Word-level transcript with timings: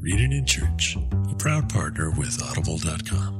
Reading 0.00 0.32
in 0.32 0.46
Church, 0.46 0.96
a 1.30 1.34
proud 1.34 1.68
partner 1.68 2.10
with 2.10 2.42
Audible.com. 2.42 3.36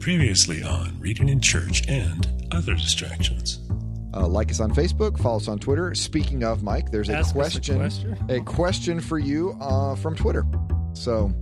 Previously 0.00 0.62
on 0.64 0.98
Reading 1.00 1.28
in 1.28 1.40
Church 1.40 1.86
and 1.88 2.26
Other 2.50 2.74
Distractions. 2.74 3.60
Uh, 4.14 4.26
like 4.26 4.50
us 4.50 4.58
on 4.58 4.72
Facebook, 4.74 5.18
follow 5.20 5.36
us 5.36 5.46
on 5.48 5.58
Twitter. 5.58 5.94
Speaking 5.94 6.42
of 6.42 6.62
Mike, 6.62 6.90
there's 6.90 7.08
a 7.08 7.14
Ask 7.14 7.26
us 7.26 7.30
a 7.30 7.34
question, 7.34 7.76
question? 7.76 8.16
a 8.30 8.40
question 8.40 9.00
for 9.00 9.18
you 9.18 9.56
uh, 9.60 9.94
from 9.96 10.16
Twitter. 10.16 10.44
So 10.94 11.32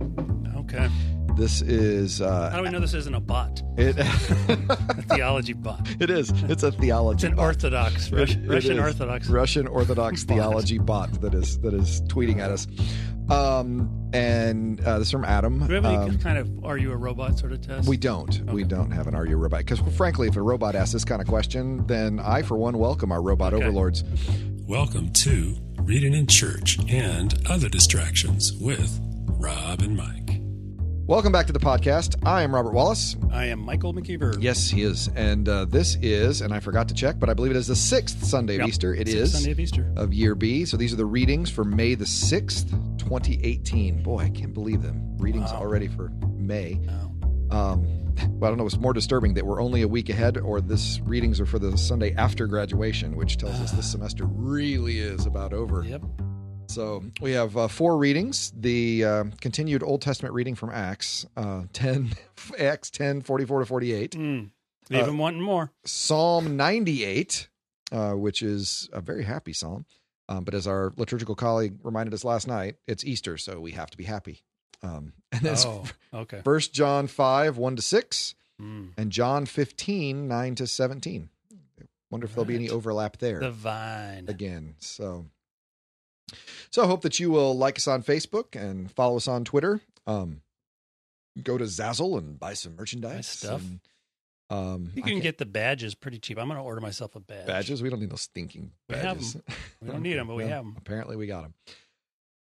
Okay. 0.57 0.89
This 1.37 1.61
is 1.61 2.19
How 2.19 2.49
do 2.49 2.57
uh, 2.57 2.61
we 2.63 2.69
know 2.69 2.79
this 2.79 2.93
isn't 2.93 3.13
a 3.13 3.19
bot? 3.19 3.61
it. 3.77 3.97
A 3.99 4.05
theology 5.15 5.53
bot. 5.53 5.87
it 5.99 6.09
is. 6.09 6.31
It's 6.43 6.63
a 6.63 6.71
theology. 6.71 7.15
It's 7.27 7.31
an 7.31 7.35
bot. 7.35 7.45
Orthodox, 7.45 8.11
Rus- 8.11 8.31
It- 8.31 8.37
it 8.43 8.49
Russian 8.49 8.73
is. 8.73 8.79
Orthodox. 8.79 9.29
Russian 9.29 9.67
Orthodox 9.67 10.23
Bot. 10.23 10.35
theology 10.35 10.77
bot 10.79 11.21
that 11.21 11.33
is 11.33 11.59
that 11.59 11.73
is 11.73 12.01
tweeting 12.03 12.39
at 12.39 12.51
us. 12.51 12.67
Um, 13.29 14.09
and 14.13 14.79
uh, 14.81 14.99
this 14.99 15.07
is 15.09 15.11
from 15.11 15.25
Adam. 15.25 15.59
Do 15.59 15.67
we 15.67 15.73
have 15.75 15.85
any 15.85 15.95
Um, 15.97 16.17
kind 16.19 16.37
of 16.37 16.63
are 16.65 16.77
you 16.77 16.91
a 16.93 16.95
robot 16.97 17.37
sort 17.37 17.51
of 17.51 17.61
test? 17.61 17.87
we 17.87 17.97
don't. 17.97 18.39
We 18.51 18.63
don't 18.63 18.91
have 18.91 19.07
an 19.07 19.15
Are 19.15 19.25
You 19.25 19.33
a 19.35 19.37
Robot? 19.37 19.59
Because 19.65 19.79
frankly, 19.97 20.27
if 20.29 20.37
a 20.37 20.41
robot 20.41 20.75
asks 20.75 20.93
this 20.93 21.03
kind 21.03 21.21
of 21.21 21.27
question, 21.27 21.85
then 21.87 22.19
I, 22.21 22.41
for 22.41 22.57
one, 22.57 22.77
welcome 22.77 23.11
our 23.11 23.21
robot 23.21 23.53
Okay. 23.53 23.63
overlords. 23.65 24.03
Welcome 24.65 25.11
to 25.11 25.57
Reading 25.81 26.13
in 26.13 26.27
Church 26.27 26.79
and 26.89 27.35
Other 27.49 27.67
Distractions 27.69 28.53
with 28.53 28.97
Rob 29.27 29.81
and 29.81 29.97
Mike. 29.97 30.36
Welcome 31.07 31.31
back 31.31 31.47
to 31.47 31.53
the 31.53 31.59
podcast. 31.59 32.17
I 32.27 32.41
am 32.41 32.53
Robert 32.53 32.73
Wallace. 32.73 33.15
I 33.31 33.45
am 33.45 33.59
Michael 33.59 33.93
McKeever. 33.93 34.35
Yes, 34.41 34.69
he 34.69 34.81
is. 34.81 35.07
And 35.15 35.47
uh, 35.47 35.63
this 35.63 35.95
is, 36.01 36.41
and 36.41 36.53
I 36.53 36.59
forgot 36.59 36.89
to 36.89 36.93
check, 36.93 37.17
but 37.17 37.29
I 37.29 37.33
believe 37.33 37.51
it 37.51 37.57
is 37.57 37.67
the 37.67 37.77
sixth 37.77 38.25
Sunday 38.25 38.57
of 38.57 38.67
Easter. 38.67 38.93
It 38.93 39.07
Sixth 39.07 39.15
is 39.15 39.31
Sunday 39.31 39.51
of 39.51 39.59
Easter. 39.61 39.93
of 39.95 40.13
year 40.13 40.35
B. 40.35 40.65
So 40.65 40.75
these 40.75 40.91
are 40.91 40.97
the 40.97 41.05
readings 41.05 41.49
for 41.49 41.63
May 41.63 41.95
the 41.95 42.03
6th, 42.03 42.69
2018. 42.99 44.03
Boy, 44.03 44.19
I 44.19 44.29
can't 44.29 44.53
believe 44.53 44.81
them. 44.81 45.17
Readings 45.17 45.49
Wow. 45.53 45.59
already 45.61 45.87
for 45.87 46.09
May. 46.35 46.77
Wow. 46.85 47.13
Um, 47.51 47.85
well, 48.39 48.45
I 48.45 48.47
don't 48.49 48.57
know 48.57 48.63
what's 48.65 48.77
more 48.77 48.91
disturbing 48.93 49.33
that 49.35 49.45
we're 49.45 49.61
only 49.61 49.83
a 49.83 49.87
week 49.87 50.09
ahead 50.09 50.37
or 50.37 50.59
this 50.59 50.99
readings 51.05 51.39
are 51.39 51.45
for 51.45 51.57
the 51.57 51.77
Sunday 51.77 52.13
after 52.15 52.47
graduation, 52.47 53.15
which 53.15 53.37
tells 53.37 53.55
us 53.61 53.71
this 53.71 53.89
semester 53.89 54.25
really 54.25 54.99
is 54.99 55.25
about 55.25 55.53
over. 55.53 55.85
Yep. 55.85 56.01
So 56.67 57.03
we 57.21 57.31
have 57.31 57.55
uh, 57.57 57.67
four 57.67 57.97
readings. 57.97 58.51
The 58.55 59.03
uh, 59.03 59.23
continued 59.41 59.83
Old 59.83 60.01
Testament 60.01 60.33
reading 60.35 60.55
from 60.55 60.69
Acts 60.69 61.25
uh, 61.35 61.63
10, 61.73 62.11
Acts 62.59 62.89
10, 62.91 63.21
44 63.21 63.59
to 63.61 63.65
48. 63.65 64.11
Mm. 64.11 64.49
Leave 64.89 65.07
Uh, 65.07 65.13
wanting 65.13 65.41
more. 65.41 65.71
Psalm 65.85 66.55
98, 66.57 67.47
uh, 67.91 68.11
which 68.13 68.41
is 68.41 68.89
a 68.93 69.01
very 69.01 69.23
happy 69.23 69.53
psalm. 69.53 69.85
Um, 70.29 70.43
but 70.43 70.53
as 70.53 70.67
our 70.67 70.93
liturgical 70.97 71.35
colleague 71.35 71.75
reminded 71.83 72.13
us 72.13 72.25
last 72.25 72.47
night, 72.47 72.75
it's 72.85 73.05
Easter, 73.05 73.37
so 73.37 73.59
we 73.61 73.71
have 73.71 73.89
to 73.91 73.97
be 73.97 74.03
happy. 74.03 74.43
Um, 74.83 75.13
and 75.31 75.41
then 75.41 75.55
Oh, 75.65 75.85
okay. 76.13 76.41
First 76.43 76.73
John 76.73 77.07
5, 77.07 77.57
1 77.57 77.75
to 77.77 77.81
6, 77.81 78.35
Mm. 78.61 78.93
and 78.97 79.11
John 79.11 79.45
15, 79.45 80.27
9 80.27 80.55
to 80.55 80.65
17. 80.65 81.29
Wonder 82.09 82.25
if 82.25 82.33
there'll 82.33 82.43
be 82.45 82.55
any 82.55 82.69
overlap 82.71 83.17
there 83.17 83.39
The 83.39 83.51
vine. 83.51 84.25
again. 84.27 84.73
So, 84.79 85.27
so 86.71 86.83
I 86.83 86.87
hope 86.87 87.01
that 87.03 87.19
you 87.19 87.31
will 87.31 87.57
like 87.57 87.77
us 87.77 87.87
on 87.87 88.03
Facebook 88.03 88.55
and 88.55 88.91
follow 88.91 89.17
us 89.17 89.27
on 89.27 89.43
Twitter. 89.45 89.81
Um, 90.05 90.41
go 91.41 91.57
to 91.57 91.65
Zazzle 91.65 92.17
and 92.17 92.39
buy 92.39 92.53
some 92.53 92.75
merchandise. 92.75 93.15
Nice 93.15 93.27
stuff. 93.27 93.61
and, 93.61 93.79
um, 94.49 94.91
You 94.95 95.03
can 95.03 95.19
get 95.19 95.37
the 95.37 95.45
badges 95.45 95.93
pretty 95.95 96.19
cheap. 96.19 96.37
I'm 96.39 96.47
going 96.47 96.57
to 96.57 96.63
order 96.63 96.81
myself 96.81 97.15
a 97.15 97.19
badge. 97.19 97.47
badges. 97.47 97.81
We 97.83 97.89
don't 97.89 97.99
need 97.99 98.09
those 98.09 98.21
stinking 98.21 98.71
badges. 98.87 99.37
We 99.81 99.89
don't 99.91 100.01
need 100.01 100.15
them, 100.15 100.27
but 100.27 100.35
we 100.35 100.43
have 100.47 100.63
them. 100.63 100.75
Apparently, 100.77 101.15
we 101.15 101.27
got 101.27 101.43
them. 101.43 101.53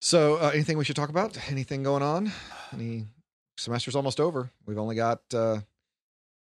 So, 0.00 0.36
uh, 0.36 0.50
anything 0.54 0.78
we 0.78 0.84
should 0.84 0.94
talk 0.96 1.08
about? 1.08 1.36
Anything 1.50 1.82
going 1.82 2.02
on? 2.04 2.30
Any 2.72 3.06
semester's 3.56 3.96
almost 3.96 4.20
over. 4.20 4.50
We've 4.66 4.78
only 4.78 4.94
got 4.94 5.22
uh, 5.34 5.58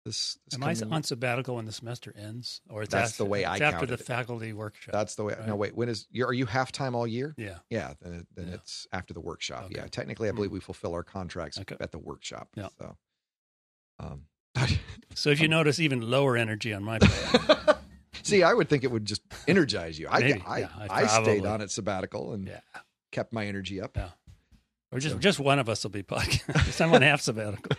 this. 0.05 0.37
this 0.49 0.55
Am 0.55 0.63
I 0.63 0.75
on 0.95 1.03
sabbatical 1.03 1.55
when 1.55 1.65
the 1.65 1.71
semester 1.71 2.13
ends, 2.17 2.61
or 2.69 2.83
it's 2.83 2.91
That's 2.91 3.11
after, 3.11 3.23
the 3.23 3.29
way 3.29 3.45
I 3.45 3.57
after 3.57 3.85
the 3.85 3.93
it. 3.93 3.99
faculty 4.01 4.53
workshop? 4.53 4.91
That's 4.93 5.15
the 5.15 5.23
way. 5.23 5.35
No, 5.47 5.55
wait. 5.55 5.75
When 5.75 5.89
is? 5.89 6.07
You're, 6.11 6.33
you 6.33 6.45
half 6.45 6.71
time 6.71 6.95
all 6.95 7.07
year? 7.07 7.33
yeah. 7.37 7.59
Yeah. 7.69 7.93
Then, 8.01 8.13
it, 8.13 8.27
then 8.35 8.47
Yeah. 8.49 8.53
it's 8.55 8.87
after 8.91 9.13
the 9.13 9.21
workshop. 9.21 9.65
Okay. 9.65 9.75
Yeah. 9.77 9.87
Technically, 9.87 10.27
I 10.27 10.31
Hmm. 10.31 10.35
believe 10.37 10.51
we 10.51 10.59
fulfill 10.59 10.93
our 10.93 11.03
contracts 11.03 11.57
Okay. 11.59 11.75
at 11.79 11.91
the 11.91 11.99
workshop. 11.99 12.49
Yeah. 12.55 12.67
So. 12.79 12.97
Um, 13.99 14.25
So 15.15 15.29
if 15.29 15.39
you 15.39 15.47
notice 15.47 15.79
even 15.79 16.01
lower 16.01 16.35
energy 16.35 16.73
on 16.73 16.83
my 16.83 16.97
part, 16.99 17.77
see, 18.23 18.41
I 18.41 18.53
would 18.53 18.67
think 18.67 18.83
it 18.83 18.89
would 18.91 19.05
just 19.05 19.21
energize 19.47 19.99
you. 19.99 20.07
I 20.09 20.19
Maybe. 20.21 20.43
I, 20.45 20.57
Yeah, 20.59 20.67
I 20.89 21.03
I 21.03 21.21
stayed 21.23 21.45
on 21.45 21.61
at 21.61 21.69
sabbatical 21.69 22.33
and 22.33 22.47
yeah, 22.47 22.61
kept 23.11 23.31
my 23.31 23.45
energy 23.45 23.79
up. 23.79 23.95
Yeah. 23.95 24.09
or 24.91 24.99
just 24.99 25.15
So- 25.15 25.19
just 25.19 25.39
one 25.39 25.59
of 25.59 25.69
us 25.69 25.83
will 25.83 25.91
be 25.91 26.01
podcast. 26.15 26.71
Someone 26.73 27.03
half 27.03 27.21
sabbatical. 27.21 27.77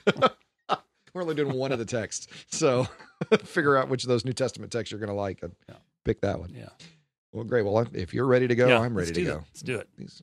We're 1.14 1.22
only 1.22 1.34
doing 1.34 1.54
one 1.56 1.72
of 1.72 1.78
the 1.78 1.84
texts. 1.84 2.26
So 2.48 2.86
figure 3.44 3.76
out 3.76 3.88
which 3.88 4.02
of 4.04 4.08
those 4.08 4.25
New 4.25 4.32
Testament 4.32 4.72
texts 4.72 4.91
you're 4.91 4.98
going 5.00 5.08
to 5.08 5.14
like 5.14 5.42
and 5.42 5.54
Yeah. 5.69 5.76
pick 6.04 6.20
that 6.22 6.38
one. 6.41 6.50
Yeah, 6.54 6.69
Well, 7.32 7.44
great. 7.44 7.62
Well, 7.64 7.86
if 7.94 8.12
you're 8.12 8.26
ready 8.26 8.48
to 8.48 8.54
go, 8.54 8.69
Yeah, 8.69 8.80
I'm 8.80 8.94
ready 8.97 9.12
to 9.12 9.14
do 9.20 9.25
go. 9.25 9.34
Let's 9.36 9.62
do 9.62 9.78
it. 9.78 9.88
These 9.97 10.22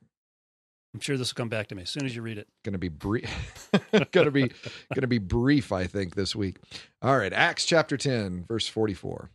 I'm 0.94 1.00
sure 1.00 1.16
this 1.18 1.34
will 1.34 1.38
come 1.38 1.48
back 1.48 1.68
to 1.68 1.76
me 1.76 1.84
as 1.84 1.90
soon 1.90 2.06
as 2.06 2.14
you 2.14 2.22
read 2.22 2.38
it. 2.38 2.50
going 2.66 2.74
to 2.74 2.78
be 2.80 2.90
brief. 2.90 3.70
going 4.12 4.26
to 4.26 4.32
be 4.32 4.42
going 4.50 5.02
to 5.02 5.08
be 5.08 5.20
brief, 5.20 5.72
I 5.72 5.88
think, 5.88 6.16
this 6.16 6.36
week. 6.36 6.58
All 7.02 7.18
right, 7.18 7.32
Acts 7.32 7.66
chapter 7.66 7.96
10, 7.96 8.44
verse 8.46 8.68
44. 8.68 9.30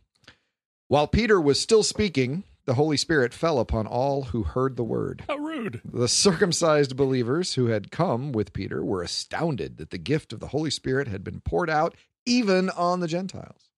While 0.87 1.07
Peter 1.07 1.41
was 1.41 1.59
still 1.59 1.81
speaking, 1.81 2.43
the 2.67 2.73
Holy 2.75 2.97
Spirit 2.97 3.33
fell 3.33 3.59
upon 3.59 3.87
all 3.87 4.23
who 4.23 4.43
heard 4.43 4.75
the 4.75 4.83
word. 4.83 5.23
How 5.27 5.37
rude! 5.37 5.81
The 5.85 6.09
circumcised 6.09 6.97
believers 6.97 7.53
who 7.53 7.67
had 7.67 7.91
come 7.91 8.33
with 8.33 8.51
Peter 8.51 8.83
were 8.83 9.01
astounded 9.01 9.77
that 9.77 9.89
the 9.89 9.97
gift 9.97 10.33
of 10.33 10.41
the 10.41 10.49
Holy 10.49 10.69
Spirit 10.69 11.07
had 11.07 11.23
been 11.23 11.39
poured 11.39 11.69
out 11.69 11.95
even 12.25 12.69
on 12.71 12.99
the 12.99 13.07
Gentiles. 13.07 13.69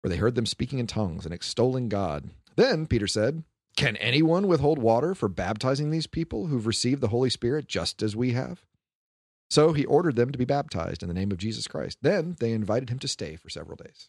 For 0.00 0.08
they 0.08 0.16
heard 0.18 0.36
them 0.36 0.46
speaking 0.46 0.78
in 0.78 0.86
tongues 0.86 1.24
and 1.24 1.34
extolling 1.34 1.88
God. 1.88 2.30
Then 2.54 2.86
Peter 2.86 3.08
said, 3.08 3.42
Can 3.76 3.96
anyone 3.96 4.46
withhold 4.46 4.78
water 4.78 5.12
for 5.12 5.28
baptizing 5.28 5.90
these 5.90 6.06
people 6.06 6.46
who've 6.46 6.66
received 6.66 7.00
the 7.00 7.08
Holy 7.08 7.28
Spirit 7.28 7.66
just 7.66 8.04
as 8.04 8.14
we 8.14 8.32
have? 8.32 8.64
So 9.50 9.72
he 9.72 9.84
ordered 9.84 10.14
them 10.14 10.30
to 10.30 10.38
be 10.38 10.44
baptized 10.44 11.02
in 11.02 11.08
the 11.08 11.14
name 11.14 11.32
of 11.32 11.38
Jesus 11.38 11.66
Christ. 11.66 11.98
Then 12.02 12.36
they 12.38 12.52
invited 12.52 12.88
him 12.88 13.00
to 13.00 13.08
stay 13.08 13.34
for 13.34 13.48
several 13.48 13.76
days. 13.76 14.08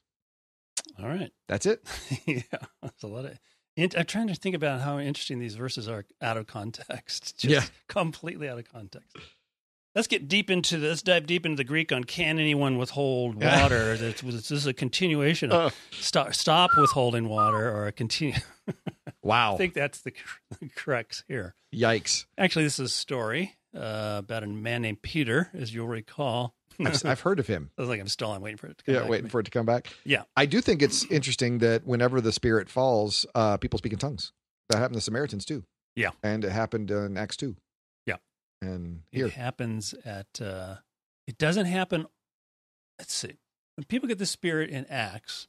All 0.99 1.07
right, 1.07 1.31
That's 1.47 1.65
it. 1.65 1.83
yeah, 2.27 2.41
that's 2.81 3.01
a 3.01 3.07
lot 3.07 3.25
of. 3.25 3.39
I'm 3.77 4.05
trying 4.05 4.27
to 4.27 4.35
think 4.35 4.55
about 4.55 4.81
how 4.81 4.99
interesting 4.99 5.39
these 5.39 5.55
verses 5.55 5.87
are 5.87 6.05
out 6.21 6.37
of 6.37 6.47
context. 6.47 7.37
Just 7.39 7.51
Yeah. 7.53 7.63
completely 7.87 8.49
out 8.49 8.57
of 8.59 8.71
context. 8.71 9.15
Let's 9.95 10.07
get 10.07 10.27
deep 10.27 10.49
into 10.51 10.77
this. 10.77 10.89
Let's 10.89 11.01
dive 11.01 11.25
deep 11.25 11.45
into 11.45 11.55
the 11.57 11.63
Greek 11.63 11.91
on 11.91 12.03
can 12.03 12.37
anyone 12.39 12.77
withhold 12.77 13.41
water? 13.43 13.97
This 13.97 14.51
is 14.51 14.67
a 14.67 14.73
continuation 14.73 15.51
of 15.51 15.73
Oh. 15.73 15.75
stop, 15.91 16.33
stop 16.35 16.71
withholding 16.77 17.27
water 17.29 17.69
or 17.71 17.87
a 17.87 17.91
continue. 17.91 18.35
Wow. 19.23 19.55
I 19.55 19.57
think 19.57 19.73
that's 19.73 20.01
the, 20.01 20.13
crux 20.75 21.23
here. 21.27 21.53
Yikes. 21.75 22.25
Actually, 22.37 22.63
this 22.65 22.79
is 22.79 22.91
a 22.91 22.93
story 22.93 23.55
uh, 23.75 24.15
about 24.19 24.43
a 24.43 24.47
man 24.47 24.83
named 24.83 25.01
Peter, 25.01 25.49
as 25.53 25.73
you'll 25.73 25.87
recall. 25.87 26.55
I've, 26.79 27.05
I've 27.05 27.19
heard 27.21 27.39
of 27.39 27.47
him. 27.47 27.71
I 27.77 27.81
was 27.81 27.89
like, 27.89 27.99
I'm 27.99 28.07
still, 28.07 28.31
I'm 28.31 28.41
waiting 28.41 28.57
for 28.57 28.67
it 28.67 28.77
to 28.77 28.83
come 28.83 28.95
Yeah, 28.95 29.01
back 29.01 29.09
waiting 29.09 29.29
for 29.29 29.39
it 29.39 29.43
to 29.43 29.51
come 29.51 29.65
back. 29.65 29.89
Yeah. 30.03 30.23
I 30.35 30.45
do 30.45 30.61
think 30.61 30.81
it's 30.81 31.05
interesting 31.05 31.59
that 31.59 31.85
whenever 31.85 32.21
the 32.21 32.31
Spirit 32.31 32.69
falls, 32.69 33.25
uh, 33.35 33.57
people 33.57 33.77
speak 33.77 33.93
in 33.93 33.99
tongues. 33.99 34.31
That 34.69 34.77
happened 34.79 34.95
to 34.95 35.01
Samaritans 35.01 35.45
too. 35.45 35.63
Yeah. 35.95 36.11
And 36.23 36.43
it 36.45 36.51
happened 36.51 36.91
in 36.91 37.17
Acts 37.17 37.37
2. 37.37 37.55
Yeah. 38.05 38.15
And 38.61 39.01
here 39.11 39.27
It 39.27 39.33
happens 39.33 39.93
at, 40.05 40.39
uh, 40.41 40.75
it 41.25 41.37
doesn't 41.37 41.65
happen. 41.65 42.05
Let's 42.99 43.13
see. 43.13 43.37
When 43.75 43.85
people 43.85 44.07
get 44.07 44.17
the 44.19 44.25
Spirit 44.25 44.69
in 44.69 44.85
Acts, 44.85 45.47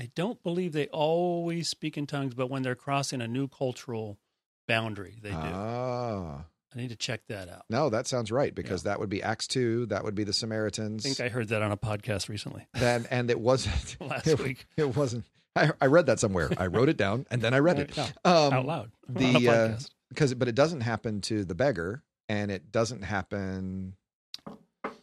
I 0.00 0.10
don't 0.14 0.42
believe 0.42 0.72
they 0.72 0.86
always 0.88 1.68
speak 1.68 1.96
in 1.98 2.06
tongues, 2.06 2.34
but 2.34 2.48
when 2.48 2.62
they're 2.62 2.74
crossing 2.74 3.20
a 3.20 3.28
new 3.28 3.48
cultural 3.48 4.18
boundary, 4.66 5.16
they 5.22 5.30
do. 5.30 5.36
Ah. 5.36 6.44
I 6.74 6.78
need 6.78 6.90
to 6.90 6.96
check 6.96 7.22
that 7.28 7.48
out. 7.48 7.64
No, 7.70 7.88
that 7.90 8.06
sounds 8.06 8.30
right 8.30 8.54
because 8.54 8.82
that 8.82 9.00
would 9.00 9.08
be 9.08 9.22
Acts 9.22 9.46
2. 9.46 9.86
That 9.86 10.04
would 10.04 10.14
be 10.14 10.24
the 10.24 10.32
Samaritans. 10.34 11.04
I 11.06 11.08
think 11.08 11.20
I 11.20 11.28
heard 11.32 11.48
that 11.48 11.62
on 11.62 11.72
a 11.72 11.76
podcast 11.76 12.28
recently 12.28 12.66
then, 12.74 13.06
and 13.10 13.30
it 13.30 13.40
wasn't. 13.40 13.96
last 14.00 14.26
it, 14.26 14.38
week 14.38 14.66
It 14.76 14.96
wasn't. 14.96 15.24
I, 15.56 15.72
I 15.80 15.86
read 15.86 16.06
that 16.06 16.20
somewhere. 16.20 16.50
I 16.56 16.66
wrote 16.66 16.88
it 16.88 16.96
down 16.96 17.26
and 17.30 17.42
then 17.42 17.52
I 17.54 17.58
read 17.58 17.78
it. 17.78 17.96
Yeah, 17.96 18.08
Um, 18.24 18.52
out 18.52 18.66
loud 18.66 18.90
the, 19.08 19.48
uh, 19.48 19.78
because 20.08 20.34
but 20.34 20.46
it 20.48 20.54
doesn't 20.54 20.82
happen 20.82 21.20
to 21.22 21.44
the 21.44 21.54
beggar 21.54 22.02
and 22.28 22.50
it 22.50 22.70
doesn't 22.70 23.02
happen 23.02 23.94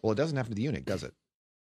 well 0.02 0.12
it 0.12 0.16
doesn't 0.16 0.38
happen 0.38 0.52
to 0.52 0.56
the 0.56 0.62
eunuch 0.62 0.86
does 0.86 1.04
it 1.04 1.14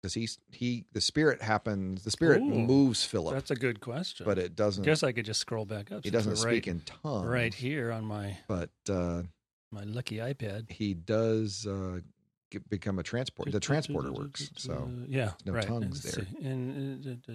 because 0.02 0.14
he's 0.14 0.40
he 0.52 0.86
the 0.94 1.02
spirit 1.02 1.42
happens 1.42 2.04
the 2.04 2.12
spirit 2.12 2.42
Ooh, 2.42 2.46
moves 2.50 3.04
philip 3.04 3.34
That's 3.34 3.52
a 3.52 3.56
good 3.56 3.80
question. 3.82 4.26
but 4.26 4.38
it 4.38 4.56
doesn't 4.56 4.84
I 4.84 4.86
guess 4.86 5.04
I 5.04 5.12
could 5.12 5.26
just 5.26 5.40
scroll 5.40 5.66
back 5.66 5.92
up. 5.92 6.04
he 6.04 6.10
doesn't 6.10 6.36
speak 6.38 6.46
right, 6.46 6.68
in 6.68 6.82
tongues 6.82 7.28
right 7.28 7.54
here 7.54 7.92
on 7.92 8.06
my 8.06 8.38
but 8.48 8.70
uh 8.90 9.24
my 9.72 9.84
lucky 9.84 10.18
iPad. 10.18 10.72
he 10.72 10.94
does 10.94 11.66
uh 11.68 12.00
get, 12.52 12.70
become 12.70 13.00
a 13.00 13.04
transport 13.04 13.52
the 13.52 13.60
transporter 13.60 14.12
works 14.12 14.50
so 14.56 14.90
yeah, 15.08 15.32
no 15.46 15.54
right. 15.54 15.66
tongues 15.68 16.04
Let's 16.04 16.16
there. 16.16 16.26
see. 16.26 16.48
And 16.48 17.22
uh, 17.30 17.34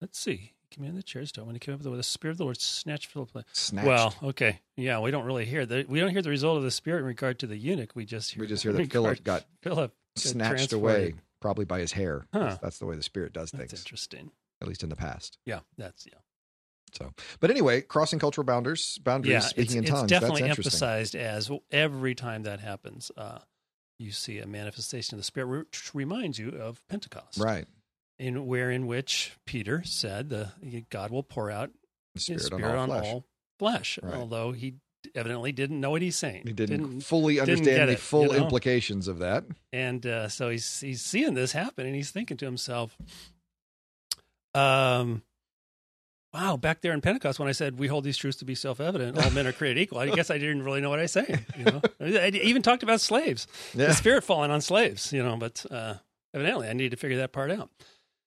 let's 0.00 0.18
see. 0.18 0.52
in 0.78 0.94
the 0.94 1.02
church 1.02 1.32
door 1.32 1.44
when 1.44 1.54
he 1.54 1.58
came 1.58 1.74
up 1.74 1.82
with 1.82 1.96
the 1.96 2.02
spirit 2.02 2.32
of 2.32 2.38
the 2.38 2.44
Lord 2.44 2.60
snatched 2.60 3.06
Philip. 3.06 3.30
Snatched. 3.52 3.86
Well, 3.86 4.14
okay, 4.22 4.60
yeah, 4.76 5.00
we 5.00 5.10
don't 5.10 5.24
really 5.24 5.44
hear 5.44 5.66
the 5.66 5.84
we 5.88 6.00
don't 6.00 6.10
hear 6.10 6.22
the 6.22 6.30
result 6.30 6.56
of 6.58 6.62
the 6.62 6.70
spirit 6.70 7.00
in 7.00 7.06
regard 7.06 7.38
to 7.40 7.46
the 7.46 7.56
eunuch. 7.56 7.92
We 7.94 8.04
just 8.04 8.32
hear 8.32 8.40
we 8.40 8.46
just 8.46 8.62
hear 8.62 8.72
that 8.72 8.90
Philip 8.90 9.22
got 9.24 9.44
Philip 9.62 9.92
snatched 10.16 10.72
away, 10.72 11.14
probably 11.40 11.64
by 11.64 11.80
his 11.80 11.92
hair. 11.92 12.26
Huh. 12.32 12.40
That's, 12.40 12.58
that's 12.60 12.78
the 12.78 12.86
way 12.86 12.96
the 12.96 13.02
Spirit 13.02 13.32
does 13.32 13.50
That's 13.50 13.72
things, 13.72 13.84
interesting. 13.84 14.30
at 14.62 14.68
least 14.68 14.82
in 14.82 14.88
the 14.88 14.96
past. 14.96 15.38
Yeah, 15.44 15.60
that's 15.76 16.06
yeah. 16.06 16.18
So, 16.92 17.12
but 17.40 17.50
anyway, 17.50 17.80
crossing 17.82 18.18
cultural 18.18 18.44
boundaries, 18.44 18.98
boundaries, 19.02 19.32
Yeah, 19.32 19.40
speaking 19.40 19.62
it's, 19.64 19.74
in 19.74 19.82
it's 19.84 19.90
tongues. 19.90 20.10
definitely 20.10 20.40
that's 20.42 20.58
interesting. 20.58 20.86
emphasized 20.88 21.14
as 21.16 21.50
every 21.70 22.14
time 22.14 22.42
that 22.44 22.60
happens, 22.60 23.10
uh, 23.16 23.38
you 23.98 24.12
see 24.12 24.38
a 24.38 24.46
manifestation 24.46 25.14
of 25.14 25.20
the 25.20 25.24
Spirit, 25.24 25.66
which 25.70 25.94
reminds 25.94 26.38
you 26.38 26.48
of 26.50 26.86
Pentecost, 26.88 27.38
Right, 27.38 27.66
in 28.18 28.46
where 28.46 28.70
in 28.70 28.86
which 28.86 29.32
Peter 29.46 29.82
said 29.84 30.28
the 30.30 30.52
God 30.90 31.10
will 31.10 31.22
pour 31.22 31.50
out 31.50 31.70
the 32.14 32.20
Spirit, 32.20 32.38
His 32.38 32.46
Spirit 32.46 32.76
on 32.78 32.90
all 32.90 33.24
flesh. 33.58 33.96
flesh, 33.96 33.98
Right. 34.02 34.14
although 34.16 34.52
he 34.52 34.74
evidently 35.14 35.52
didn't 35.52 35.80
know 35.80 35.90
what 35.90 36.02
he's 36.02 36.16
saying. 36.16 36.42
He 36.46 36.52
didn't, 36.52 37.00
fully 37.00 37.40
understand 37.40 37.76
get 37.76 37.86
the 37.86 37.92
it, 37.92 37.98
full 38.00 38.22
you 38.24 38.28
know? 38.32 38.42
implications 38.44 39.06
of 39.08 39.18
that. 39.20 39.44
and 39.72 40.04
uh, 40.06 40.28
so 40.28 40.48
he's 40.50 40.80
he's 40.80 41.02
seeing 41.02 41.34
this 41.34 41.52
happen, 41.52 41.86
and 41.86 41.94
he's 41.94 42.10
thinking 42.10 42.36
to 42.38 42.44
himself, 42.46 42.96
um. 44.54 45.22
Wow, 46.32 46.56
back 46.56 46.80
there 46.80 46.92
in 46.92 47.00
Pentecost, 47.00 47.40
when 47.40 47.48
I 47.48 47.52
said 47.52 47.78
we 47.78 47.88
hold 47.88 48.04
these 48.04 48.16
truths 48.16 48.38
to 48.38 48.44
be 48.44 48.54
self-evident, 48.54 49.18
all 49.18 49.30
men 49.32 49.46
are 49.48 49.52
created 49.52 49.80
equal. 49.80 49.98
I 49.98 50.10
guess 50.14 50.30
I 50.30 50.38
didn't 50.38 50.62
really 50.62 50.80
know 50.80 50.90
what 50.90 51.00
I 51.00 51.02
was 51.02 51.12
saying. 51.12 51.44
You 51.58 51.64
know, 51.64 51.80
I 52.00 52.28
even 52.28 52.62
talked 52.62 52.82
about 52.84 53.00
slaves, 53.00 53.46
Yeah. 53.74 53.86
the 53.88 53.94
spirit 53.94 54.22
falling 54.22 54.50
on 54.52 54.60
slaves. 54.60 55.12
You 55.12 55.24
know, 55.24 55.36
but 55.36 55.66
uh, 55.70 55.94
evidently 56.32 56.68
I 56.68 56.72
need 56.72 56.90
to 56.92 56.96
figure 56.96 57.16
that 57.18 57.32
part 57.32 57.50
out. 57.50 57.70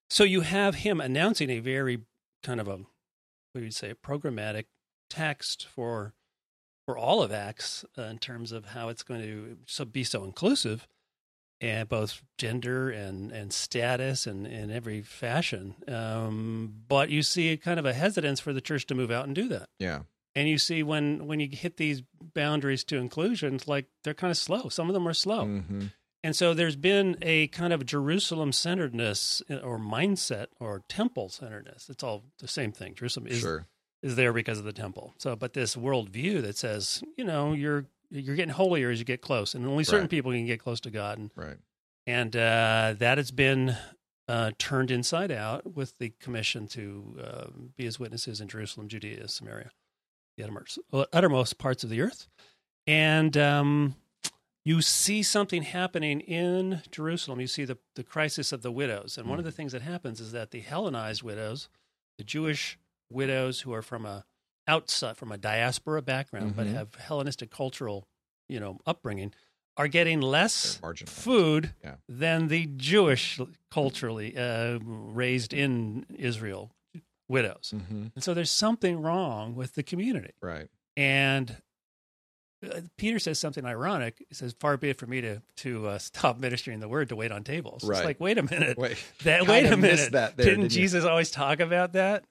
So 0.09 0.23
you 0.25 0.41
have 0.41 0.75
him 0.75 0.99
announcing 0.99 1.49
a 1.49 1.59
very 1.59 2.01
kind 2.43 2.59
of 2.59 2.67
a 2.67 2.77
what 2.77 3.59
do 3.59 3.63
you 3.63 3.71
say, 3.71 3.91
a 3.91 3.95
programmatic 3.95 4.65
text 5.09 5.67
for 5.73 6.13
for 6.85 6.97
all 6.97 7.23
of 7.23 7.31
Acts 7.31 7.85
uh, 7.97 8.01
in 8.03 8.17
terms 8.17 8.51
of 8.51 8.65
how 8.65 8.89
it's 8.89 9.03
going 9.03 9.21
to 9.21 9.57
so, 9.65 9.85
be 9.85 10.03
so 10.03 10.25
inclusive, 10.25 10.85
and 11.63 11.87
both 11.89 12.21
gender 12.37 12.89
and 12.89 13.31
and 13.31 13.53
status 13.53 14.27
and 14.27 14.45
in 14.45 14.69
every 14.71 15.01
fashion. 15.01 15.75
Um, 15.87 16.73
but 16.87 17.09
you 17.09 17.21
see 17.23 17.55
kind 17.57 17.79
of 17.79 17.85
a 17.85 17.93
hesitance 17.93 18.39
for 18.39 18.53
the 18.53 18.61
church 18.61 18.85
to 18.87 18.95
move 18.95 19.11
out 19.11 19.25
and 19.25 19.33
do 19.35 19.47
that. 19.49 19.69
Yeah, 19.79 20.01
And 20.35 20.47
you 20.49 20.57
see 20.57 20.83
when 20.83 21.25
when 21.27 21.39
you 21.39 21.47
hit 21.51 21.77
these 21.77 22.03
boundaries 22.33 22.83
to 22.85 22.97
inclusion, 22.97 23.55
it's 23.55 23.67
like 23.67 23.85
they're 24.03 24.13
kind 24.13 24.31
of 24.31 24.37
slow. 24.37 24.69
Some 24.69 24.87
of 24.89 24.93
them 24.93 25.07
are 25.07 25.13
slow. 25.13 25.45
hmm 25.45 25.85
And 26.25 26.35
so 26.35 26.53
there's 26.53 26.77
been 26.77 27.17
a 27.21 27.47
kind 27.47 27.73
of 27.73 27.85
Jerusalem 27.85 28.51
centeredness 28.51 29.41
or 29.49 29.77
mindset 29.79 30.47
or 30.59 30.81
temple 30.87 31.29
centeredness. 31.29 31.89
It's 31.89 32.03
all 32.03 32.23
the 32.39 32.47
same 32.47 32.71
thing. 32.71 32.95
Jerusalem 32.95 33.27
is 33.27 33.39
sure. 33.39 33.67
is 34.01 34.15
there 34.15 34.33
because 34.33 34.57
of 34.59 34.65
the 34.65 34.73
temple. 34.73 35.13
So, 35.17 35.35
but 35.35 35.53
this 35.53 35.75
worldview 35.75 36.41
that 36.43 36.57
says, 36.57 37.03
you 37.17 37.25
know, 37.25 37.53
you're 37.53 37.85
you're 38.21 38.35
getting 38.35 38.53
holier 38.53 38.89
as 38.91 38.99
you 38.99 39.05
get 39.05 39.21
close, 39.21 39.55
and 39.55 39.65
only 39.65 39.83
certain 39.83 40.01
Right. 40.03 40.09
people 40.09 40.31
can 40.31 40.45
get 40.45 40.59
close 40.59 40.79
to 40.81 40.91
God, 40.91 41.17
and 41.17 41.31
Right. 41.35 41.57
and 42.05 42.35
uh, 42.35 42.95
that 42.97 43.17
has 43.17 43.31
been 43.31 43.75
uh, 44.27 44.51
turned 44.57 44.89
inside 44.91 45.31
out 45.31 45.75
with 45.75 45.97
the 45.97 46.11
commission 46.19 46.67
to 46.69 47.19
uh, 47.21 47.47
be 47.75 47.83
His 47.85 47.99
witnesses 47.99 48.39
in 48.39 48.47
Jerusalem, 48.47 48.87
Judea, 48.87 49.27
Samaria, 49.27 49.71
the 50.37 50.43
uttermost, 50.43 50.79
uttermost 51.11 51.57
parts 51.57 51.83
of 51.83 51.89
the 51.89 51.99
earth, 52.01 52.27
and 52.87 53.35
um, 53.35 53.95
you 54.63 54.81
see 54.81 55.23
something 55.23 55.63
happening 55.63 56.21
in 56.21 56.81
Jerusalem. 56.91 57.41
You 57.41 57.47
see 57.47 57.65
the 57.65 57.77
the 57.95 58.03
crisis 58.03 58.51
of 58.53 58.61
the 58.61 58.71
widows, 58.71 59.17
and 59.17 59.27
one 59.27 59.39
of 59.39 59.45
the 59.45 59.51
things 59.51 59.71
that 59.73 59.81
happens 59.81 60.21
is 60.21 60.31
that 60.31 60.51
the 60.51 60.61
Hellenized 60.61 61.23
widows, 61.23 61.67
the 62.17 62.23
Jewish 62.23 62.77
widows 63.09 63.61
who 63.61 63.73
are 63.73 63.81
from 63.81 64.05
a 64.05 64.23
outside 64.67 65.17
from 65.17 65.31
a 65.31 65.37
diaspora 65.37 66.01
background 66.01 66.55
but 66.55 66.67
Mhm. 66.67 66.73
have 66.73 66.95
Hellenistic 66.95 67.49
cultural, 67.51 68.07
you 68.47 68.59
know, 68.59 68.79
upbringing, 68.85 69.33
are 69.75 69.87
getting 69.87 70.21
less 70.21 70.79
food 71.07 71.73
Yeah. 71.83 71.95
than 72.07 72.47
the 72.47 72.67
Jewish 72.67 73.39
culturally 73.71 74.37
uh, 74.37 74.79
raised 74.83 75.53
in 75.53 76.05
Israel 76.15 76.71
widows. 77.27 77.71
hmm 77.75 78.07
And 78.13 78.23
so 78.23 78.33
there's 78.33 78.51
something 78.51 79.01
wrong 79.01 79.55
with 79.55 79.73
the 79.75 79.83
community. 79.83 80.33
Right. 80.41 80.69
And 80.95 81.61
uh, 82.63 82.81
Peter 82.97 83.19
says 83.19 83.39
something 83.39 83.65
ironic. 83.65 84.23
He 84.29 84.35
says, 84.35 84.55
"Far 84.59 84.77
be 84.77 84.89
it 84.89 84.97
for 84.97 85.07
me 85.07 85.19
to 85.21 85.41
to 85.57 85.87
uh, 85.87 85.97
stop 85.97 86.37
ministering 86.37 86.79
the 86.79 86.87
word 86.87 87.09
to 87.09 87.15
wait 87.15 87.31
on 87.31 87.43
tables." 87.43 87.83
Right. 87.83 87.97
It's 87.97 88.05
like, 88.05 88.19
wait 88.21 88.37
a 88.37 88.43
minute. 88.43 88.77
Wait. 88.77 88.97
That 89.23 89.47
wait 89.47 89.65
a 89.65 89.75
minute. 89.75 90.11
that 90.13 90.37
there, 90.37 90.45
didn't, 90.45 90.61
didn't? 90.61 90.71
Jesus 90.71 91.03
always 91.03 91.29
talk 91.31 91.59
about 91.59 91.93
that 91.93 92.23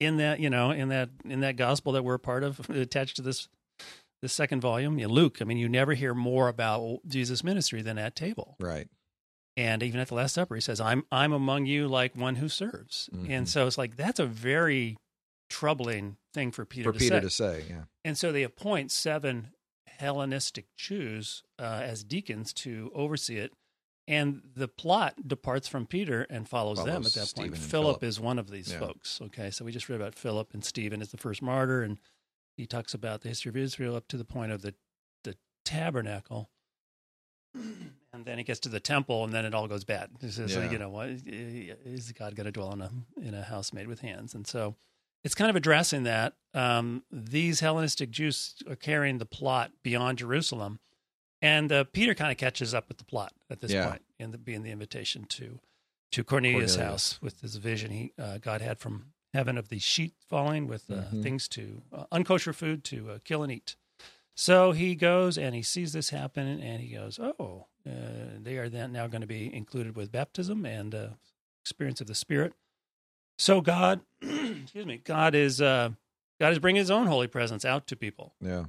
in 0.00 0.18
that 0.18 0.40
you 0.40 0.50
know 0.50 0.70
in 0.70 0.88
that 0.90 1.10
in 1.24 1.40
that 1.40 1.56
gospel 1.56 1.92
that 1.92 2.02
we're 2.04 2.14
a 2.14 2.18
part 2.18 2.42
of 2.44 2.68
attached 2.70 3.16
to 3.16 3.22
this 3.22 3.48
this 4.22 4.32
second 4.32 4.60
volume? 4.60 4.98
Yeah, 4.98 5.06
Luke. 5.08 5.38
I 5.40 5.44
mean, 5.44 5.58
you 5.58 5.68
never 5.68 5.94
hear 5.94 6.14
more 6.14 6.48
about 6.48 7.00
Jesus' 7.06 7.44
ministry 7.44 7.82
than 7.82 7.98
at 7.98 8.16
table. 8.16 8.56
Right. 8.60 8.88
And 9.58 9.82
even 9.82 10.00
at 10.00 10.08
the 10.08 10.14
Last 10.14 10.34
Supper, 10.34 10.54
he 10.54 10.60
says, 10.60 10.80
"I'm 10.80 11.04
I'm 11.10 11.32
among 11.32 11.66
you 11.66 11.88
like 11.88 12.14
one 12.16 12.36
who 12.36 12.48
serves." 12.48 13.08
Mhm. 13.14 13.30
And 13.30 13.48
so 13.48 13.66
it's 13.66 13.78
like 13.78 13.96
that's 13.96 14.20
a 14.20 14.26
very 14.26 14.96
troubling 15.48 16.16
thing 16.34 16.50
for 16.52 16.64
Peter 16.64 16.92
For 16.92 16.98
to 16.98 16.98
Peter 16.98 17.16
say. 17.16 17.20
to 17.20 17.30
say, 17.30 17.64
yeah. 17.70 17.84
And 18.04 18.18
so 18.18 18.32
they 18.32 18.42
appoint 18.42 18.90
seven 18.90 19.52
Hellenistic 19.86 20.66
Jews 20.76 21.42
uh, 21.58 21.80
as 21.82 22.04
deacons 22.04 22.52
to 22.54 22.90
oversee 22.94 23.38
it. 23.38 23.52
And 24.08 24.42
the 24.54 24.68
plot 24.68 25.26
departs 25.26 25.66
from 25.66 25.84
Peter 25.86 26.22
and 26.30 26.48
follows, 26.48 26.78
them 26.84 27.04
at 27.04 27.12
that 27.14 27.26
Stephen 27.26 27.50
point. 27.50 27.60
Philip 27.62 27.70
Philip. 28.00 28.04
is 28.04 28.20
one 28.20 28.38
of 28.38 28.50
these 28.50 28.70
Yeah. 28.72 28.78
folks. 28.78 29.20
Okay, 29.20 29.50
so 29.50 29.64
we 29.64 29.72
just 29.72 29.88
read 29.88 29.96
about 30.00 30.14
Philip 30.14 30.54
and 30.54 30.64
Stephen 30.64 31.02
is 31.02 31.10
the 31.10 31.16
first 31.16 31.42
martyr, 31.42 31.82
and 31.82 31.98
he 32.56 32.66
talks 32.66 32.94
about 32.94 33.22
the 33.22 33.28
history 33.28 33.48
of 33.50 33.56
Israel 33.56 33.96
up 33.96 34.06
to 34.08 34.16
the 34.16 34.24
point 34.24 34.52
of 34.52 34.62
the 34.62 34.74
the 35.24 35.36
tabernacle, 35.64 36.50
and 37.54 38.24
then 38.24 38.38
it 38.38 38.44
gets 38.44 38.60
to 38.60 38.68
the 38.68 38.80
temple, 38.80 39.24
and 39.24 39.32
then 39.32 39.44
it 39.44 39.54
all 39.54 39.66
goes 39.66 39.84
bad. 39.84 40.10
Like, 40.22 40.36
Yeah. 40.50 40.70
you 40.70 40.78
know, 40.78 40.90
what 40.90 41.08
is 41.26 42.12
God 42.12 42.36
going 42.36 42.44
to 42.44 42.52
dwell 42.52 42.72
in 42.72 42.80
a 42.82 42.90
in 43.20 43.34
a 43.34 43.42
house 43.42 43.72
made 43.72 43.88
with 43.88 44.00
hands? 44.00 44.34
And 44.34 44.46
so 44.46 44.76
it's 45.24 45.34
kind 45.34 45.50
of 45.50 45.56
addressing 45.56 46.04
that 46.04 46.36
um, 46.54 47.02
these 47.10 47.60
Hellenistic 47.60 48.10
Jews 48.10 48.54
are 48.68 48.76
carrying 48.76 49.18
the 49.18 49.26
plot 49.26 49.72
beyond 49.82 50.18
Jerusalem, 50.18 50.78
and 51.42 51.70
uh, 51.72 51.84
Peter 51.84 52.14
kind 52.14 52.30
of 52.32 52.38
catches 52.38 52.74
up 52.74 52.88
with 52.88 52.98
the 52.98 53.04
plot 53.04 53.32
at 53.50 53.60
this 53.60 53.72
Yeah. 53.72 53.88
point, 53.88 54.02
and 54.18 54.32
the, 54.32 54.38
being 54.38 54.62
the 54.62 54.70
invitation 54.70 55.24
to 55.24 55.60
to 56.12 56.22
Cornelius' 56.24 56.76
Cornelius. 56.76 56.90
house 57.12 57.22
with 57.22 57.40
this 57.40 57.56
vision 57.56 57.90
he 57.90 58.12
uh, 58.18 58.38
God 58.38 58.60
had 58.62 58.78
from 58.78 59.12
heaven 59.34 59.58
of 59.58 59.68
the 59.68 59.78
sheet 59.78 60.14
falling 60.28 60.66
with 60.66 60.88
uh, 60.90 60.94
Mhm. 61.12 61.22
things 61.22 61.48
to 61.48 61.82
uh, 61.92 62.04
unkosher 62.12 62.54
food 62.54 62.84
to 62.84 63.10
uh, 63.10 63.18
kill 63.24 63.42
and 63.42 63.52
eat. 63.52 63.76
So 64.34 64.72
he 64.72 64.94
goes 64.94 65.36
and 65.38 65.54
he 65.54 65.62
sees 65.62 65.92
this 65.92 66.10
happen, 66.10 66.60
and 66.60 66.80
he 66.82 66.94
goes, 66.94 67.18
"Oh, 67.18 67.66
uh, 67.86 68.38
they 68.38 68.56
are 68.58 68.68
then 68.68 68.92
now 68.92 69.06
going 69.06 69.20
to 69.22 69.26
be 69.26 69.52
included 69.52 69.96
with 69.96 70.12
baptism 70.12 70.64
and 70.64 70.94
uh, 70.94 71.08
experience 71.62 72.00
of 72.00 72.06
the 72.06 72.14
Spirit." 72.14 72.52
So 73.38 73.60
God, 73.60 74.00
excuse 74.22 74.86
me, 74.86 74.98
God 74.98 75.34
is 75.34 75.60
uh, 75.60 75.90
God 76.40 76.52
is 76.52 76.58
bringing 76.58 76.80
His 76.80 76.90
own 76.90 77.06
holy 77.06 77.26
presence 77.26 77.64
out 77.64 77.86
to 77.88 77.96
people. 77.96 78.34
Yeah. 78.40 78.66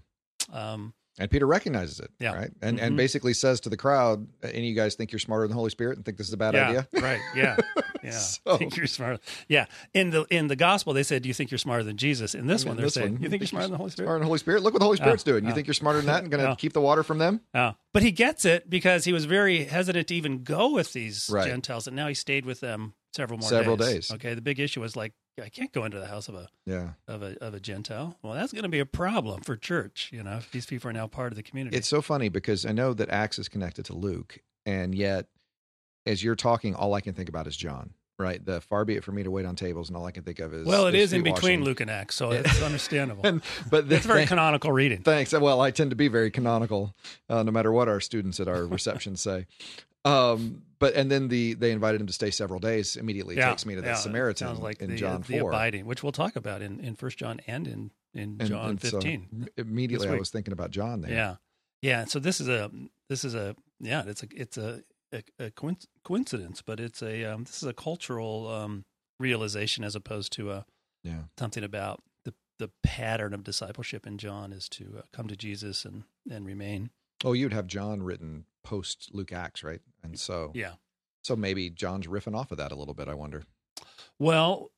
Um, 0.51 0.94
And 1.20 1.32
Peter 1.32 1.48
recognizes 1.48 2.00
it, 2.00 2.12
Yeah. 2.20 2.34
right? 2.36 2.52
And 2.62 2.80
and 2.80 2.94
Mhm. 2.94 2.98
basically 2.98 3.34
says 3.34 3.60
to 3.62 3.70
the 3.70 3.78
crowd, 3.78 4.28
"Any 4.44 4.58
of 4.60 4.64
you 4.66 4.76
guys 4.76 4.96
think 4.96 5.12
you're 5.12 5.20
smarter 5.20 5.44
than 5.44 5.50
the 5.52 5.56
Holy 5.56 5.72
Spirit 5.72 5.98
and 5.98 6.06
think 6.06 6.18
this 6.18 6.28
is 6.28 6.34
a 6.34 6.38
bad 6.38 6.54
yeah, 6.54 6.68
idea?" 6.70 6.88
right? 7.02 7.20
Yeah, 7.36 7.58
yeah. 8.04 8.12
So- 8.12 8.58
think 8.58 8.78
you're 8.78 8.86
smarter? 8.88 9.20
Yeah. 9.48 9.66
In 9.96 10.12
the 10.12 10.26
in 10.30 10.48
the 10.48 10.56
gospel, 10.56 10.94
they 10.94 11.04
said, 11.04 11.24
"Do 11.24 11.28
you 11.28 11.34
think 11.34 11.50
you're 11.50 11.58
smarter 11.58 11.84
than 11.84 11.98
Jesus?" 11.98 12.36
In 12.36 12.46
this 12.48 12.62
I 12.62 12.66
mean, 12.66 12.70
one, 12.70 12.78
they're 12.78 12.86
this 12.86 12.94
saying, 12.94 13.14
one, 13.14 13.22
"You 13.24 13.30
think 13.30 13.42
you're 13.42 13.48
smarter 13.48 13.66
than 13.66 13.72
the 13.72 13.78
Holy 13.78 13.90
Spirit?" 13.90 14.06
Smarter 14.08 14.20
than 14.20 14.26
the 14.26 14.28
Holy 14.28 14.40
Spirit. 14.40 14.64
Look 14.64 14.74
what 14.74 14.80
the 14.80 14.86
Holy 14.86 14.98
Spirit's 14.98 15.24
doing. 15.24 15.44
You 15.46 15.52
oh. 15.52 15.54
think 15.56 15.68
you're 15.68 15.74
smarter 15.74 16.00
than 16.00 16.06
that 16.08 16.22
and 16.24 16.32
going 16.32 16.44
to 16.44 16.52
Oh. 16.52 16.56
keep 16.56 16.74
the 16.74 16.82
water 16.82 17.02
from 17.04 17.18
them? 17.18 17.42
Oh, 17.56 17.74
but 17.94 18.04
he 18.04 18.12
gets 18.12 18.46
it 18.46 18.70
because 18.70 19.06
he 19.06 19.14
was 19.14 19.26
very 19.26 19.64
hesitant 19.66 20.08
to 20.10 20.16
even 20.16 20.44
go 20.44 20.72
with 20.72 20.94
these 20.94 21.30
Right. 21.32 21.48
Gentiles, 21.48 21.88
and 21.88 21.96
now 21.96 22.08
he 22.08 22.14
stayed 22.14 22.46
with 22.46 22.60
them 22.60 22.94
several 23.16 23.40
more 23.40 23.50
Several 23.50 23.76
days. 23.78 24.10
days. 24.10 24.12
Okay, 24.12 24.36
the 24.36 24.42
big 24.42 24.60
issue 24.60 24.82
was 24.82 24.96
like 24.96 25.14
I 25.44 25.50
can't 25.50 25.72
go 25.72 25.86
into 25.86 26.00
the 26.00 26.08
house 26.08 26.27
of 26.27 26.36
a 26.36 26.50
Yeah. 26.65 26.89
of 27.08 27.22
a 27.22 27.38
of 27.44 27.53
a 27.53 27.60
Gentile. 27.60 28.17
Well, 28.24 28.34
that's 28.34 28.51
going 28.53 28.63
to 28.63 28.70
be 28.70 28.79
a 28.79 28.86
problem 28.86 29.41
for 29.41 29.56
church. 29.56 30.10
You 30.12 30.24
know, 30.24 30.38
if 30.38 30.51
these 30.51 30.65
people 30.65 30.89
are 30.89 30.94
now 30.94 31.08
part 31.08 31.32
of 31.32 31.36
the 31.36 31.44
community. 31.44 31.77
It's 31.77 31.88
so 31.88 32.01
funny 32.01 32.29
because 32.29 32.65
I 32.65 32.72
know 32.72 32.94
that 32.94 33.10
Acts 33.10 33.38
is 33.39 33.48
connected 33.48 33.86
to 33.86 33.94
Luke, 33.94 34.39
and 34.65 34.96
yet 34.96 35.27
as 36.06 36.24
you're 36.24 36.36
talking, 36.36 36.74
all 36.75 36.94
I 36.94 37.01
can 37.01 37.13
think 37.13 37.29
about 37.29 37.48
is 37.48 37.56
John. 37.58 37.94
Right, 38.20 38.44
the 38.44 38.62
far 38.62 38.84
be 38.84 38.96
it 38.96 39.03
for 39.03 39.12
me 39.12 39.22
to 39.22 39.29
wait 39.29 39.46
on 39.46 39.56
tables, 39.56 39.89
and 39.89 39.96
all 39.96 40.08
I 40.08 40.12
can 40.12 40.24
think 40.24 40.39
of 40.39 40.51
is 40.51 40.65
well, 40.65 40.88
it 40.88 40.96
is 40.96 41.13
in 41.13 41.22
between. 41.22 41.63
Luke 41.63 41.82
and 41.82 41.91
Acts, 41.91 42.15
so 42.15 42.32
it's 42.32 42.60
understandable. 42.63 43.22
And 43.24 43.44
but 43.70 43.91
it's 43.91 44.08
very 44.08 44.25
canonical 44.25 44.72
reading. 44.72 45.03
Thanks. 45.03 45.34
Well, 45.34 45.62
I 45.62 45.70
tend 45.70 45.91
to 45.91 45.96
be 45.96 46.08
very 46.08 46.32
canonical, 46.32 46.96
uh, 47.29 47.44
no 47.44 47.51
matter 47.51 47.72
what 47.72 47.88
our 47.88 48.00
students 48.00 48.39
at 48.39 48.48
our 48.48 48.65
reception 48.65 49.17
say. 49.17 49.46
Um, 50.06 50.63
but 50.80 50.94
and 50.96 51.10
then 51.12 51.27
the 51.27 51.54
they 51.56 51.72
invited 51.72 52.00
him 52.01 52.08
to 52.08 52.13
stay 52.13 52.32
several 52.32 52.60
days. 52.60 52.96
Immediately 52.96 53.36
yeah, 53.38 53.50
takes 53.50 53.66
me 53.66 53.75
to 53.75 53.82
the 53.82 53.88
yeah, 53.88 53.94
Samaritan 53.96 54.60
like 54.60 54.82
in 54.82 54.92
the, 54.92 54.96
John 54.96 55.24
the 55.27 55.39
four. 55.39 55.50
abiding, 55.51 55.86
which 55.86 56.04
we'll 56.04 56.12
talk 56.12 56.36
about 56.36 56.62
in 56.62 56.80
in 56.80 56.96
First 56.96 57.18
John 57.18 57.39
and 57.48 57.68
in 57.68 57.92
in 58.13 58.38
And- 58.39 58.50
John 58.50 58.70
and 58.72 58.82
so 58.82 58.92
fifteen. 58.92 59.50
immediately, 59.58 60.08
I 60.10 60.16
was 60.16 60.30
thinking 60.30 60.54
about 60.54 60.72
John 60.72 61.01
there. 61.01 61.12
Yeah, 61.12 61.36
yeah. 61.82 62.06
So 62.06 62.20
this 62.20 62.39
is 62.39 62.48
a 62.48 62.72
this 63.10 63.25
is 63.25 63.34
a 63.36 63.56
yeah. 63.80 64.04
It's 64.06 64.24
a 64.24 64.27
it's 64.36 64.58
a 64.58 64.84
a, 65.12 65.24
a 65.39 65.51
coincidence, 66.04 66.62
but 66.62 66.80
it's 66.80 67.01
a 67.01 67.25
um, 67.25 67.44
this 67.46 67.58
is 67.63 67.68
a 67.68 67.74
cultural 67.74 68.48
um, 68.48 68.86
realization 69.20 69.84
as 69.84 69.96
opposed 69.96 70.32
to 70.34 70.51
a 70.51 70.66
Yeah. 71.04 71.24
something 71.39 71.63
about 71.63 72.04
the 72.24 72.34
the 72.60 72.70
pattern 72.84 73.34
of 73.34 73.44
discipleship 73.44 74.06
in 74.06 74.18
John 74.20 74.54
is 74.54 74.70
to 74.70 74.98
uh, 75.00 75.01
come 75.12 75.27
to 75.27 75.36
Jesus 75.36 75.86
and 75.86 76.04
and 76.30 76.46
remain. 76.46 76.92
Oh, 77.26 77.34
you'd 77.34 77.54
have 77.54 77.68
John 77.68 78.02
written 78.04 78.46
post 78.64 79.10
Luke 79.14 79.32
Acts, 79.32 79.64
right? 79.64 79.82
And 80.04 80.20
so, 80.20 80.52
Yeah. 80.54 80.74
so 81.24 81.36
maybe 81.36 81.70
John's 81.70 82.08
riffing 82.08 82.36
off 82.36 82.52
of 82.52 82.58
that 82.58 82.72
a 82.72 82.76
little 82.76 82.94
bit. 82.94 83.08
I 83.08 83.14
wonder. 83.14 83.44
Well, 84.20 84.72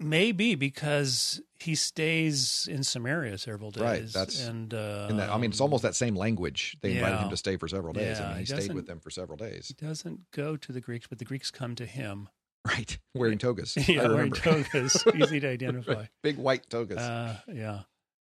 maybe 0.00 0.54
because 0.54 1.40
he 1.58 1.74
stays 1.74 2.68
in 2.70 2.84
Samaria 2.84 3.36
several 3.38 3.70
days. 3.70 3.82
Right, 3.82 4.08
that's- 4.12 4.40
and 4.46 4.72
uh, 4.72 5.08
that, 5.12 5.30
I 5.30 5.38
mean, 5.38 5.50
it's 5.50 5.60
almost 5.60 5.82
that 5.82 5.94
same 5.96 6.14
language. 6.14 6.76
They 6.82 6.92
invited 6.96 7.18
him 7.18 7.30
to 7.30 7.36
stay 7.36 7.56
for 7.56 7.68
several 7.68 7.92
days. 7.92 8.18
I 8.18 8.22
Yeah, 8.22 8.28
mean, 8.28 8.34
he 8.36 8.40
he 8.40 8.46
stayed 8.46 8.74
with 8.74 8.86
them 8.86 9.00
for 9.00 9.10
several 9.10 9.36
days. 9.36 9.68
He 9.68 9.86
doesn't 9.86 10.30
go 10.30 10.56
to 10.56 10.72
the 10.72 10.80
Greeks, 10.80 11.06
but 11.06 11.18
the 11.18 11.24
Greeks 11.24 11.50
come 11.50 11.74
to 11.76 11.86
him. 11.86 12.28
Right, 12.66 12.98
wearing 13.14 13.38
togas. 13.38 13.76
yeah, 13.88 14.06
wearing 14.08 14.32
togas, 14.32 15.02
easy 15.14 15.40
to 15.40 15.48
identify. 15.48 16.06
Big 16.22 16.36
white 16.36 16.68
togas. 16.68 16.98
Uh, 16.98 17.38
yeah. 17.52 17.80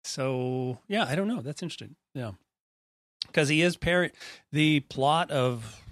So 0.02 0.80
yeah, 0.88 1.04
I 1.08 1.14
don't 1.14 1.28
know. 1.28 1.40
That's 1.40 1.62
interesting. 1.62 1.96
Yeah, 2.14 2.32
because 3.34 3.48
he 3.48 3.62
is 3.62 3.76
par. 3.76 4.10
The 4.52 4.80
plot 4.80 5.30
of 5.30 5.82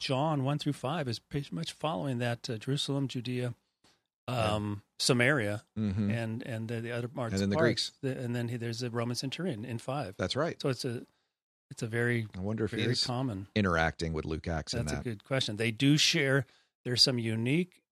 John 0.00 0.42
one 0.44 0.58
through 0.58 0.72
five 0.72 1.06
is 1.08 1.18
pretty 1.18 1.48
much 1.54 1.72
following 1.72 2.18
that 2.18 2.50
uh, 2.50 2.56
Jerusalem, 2.58 3.06
Judea, 3.06 3.54
um, 4.26 4.82
Samaria, 4.98 5.62
hmm 5.76 6.10
and 6.10 6.42
and 6.42 6.68
the, 6.68 6.80
the 6.80 6.92
other 6.92 7.08
parts. 7.08 7.34
And 7.34 7.42
then 7.42 7.50
the 7.50 7.56
parts. 7.56 7.92
The- 8.02 8.18
and 8.18 8.34
then 8.34 8.48
he, 8.48 8.56
there's 8.56 8.82
a 8.82 8.90
Roman 8.90 9.14
centurion 9.14 9.64
in 9.64 9.78
five. 9.78 10.14
That's 10.18 10.34
right. 10.36 10.60
So 10.60 10.68
it's 10.68 10.84
a 10.84 11.02
it's 11.70 11.82
a 11.82 11.86
very 11.86 12.26
I 12.36 12.40
wonder 12.40 12.64
if 12.64 12.72
very 12.72 12.88
he's 12.88 13.04
common. 13.04 13.46
interacting 13.54 14.12
with 14.12 14.24
Luke 14.24 14.48
Acts 14.48 14.72
That's 14.72 14.92
a 14.92 14.96
good 14.96 15.22
question. 15.24 15.56
They 15.56 15.70
do 15.70 15.96
share. 15.96 16.46
There's 16.84 17.02
some 17.02 17.18
unique, 17.18 17.82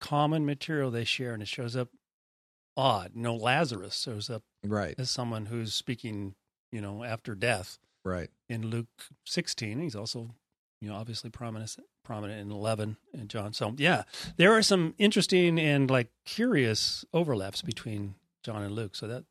common 0.00 0.46
material 0.46 0.90
they 0.90 1.04
share, 1.04 1.32
and 1.34 1.42
it 1.42 1.48
shows 1.48 1.74
up 1.76 1.88
odd. 2.76 3.12
No 3.14 3.34
Lazarus 3.34 4.00
shows 4.00 4.30
up 4.30 4.42
Right, 4.64 4.94
as 4.98 5.10
someone 5.10 5.46
who's 5.46 5.74
speaking, 5.74 6.34
you 6.72 6.80
know, 6.80 7.04
after 7.04 7.34
death 7.34 7.78
right. 8.04 8.28
in 8.48 8.66
Luke 8.68 8.88
16. 9.24 9.78
He's 9.80 9.94
also, 9.96 10.30
you 10.80 10.88
know, 10.88 10.94
obviously 10.96 11.30
prominent 11.30 11.76
prominent 12.04 12.40
in 12.40 12.52
11 12.52 12.96
and 13.14 13.28
John. 13.28 13.52
So 13.52 13.74
yeah, 13.78 14.04
there 14.36 14.52
are 14.52 14.62
some 14.62 14.94
interesting 14.98 15.58
and 15.58 15.90
like 15.90 16.08
curious 16.24 17.04
overlaps 17.12 17.62
between 17.62 18.14
John 18.44 18.62
and 18.62 18.74
Luke. 18.74 18.94
So 18.94 19.08
that 19.08 19.24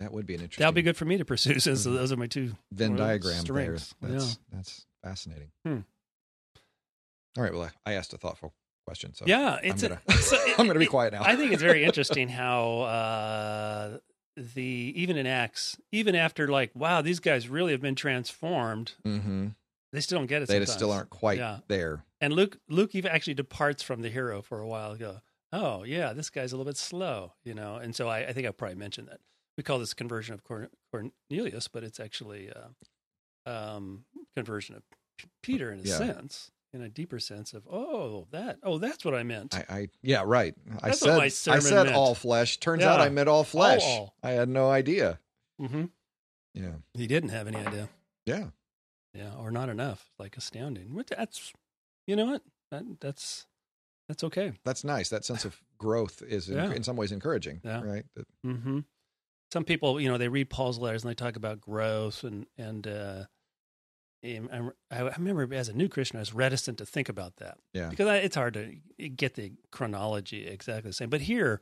That 0.00 0.12
would 0.12 0.24
be 0.26 0.34
an 0.34 0.40
interesting 0.40 0.62
that'll 0.62 0.72
be 0.72 0.82
good 0.82 0.96
for 0.96 1.04
me 1.04 1.18
to 1.18 1.24
pursue. 1.24 1.58
Since 1.58 1.86
Mhm. 1.86 1.94
those 1.94 2.12
are 2.12 2.16
my 2.16 2.26
two. 2.28 2.56
Venn 2.72 2.96
diagram 2.96 3.40
strengths. 3.40 3.94
there. 4.00 4.12
That's 4.12 4.38
that's 4.52 4.86
fascinating. 5.02 5.50
Hmm. 5.66 5.80
All 7.36 7.42
right. 7.44 7.52
Well, 7.52 7.70
I 7.84 7.90
I 7.90 7.94
asked 7.94 8.12
a 8.14 8.18
thoughtful 8.18 8.54
question, 8.86 9.12
so 9.14 9.24
yeah, 9.26 9.58
it's 9.62 9.82
I'm 9.82 9.90
gonna, 10.06 10.20
so 10.22 10.36
I'm 10.58 10.66
gonna 10.66 10.78
be 10.78 10.86
quiet 10.86 11.12
now. 11.12 11.22
I 11.22 11.36
think 11.36 11.52
it's 11.52 11.62
very 11.62 11.84
interesting 11.88 12.28
how 12.28 12.80
uh, 12.80 13.98
the 14.54 14.92
even 14.96 15.16
in 15.16 15.26
Acts, 15.26 15.76
even 15.92 16.14
after 16.14 16.48
like, 16.48 16.70
wow, 16.74 17.02
these 17.02 17.20
guys 17.20 17.48
really 17.48 17.72
have 17.72 17.80
been 17.80 17.94
transformed. 17.94 18.92
hmm 19.04 19.48
They 19.92 20.00
still 20.00 20.18
don't 20.18 20.26
get 20.26 20.42
it. 20.42 20.48
They 20.48 20.64
still 20.66 20.92
aren't 20.92 21.10
quite 21.10 21.38
Yeah. 21.38 21.60
there. 21.68 22.04
And 22.20 22.32
Luke, 22.32 22.58
Luke 22.68 22.94
even 22.94 23.10
actually 23.12 23.34
departs 23.34 23.82
from 23.82 24.02
the 24.02 24.08
hero 24.10 24.42
for 24.42 24.60
a 24.60 24.66
while. 24.66 24.96
Go, 24.96 25.20
oh 25.52 25.82
yeah, 25.84 26.12
this 26.12 26.30
guy's 26.30 26.52
a 26.52 26.56
little 26.56 26.68
bit 26.70 26.76
slow, 26.76 27.32
you 27.44 27.54
know. 27.54 27.76
And 27.76 27.94
so 27.94 28.08
I, 28.08 28.26
I 28.28 28.32
think 28.32 28.46
I 28.46 28.50
probably 28.50 28.76
mentioned 28.76 29.08
that 29.08 29.20
we 29.56 29.62
call 29.62 29.78
this 29.78 29.94
conversion 29.94 30.34
of 30.34 30.42
Corn- 30.44 30.70
Cornelius, 30.92 31.68
but 31.68 31.84
it's 31.84 31.98
actually 32.00 32.50
uh, 32.50 33.50
um, 33.50 34.04
conversion 34.36 34.74
of 34.76 34.82
P- 35.18 35.28
Peter 35.42 35.72
in 35.72 35.80
a 35.80 35.82
Yeah. 35.82 35.98
sense, 35.98 36.50
in 36.78 36.84
a 36.84 36.88
deeper 36.88 37.18
sense 37.18 37.52
of 37.54 37.66
oh 37.70 38.26
that 38.30 38.58
oh 38.62 38.78
that's 38.78 39.04
what 39.04 39.14
I 39.14 39.22
meant. 39.22 39.54
I, 39.54 39.64
I 39.68 39.88
yeah, 40.02 40.22
right. 40.24 40.54
I 40.82 40.88
That's 40.88 41.02
what 41.02 41.32
said 41.32 41.54
I 41.54 41.58
said 41.58 41.84
meant. 41.84 41.96
all 41.96 42.14
flesh. 42.14 42.58
Turns 42.58 42.82
out 42.82 43.00
I 43.00 43.08
meant 43.08 43.28
all 43.28 43.44
flesh. 43.44 43.82
all. 43.84 44.14
I 44.22 44.30
had 44.30 44.48
no 44.48 44.70
idea. 44.70 45.18
Mm-hmm. 45.60 45.86
Yeah. 46.54 46.72
He 46.94 47.06
didn't 47.06 47.30
have 47.30 47.46
any 47.46 47.56
idea. 47.58 47.88
Yeah. 48.26 48.46
Yeah, 49.14 49.32
or 49.38 49.50
not 49.50 49.68
enough. 49.68 50.10
Like 50.18 50.36
astounding. 50.36 50.94
What 50.94 51.06
that's 51.08 51.52
you 52.06 52.16
know 52.16 52.26
what? 52.26 52.42
That, 52.70 52.84
that's 53.00 53.46
that's 54.08 54.24
okay. 54.24 54.52
That's 54.64 54.84
nice. 54.84 55.08
That 55.10 55.24
sense 55.24 55.44
of 55.44 55.60
growth 55.78 56.22
is 56.26 56.48
in, 56.48 56.56
Yeah. 56.56 56.72
in 56.72 56.82
some 56.82 56.96
ways 56.96 57.12
encouraging. 57.12 57.60
Yeah. 57.64 57.82
Right. 57.82 58.04
That- 58.16 58.26
hmm 58.42 58.80
Some 59.52 59.64
people, 59.64 60.00
you 60.00 60.08
know, 60.10 60.18
they 60.18 60.28
read 60.28 60.50
Paul's 60.50 60.78
letters 60.78 61.02
and 61.04 61.10
they 61.10 61.14
talk 61.14 61.36
about 61.36 61.60
growth 61.60 62.22
and 62.24 62.46
and 62.56 62.86
uh, 62.86 63.24
I, 64.24 64.60
I 64.90 65.10
remember 65.16 65.54
as 65.54 65.68
a 65.68 65.72
new 65.72 65.88
Christian, 65.88 66.16
I 66.16 66.20
was 66.20 66.34
reticent 66.34 66.78
to 66.78 66.86
think 66.86 67.08
about 67.08 67.36
that 67.36 67.58
Yeah. 67.72 67.88
because 67.88 68.08
I, 68.08 68.16
it's 68.16 68.34
hard 68.36 68.54
to 68.54 69.08
get 69.08 69.34
the 69.34 69.52
chronology 69.70 70.46
exactly 70.46 70.90
the 70.90 70.94
same. 70.94 71.08
But 71.10 71.20
here, 71.22 71.60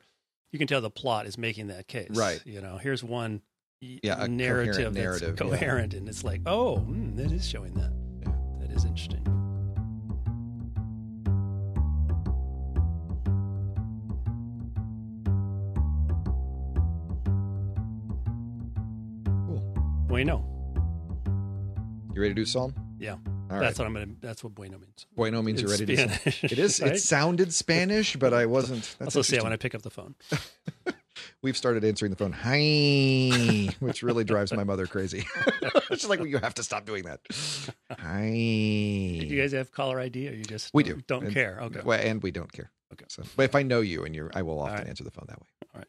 you 0.51 0.57
can 0.59 0.67
tell 0.67 0.81
the 0.81 0.89
plot 0.89 1.25
is 1.27 1.37
making 1.37 1.67
that 1.67 1.87
case, 1.87 2.09
Right. 2.11 2.41
You 2.45 2.61
know, 2.61 2.77
here's 2.77 3.03
one 3.03 3.41
Yeah, 3.79 4.25
narrative 4.27 4.75
coherent 4.75 4.93
that's 4.95 4.95
narrative, 4.95 5.29
yeah. 5.39 5.45
coherent, 5.45 5.93
and 5.93 6.09
it's 6.09 6.23
like, 6.23 6.41
oh, 6.47 6.77
mm, 6.77 7.15
that 7.17 7.31
is 7.31 7.47
showing 7.47 7.73
that. 7.75 7.91
Yeah. 8.21 8.33
That 8.67 8.75
is 8.75 8.85
interesting. 8.85 9.23
Cool. 19.25 19.61
Bueno. 20.07 20.43
You 20.43 20.56
ready 22.21 22.33
to 22.33 22.41
do 22.41 22.45
Psalm? 22.45 22.73
Yeah. 22.99 23.13
All 23.13 23.59
that's 23.59 23.79
right. 23.79 23.79
what 23.79 23.87
I'm 23.87 23.93
gonna. 23.93 24.15
That's 24.21 24.43
what 24.43 24.53
bueno 24.55 24.77
means. 24.77 25.05
Bueno 25.15 25.41
means 25.41 25.61
you're 25.61 25.69
ready 25.71 25.85
to. 25.85 25.95
Do 25.95 26.01
Spanish, 26.13 26.43
It 26.43 26.59
is. 26.59 26.81
right? 26.81 26.93
It 26.93 26.99
sounded 27.01 27.53
Spanish, 27.53 28.15
but 28.15 28.33
I 28.33 28.45
wasn't. 28.45 28.83
That's 28.99 29.15
also 29.15 29.21
say 29.21 29.39
when 29.41 29.53
I 29.53 29.57
pick 29.57 29.73
up 29.75 29.81
the 29.83 29.89
phone. 29.89 30.15
We've 31.41 31.57
started 31.57 31.83
answering 31.83 32.11
the 32.11 32.15
phone, 32.15 32.31
hi, 32.31 33.73
which 33.79 34.03
really 34.03 34.23
drives 34.23 34.53
my 34.53 34.63
mother 34.63 34.85
crazy. 34.85 35.25
She's 35.89 36.07
like, 36.07 36.19
well, 36.19 36.27
you 36.27 36.37
have 36.37 36.53
to 36.55 36.63
stop 36.63 36.85
doing 36.85 37.03
that. 37.03 37.19
Hi. 37.91 38.21
Do 38.29 39.25
you 39.25 39.41
guys 39.41 39.51
have 39.53 39.71
caller 39.71 39.99
ID, 39.99 40.29
or 40.29 40.33
you 40.33 40.43
just 40.43 40.73
We 40.73 40.83
don't, 40.83 40.97
do. 40.97 41.03
don't 41.07 41.23
And- 41.25 41.33
care? 41.33 41.59
Okay. 41.63 41.81
Well, 41.83 41.99
and 41.99 42.21
we 42.21 42.31
don't 42.31 42.51
care. 42.51 42.71
Okay. 42.93 43.05
So, 43.09 43.23
but 43.35 43.43
if 43.43 43.55
I 43.55 43.63
know 43.63 43.81
you 43.81 44.03
and 44.05 44.15
you're, 44.15 44.31
I 44.33 44.41
will 44.43 44.59
often 44.59 44.75
right. 44.77 44.87
answer 44.87 45.03
the 45.03 45.11
phone 45.11 45.25
that 45.27 45.39
way. 45.39 45.47
All 45.73 45.79
right. 45.79 45.87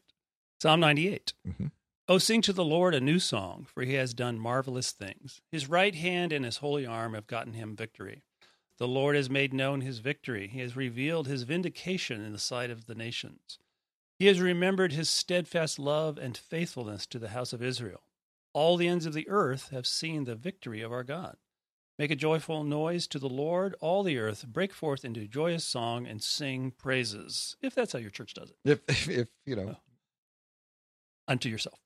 Psalm 0.61 0.79
98. 0.79 1.33
Mhm. 1.47 1.71
Oh, 2.11 2.17
sing 2.17 2.41
to 2.41 2.53
the 2.53 2.65
Lord 2.65 2.95
a 2.95 2.99
new 2.99 3.19
song, 3.19 3.67
for 3.71 3.83
he 3.83 3.93
has 3.93 4.15
done 4.15 4.39
marvelous 4.39 4.91
things. 4.91 5.41
His 5.51 5.69
right 5.69 5.93
hand 5.93 6.33
and 6.33 6.43
his 6.43 6.57
holy 6.57 6.83
arm 6.83 7.13
have 7.13 7.27
gotten 7.27 7.53
him 7.53 7.75
victory. 7.75 8.23
The 8.79 8.87
Lord 8.87 9.15
has 9.15 9.29
made 9.29 9.53
known 9.53 9.81
his 9.81 9.99
victory. 9.99 10.47
He 10.47 10.59
has 10.61 10.75
revealed 10.75 11.27
his 11.27 11.43
vindication 11.43 12.25
in 12.25 12.33
the 12.33 12.39
sight 12.39 12.71
of 12.71 12.87
the 12.87 12.95
nations. 12.95 13.59
He 14.17 14.25
has 14.25 14.41
remembered 14.41 14.91
his 14.91 15.07
steadfast 15.07 15.77
love 15.77 16.17
and 16.17 16.35
faithfulness 16.35 17.05
to 17.05 17.19
the 17.19 17.29
house 17.29 17.53
of 17.53 17.61
Israel. 17.61 18.01
All 18.53 18.75
the 18.75 18.87
ends 18.87 19.05
of 19.05 19.13
the 19.13 19.29
earth 19.29 19.69
have 19.69 19.85
seen 19.85 20.23
the 20.23 20.33
victory 20.33 20.81
of 20.81 20.91
our 20.91 21.03
God. 21.03 21.37
Make 21.99 22.09
a 22.09 22.15
joyful 22.15 22.63
noise 22.63 23.05
to 23.05 23.19
the 23.19 23.29
Lord, 23.29 23.75
all 23.81 24.01
the 24.01 24.17
earth. 24.17 24.47
Break 24.47 24.73
forth 24.73 25.05
into 25.05 25.27
joyous 25.27 25.63
song 25.63 26.07
and 26.07 26.23
sing 26.23 26.71
praises. 26.75 27.55
If 27.61 27.75
that's 27.75 27.93
how 27.93 27.99
your 27.99 28.09
church 28.09 28.33
does 28.33 28.49
it 28.49 28.57
If, 28.65 28.79
if, 28.87 29.09
if 29.09 29.27
you 29.45 29.55
know, 29.55 29.75
unto 31.27 31.49
yourself. 31.49 31.77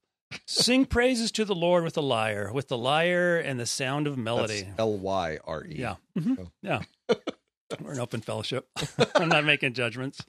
Sing 0.45 0.85
praises 0.85 1.31
to 1.33 1.45
the 1.45 1.55
Lord 1.55 1.83
with 1.83 1.93
the 1.95 2.01
lyre, 2.01 2.51
with 2.53 2.67
the 2.67 2.77
lyre 2.77 3.37
and 3.37 3.59
the 3.59 3.65
sound 3.65 4.07
of 4.07 4.17
melody. 4.17 4.67
L 4.77 4.97
Y 4.97 5.37
R 5.45 5.63
E. 5.65 5.75
Yeah. 5.77 5.95
Mhm. 6.17 6.37
Oh. 6.39 6.51
Yeah. 6.61 6.81
We're 7.81 7.93
an 7.93 7.99
open 7.99 8.21
fellowship. 8.21 8.67
I'm 9.15 9.29
not 9.29 9.45
making 9.45 9.73
judgments. 9.73 10.19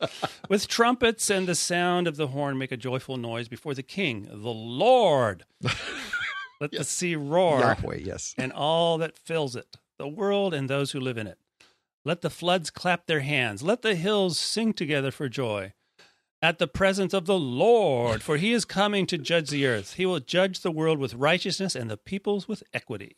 With 0.49 0.67
trumpets 0.67 1.29
and 1.29 1.47
the 1.47 1.55
sound 1.55 2.07
of 2.09 2.17
the 2.17 2.29
horn, 2.29 2.57
make 2.57 2.73
a 2.73 2.77
joyful 2.77 3.17
noise 3.19 3.49
before 3.49 3.75
the 3.75 3.83
King, 3.83 4.27
the 4.31 4.49
Lord. 4.51 5.45
Let 6.61 6.71
the 6.73 6.85
sea 6.85 7.17
roar 7.17 7.61
Yahweh. 7.61 7.97
Yes. 7.97 8.35
and 8.39 8.51
all 8.53 8.97
that 8.99 9.19
fills 9.19 9.57
it, 9.57 9.77
the 9.99 10.09
world 10.09 10.55
and 10.55 10.71
those 10.71 10.93
who 10.93 11.01
live 11.01 11.19
in 11.19 11.27
it. 11.27 11.39
Let 12.05 12.23
the 12.23 12.31
floods 12.31 12.71
clap 12.71 13.07
their 13.07 13.21
hands. 13.21 13.63
Let 13.63 13.83
the 13.83 13.95
hills 13.95 14.39
sing 14.39 14.73
together 14.73 15.11
for 15.11 15.29
joy 15.29 15.73
at 16.45 16.59
the 16.59 16.69
presence 16.69 17.15
of 17.15 17.25
the 17.25 17.39
Lord, 17.39 18.23
for 18.23 18.37
he 18.37 18.53
is 18.53 18.67
coming 18.67 19.07
to 19.07 19.17
judge 19.17 19.49
the 19.49 19.67
earth. 19.67 19.95
He 19.95 20.05
will 20.05 20.21
judge 20.21 20.61
the 20.61 20.71
world 20.71 20.99
with 20.99 21.15
righteousness 21.15 21.75
and 21.75 21.91
the 21.91 21.97
peoples 21.97 22.47
with 22.47 22.63
equity. 22.75 23.17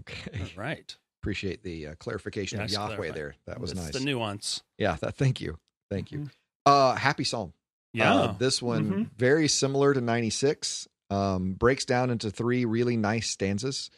Okay. 0.00 0.38
All 0.40 0.46
right. 0.62 0.94
Appreciate 1.22 1.62
the 1.62 1.86
uh, 1.88 1.94
clarification 1.98 2.58
Nice 2.58 2.70
of 2.70 2.74
Yahweh 2.74 2.96
clarifying. 2.96 3.14
there. 3.14 3.34
That 3.46 3.58
was 3.60 3.72
That's 3.72 3.86
nice. 3.86 3.94
the 3.94 4.00
nuance. 4.04 4.62
yeah. 4.76 4.96
That. 5.00 5.16
Thank 5.16 5.40
you. 5.40 5.58
Thank 5.90 6.12
you. 6.12 6.18
Mhm. 6.18 6.30
Uh, 6.66 6.94
happy 6.94 7.24
Psalm. 7.24 7.52
Yeah. 7.94 8.14
Uh, 8.14 8.32
this 8.32 8.60
one 8.60 8.90
Mhm. 8.90 9.10
very 9.16 9.48
similar 9.48 9.94
to 9.94 10.00
96. 10.02 10.88
Um, 11.10 11.54
breaks 11.54 11.84
down 11.84 12.10
into 12.10 12.30
three 12.30 12.64
really 12.64 12.96
nice 12.96 13.28
stanzas. 13.30 13.90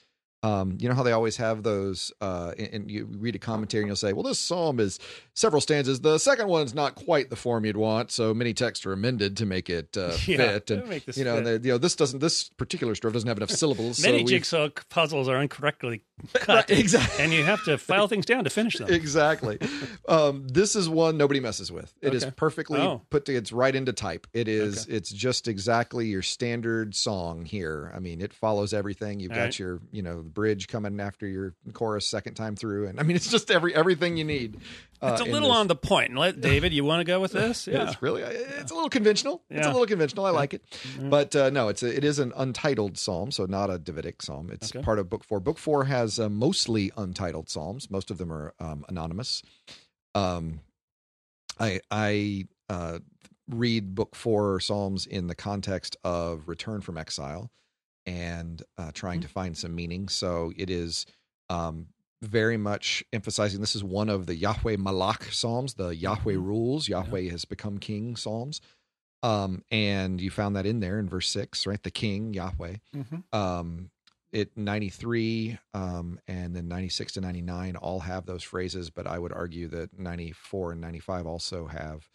Um, 0.45 0.77
you 0.79 0.91
know 0.91 0.95
how 0.95 1.03
they 1.03 1.13
always 1.13 1.39
have 1.39 1.63
those, 1.63 2.13
uh, 2.21 2.53
and, 2.59 2.69
and 2.75 2.91
you 2.91 3.07
read 3.19 3.35
a 3.35 3.39
commentary 3.39 3.83
and 3.83 3.89
you'll 3.89 3.97
say, 3.97 4.13
well, 4.13 4.23
this 4.25 4.39
psalm 4.39 4.79
is 4.79 4.99
several 5.33 5.63
stanzas. 5.63 6.01
The 6.01 6.19
second 6.19 6.49
one's 6.49 6.75
not 6.75 6.97
quite 6.97 7.31
the 7.31 7.37
form 7.37 7.65
you'd 7.65 7.79
want, 7.79 8.11
so 8.13 8.35
many 8.35 8.53
texts 8.53 8.85
are 8.85 8.93
amended 8.93 9.39
to 9.39 9.47
make 9.47 9.71
it 9.71 9.97
uh, 9.97 10.13
Yeah, 10.27 10.37
fit. 10.59 10.71
And 10.71 11.17
you 11.17 11.25
know, 11.25 11.41
they, 11.41 11.53
you 11.67 11.73
know, 11.73 11.79
this 11.79 11.97
doesn't. 11.97 12.19
This 12.21 12.51
particular 12.51 12.93
strophe 12.95 13.15
doesn't 13.15 13.29
have 13.29 13.39
enough 13.39 13.51
syllables. 13.51 14.03
Many 14.03 14.19
so 14.21 14.25
jigsaw 14.27 14.69
puzzles 14.91 15.29
are 15.29 15.41
incorrectly 15.41 16.03
cut, 16.35 16.69
Right, 16.69 16.79
exactly. 16.79 17.25
and 17.25 17.33
you 17.33 17.43
have 17.43 17.65
to 17.65 17.79
file 17.79 18.07
things 18.07 18.27
down 18.27 18.45
to 18.45 18.51
finish 18.51 18.77
them. 18.77 18.93
exactly. 18.93 19.59
Um, 20.09 20.47
this 20.49 20.77
is 20.77 20.89
one 20.91 21.17
nobody 21.17 21.41
messes 21.41 21.73
with. 21.73 21.95
It 22.03 22.13
is 22.13 22.23
Okay. 22.25 22.33
perfectly 22.37 22.81
Oh. 22.81 23.01
put. 23.09 23.25
To, 23.25 23.35
it's 23.35 23.51
right 23.53 23.75
into 23.75 23.93
type. 23.95 24.27
It 24.35 24.49
is. 24.49 24.87
It's 24.89 25.11
just 25.11 25.49
exactly 25.49 26.07
your 26.09 26.21
standard 26.23 26.95
song 26.95 27.47
here. 27.47 27.91
I 27.95 27.99
mean, 27.99 28.21
it 28.21 28.35
follows 28.35 28.75
everything. 28.75 29.21
You've 29.21 29.33
All 29.33 29.37
got 29.39 29.43
right. 29.45 29.59
your, 29.59 29.81
you 29.91 30.03
know, 30.03 30.23
bridge 30.35 30.69
coming 30.69 31.00
after 31.00 31.26
your 31.26 31.55
chorus 31.73 32.07
second 32.07 32.35
time 32.35 32.57
through, 32.57 32.88
and 32.88 33.00
I 33.00 33.03
mean, 33.05 33.17
it's 33.17 33.31
just 33.31 33.50
every 33.50 33.75
everything 33.75 34.17
you 34.17 34.25
need. 34.25 34.59
Uh, 35.00 35.12
It's 35.12 35.21
a 35.21 35.25
little 35.25 35.50
on 35.50 35.69
the 35.69 35.76
point. 35.76 36.14
Let 36.17 36.41
David, 36.43 36.73
you 36.73 36.85
want 36.85 37.00
to 37.00 37.05
go 37.05 37.21
with 37.21 37.33
this? 37.33 37.67
Yeah. 37.67 37.88
It's 37.88 38.03
really 38.03 38.23
it's 38.23 38.71
a 38.71 38.75
little 38.75 38.91
conventional. 38.91 39.43
It's 39.49 39.67
a 39.67 39.71
little 39.71 39.87
conventional. 39.87 40.26
I 40.26 40.31
like 40.31 40.55
it, 40.55 40.62
but 41.00 41.35
uh, 41.37 41.50
no, 41.50 41.69
it's 41.69 41.83
a, 41.83 41.97
it 41.97 42.05
is 42.05 42.19
an 42.19 42.33
untitled 42.37 42.99
psalm, 42.99 43.31
so 43.31 43.47
not 43.47 43.71
a 43.71 43.79
Davidic 43.79 44.21
psalm. 44.23 44.50
It's 44.53 44.75
Okay. 44.75 44.83
part 44.85 44.99
of 44.99 45.09
Book 45.09 45.25
Four. 45.25 45.41
Book 45.41 45.59
Four 45.59 45.85
has 45.85 46.19
uh, 46.19 46.29
mostly 46.29 46.91
untitled 46.97 47.49
psalms. 47.49 47.91
Most 47.91 48.11
of 48.11 48.19
them 48.19 48.33
are 48.33 48.53
um, 48.61 48.85
anonymous. 48.88 49.43
Um, 50.14 50.61
I 51.61 51.81
I 51.91 52.47
uh, 52.69 52.99
read 53.49 53.95
Book 53.95 54.14
Four 54.17 54.59
psalms 54.61 55.07
in 55.07 55.26
the 55.26 55.35
context 55.35 55.97
of 56.03 56.49
return 56.49 56.81
from 56.81 56.97
exile 56.99 57.50
and 58.06 58.62
uh, 58.78 58.90
trying 58.92 59.20
to 59.20 59.28
find 59.28 59.56
some 59.56 59.75
meaning. 59.75 60.08
So 60.08 60.52
it 60.56 60.70
is 60.70 61.06
um, 61.49 61.87
very 62.23 62.56
much 62.56 63.04
emphasizing 63.12 63.61
this 63.61 63.76
is 63.76 63.84
one 63.84 64.08
of 64.08 64.26
the 64.26 64.34
Yahweh 64.34 64.76
Malach 64.76 65.32
psalms, 65.32 65.75
the 65.75 65.94
Yahweh 65.94 66.34
rules, 66.34 66.88
Yahweh 66.88 67.30
has 67.30 67.44
become 67.44 67.78
king 67.78 68.16
psalms. 68.16 68.61
Um, 69.23 69.62
and 69.70 70.20
you 70.20 70.30
found 70.30 70.56
that 70.56 70.66
in 70.66 70.80
there 70.80 70.99
in 70.99 71.08
verse 71.08 71.28
six, 71.30 71.66
right? 71.66 71.82
The 71.82 71.90
king, 71.90 72.34
Yahweh. 72.34 72.76
Mhm. 72.94 73.25
Um, 73.32 73.90
it 74.32 74.56
93 74.56 75.58
um, 75.75 76.18
and 76.26 76.54
then 76.56 76.66
96 76.68 77.12
to 77.12 77.20
99 77.20 77.76
all 77.76 78.00
have 78.00 78.26
those 78.26 78.42
phrases, 78.42 78.90
but 78.90 79.06
I 79.06 79.18
would 79.18 79.32
argue 79.32 79.68
that 79.68 79.99
94 79.99 80.73
and 80.73 80.80
95 80.80 81.26
also 81.26 81.66
have, 81.68 82.08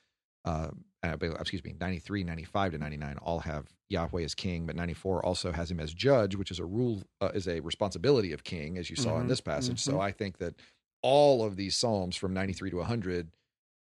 uh, 0.43 0.69
uh, 1.03 1.15
excuse 1.39 1.63
me, 1.63 1.73
93, 1.79 2.23
95 2.23 2.73
to 2.73 2.77
99 2.77 3.17
all 3.21 3.39
have 3.39 3.67
Yahweh 3.89 4.23
as 4.23 4.35
king, 4.35 4.65
but 4.65 4.75
94 4.75 5.25
also 5.25 5.51
has 5.51 5.71
him 5.71 5.79
as 5.79 5.93
judge, 5.93 6.35
which 6.35 6.51
is 6.51 6.59
a 6.59 6.65
rule, 6.65 7.03
uh, 7.21 7.31
is 7.33 7.47
a 7.47 7.59
responsibility 7.61 8.33
of 8.33 8.43
king, 8.43 8.77
as 8.77 8.89
you 8.89 8.95
saw 8.95 9.17
in 9.19 9.25
Mhm, 9.25 9.29
this 9.29 9.41
passage. 9.41 9.79
So 9.79 9.93
mhm. 9.93 10.01
I 10.01 10.11
think 10.11 10.37
that 10.39 10.55
all 11.01 11.43
of 11.43 11.55
these 11.55 11.75
psalms 11.75 12.15
from 12.15 12.33
93 12.33 12.69
to 12.71 12.77
100 12.77 13.31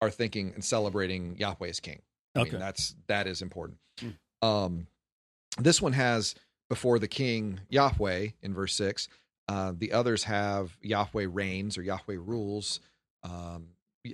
are 0.02 0.10
thinking 0.10 0.52
and 0.54 0.64
celebrating 0.64 1.36
Yahweh 1.38 1.68
as 1.68 1.80
king. 1.80 2.02
I 2.34 2.40
mean, 2.40 2.48
Okay. 2.48 2.58
that's 2.58 2.94
that 3.06 3.26
is 3.26 3.40
important. 3.40 3.78
Mm. 3.98 4.14
Um, 4.42 4.86
this 5.58 5.80
one 5.80 5.92
has 5.94 6.34
before 6.68 6.98
the 6.98 7.08
king 7.08 7.60
Yahweh 7.70 8.30
in 8.42 8.52
verse 8.52 8.74
six. 8.74 9.08
Uh, 9.48 9.72
the 9.74 9.92
others 9.92 10.24
have 10.24 10.76
Yahweh 10.82 11.26
reigns 11.30 11.78
or 11.78 11.82
Yahweh 11.82 12.16
rules. 12.18 12.80
Um, 13.22 13.68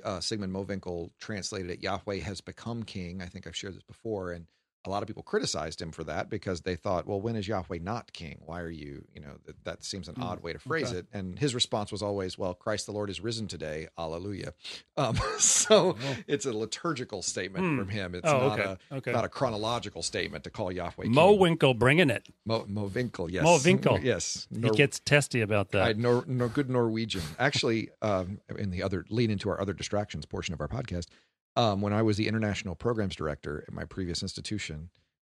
uh, 0.04 0.20
Sigmund 0.20 0.52
Mowinckel 0.52 1.10
translated 1.18 1.70
it 1.70 1.82
Yahweh 1.82 2.20
has 2.20 2.40
become 2.40 2.82
king. 2.82 3.22
I 3.22 3.26
think 3.26 3.46
I've 3.46 3.56
shared 3.56 3.74
this 3.74 3.82
before, 3.82 4.32
and 4.32 4.46
a 4.84 4.90
lot 4.90 5.02
of 5.02 5.06
people 5.06 5.22
criticized 5.22 5.80
him 5.80 5.92
for 5.92 6.02
that 6.04 6.28
because 6.28 6.62
they 6.62 6.74
thought, 6.74 7.06
well, 7.06 7.20
when 7.20 7.36
is 7.36 7.46
Yahweh 7.46 7.78
not 7.80 8.12
king? 8.12 8.40
Why 8.44 8.60
are 8.60 8.70
you, 8.70 9.04
you 9.14 9.20
know, 9.20 9.36
that, 9.46 9.64
that 9.64 9.84
seems 9.84 10.08
an 10.08 10.16
Hmm, 10.16 10.22
odd 10.24 10.42
way 10.42 10.52
to 10.52 10.58
phrase 10.58 10.88
okay. 10.88 10.98
it. 10.98 11.06
And 11.12 11.38
his 11.38 11.54
response 11.54 11.92
was 11.92 12.02
always, 12.02 12.36
well, 12.36 12.52
Christ 12.52 12.86
the 12.86 12.92
Lord 12.92 13.08
is 13.08 13.20
risen 13.20 13.46
today. 13.46 13.86
Alleluia. 13.96 14.54
Um, 14.96 15.16
so 15.38 15.96
Oh. 16.02 16.16
it's 16.26 16.46
a 16.46 16.52
liturgical 16.52 17.22
statement 17.22 17.64
Hmm. 17.64 17.78
from 17.78 17.88
him. 17.90 18.14
It's 18.16 18.26
Oh, 18.28 18.48
not 18.48 18.58
okay. 18.60 18.76
a 18.90 18.94
Okay. 18.96 19.12
not 19.12 19.24
a 19.24 19.28
chronological 19.28 20.02
statement 20.02 20.42
to 20.44 20.50
call 20.50 20.72
Yahweh 20.72 21.04
king. 21.04 21.12
Mo. 21.14 21.32
Winkle 21.34 21.74
bringing 21.74 22.10
it. 22.10 22.26
Mo, 22.44 22.64
Mo 22.68 22.84
Winkle, 22.92 23.30
yes. 23.30 23.44
Mo 23.44 23.58
Winkle. 23.64 24.00
Yes. 24.02 24.48
He 24.52 24.68
gets 24.70 24.98
testy 24.98 25.40
about 25.42 25.70
that. 25.70 25.82
I 25.82 25.92
nor, 25.92 26.24
nor 26.26 26.48
good 26.48 26.68
Norwegian. 26.68 27.22
Actually, 27.38 27.90
um, 28.02 28.40
in 28.58 28.70
the 28.70 28.82
other 28.82 29.04
lead 29.10 29.30
into 29.30 29.48
our 29.48 29.60
other 29.60 29.72
distractions 29.72 30.26
portion 30.26 30.52
of 30.54 30.60
our 30.60 30.68
podcast, 30.68 31.06
um, 31.56 31.80
when 31.80 31.92
I 31.92 32.02
was 32.02 32.16
the 32.16 32.28
international 32.28 32.74
programs 32.74 33.14
director 33.16 33.64
at 33.66 33.72
my 33.74 33.84
previous 33.84 34.22
institution, 34.22 34.90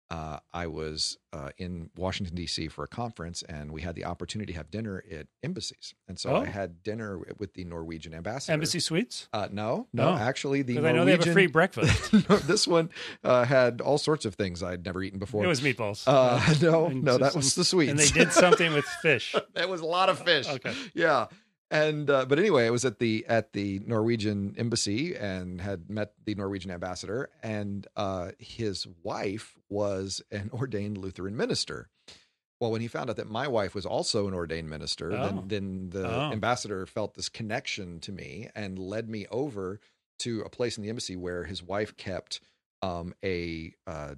uh, 0.09 0.39
I 0.51 0.67
was 0.67 1.17
uh, 1.31 1.51
in 1.57 1.89
Washington 1.95 2.35
D.C. 2.35 2.67
for 2.67 2.83
a 2.83 2.87
conference, 2.89 3.43
and 3.43 3.71
we 3.71 3.81
had 3.81 3.95
the 3.95 4.03
opportunity 4.03 4.51
to 4.51 4.57
have 4.57 4.69
dinner 4.69 5.01
at 5.09 5.27
embassies. 5.41 5.93
And 6.09 6.19
so 6.19 6.31
Oh. 6.31 6.41
I 6.41 6.47
had 6.47 6.83
dinner 6.83 7.17
with 7.37 7.53
the 7.53 7.63
Norwegian 7.63 8.13
ambassador. 8.13 8.51
Embassy 8.51 8.81
Suites? 8.81 9.29
Uh, 9.31 9.47
no, 9.53 9.87
no, 9.93 10.09
Oh. 10.09 10.15
actually, 10.17 10.63
the 10.63 10.73
Because 10.73 10.83
I 10.85 10.91
know 10.91 11.05
they 11.05 11.11
have 11.11 11.25
a 11.25 11.31
free 11.31 11.47
breakfast. 11.47 12.11
No, 12.29 12.35
this 12.39 12.67
one 12.67 12.89
uh, 13.23 13.45
had 13.45 13.79
all 13.79 13.97
sorts 13.97 14.25
of 14.25 14.35
things 14.35 14.61
I'd 14.61 14.83
never 14.83 15.01
eaten 15.01 15.17
before. 15.17 15.45
It 15.45 15.47
was 15.47 15.61
meatballs. 15.61 16.03
uh, 16.05 16.55
no, 16.61 16.87
And 16.87 17.05
no, 17.05 17.17
that 17.17 17.33
was 17.33 17.55
the 17.55 17.63
sweets. 17.63 17.91
And 17.91 17.97
they 17.97 18.07
did 18.09 18.33
something 18.33 18.73
with 18.73 18.83
fish. 19.01 19.33
That 19.53 19.69
was 19.69 19.79
a 19.79 19.85
lot 19.85 20.09
of 20.09 20.19
fish. 20.19 20.49
Okay. 20.49 20.73
Yeah. 20.93 21.27
And 21.71 22.09
uh, 22.09 22.25
but 22.25 22.37
anyway, 22.37 22.65
I 22.67 22.69
was 22.69 22.83
at 22.83 22.99
the 22.99 23.25
at 23.29 23.53
the 23.53 23.79
Norwegian 23.87 24.53
embassy 24.57 25.15
and 25.15 25.61
had 25.61 25.89
met 25.89 26.11
the 26.25 26.35
Norwegian 26.35 26.69
ambassador, 26.69 27.29
and 27.41 27.87
uh, 27.95 28.31
his 28.39 28.85
wife 29.03 29.57
was 29.69 30.21
an 30.31 30.49
ordained 30.53 30.97
Lutheran 30.97 31.35
minister. 31.37 31.87
Well, 32.59 32.71
when 32.71 32.81
he 32.81 32.87
found 32.89 33.09
out 33.09 33.15
that 33.15 33.29
my 33.31 33.47
wife 33.47 33.73
was 33.73 33.85
also 33.85 34.27
an 34.27 34.33
ordained 34.33 34.69
minister, 34.69 35.13
Oh. 35.13 35.25
then 35.25 35.43
then 35.47 35.89
the 35.91 36.07
Oh. 36.07 36.31
ambassador 36.33 36.85
felt 36.85 37.13
this 37.13 37.29
connection 37.29 38.01
to 38.01 38.11
me 38.11 38.49
and 38.53 38.77
led 38.77 39.09
me 39.09 39.25
over 39.31 39.79
to 40.19 40.41
a 40.41 40.49
place 40.49 40.75
in 40.77 40.83
the 40.83 40.89
embassy 40.89 41.15
where 41.15 41.45
his 41.45 41.63
wife 41.63 41.95
kept 41.95 42.41
um, 42.83 43.13
a 43.23 43.73
uh, 43.87 44.15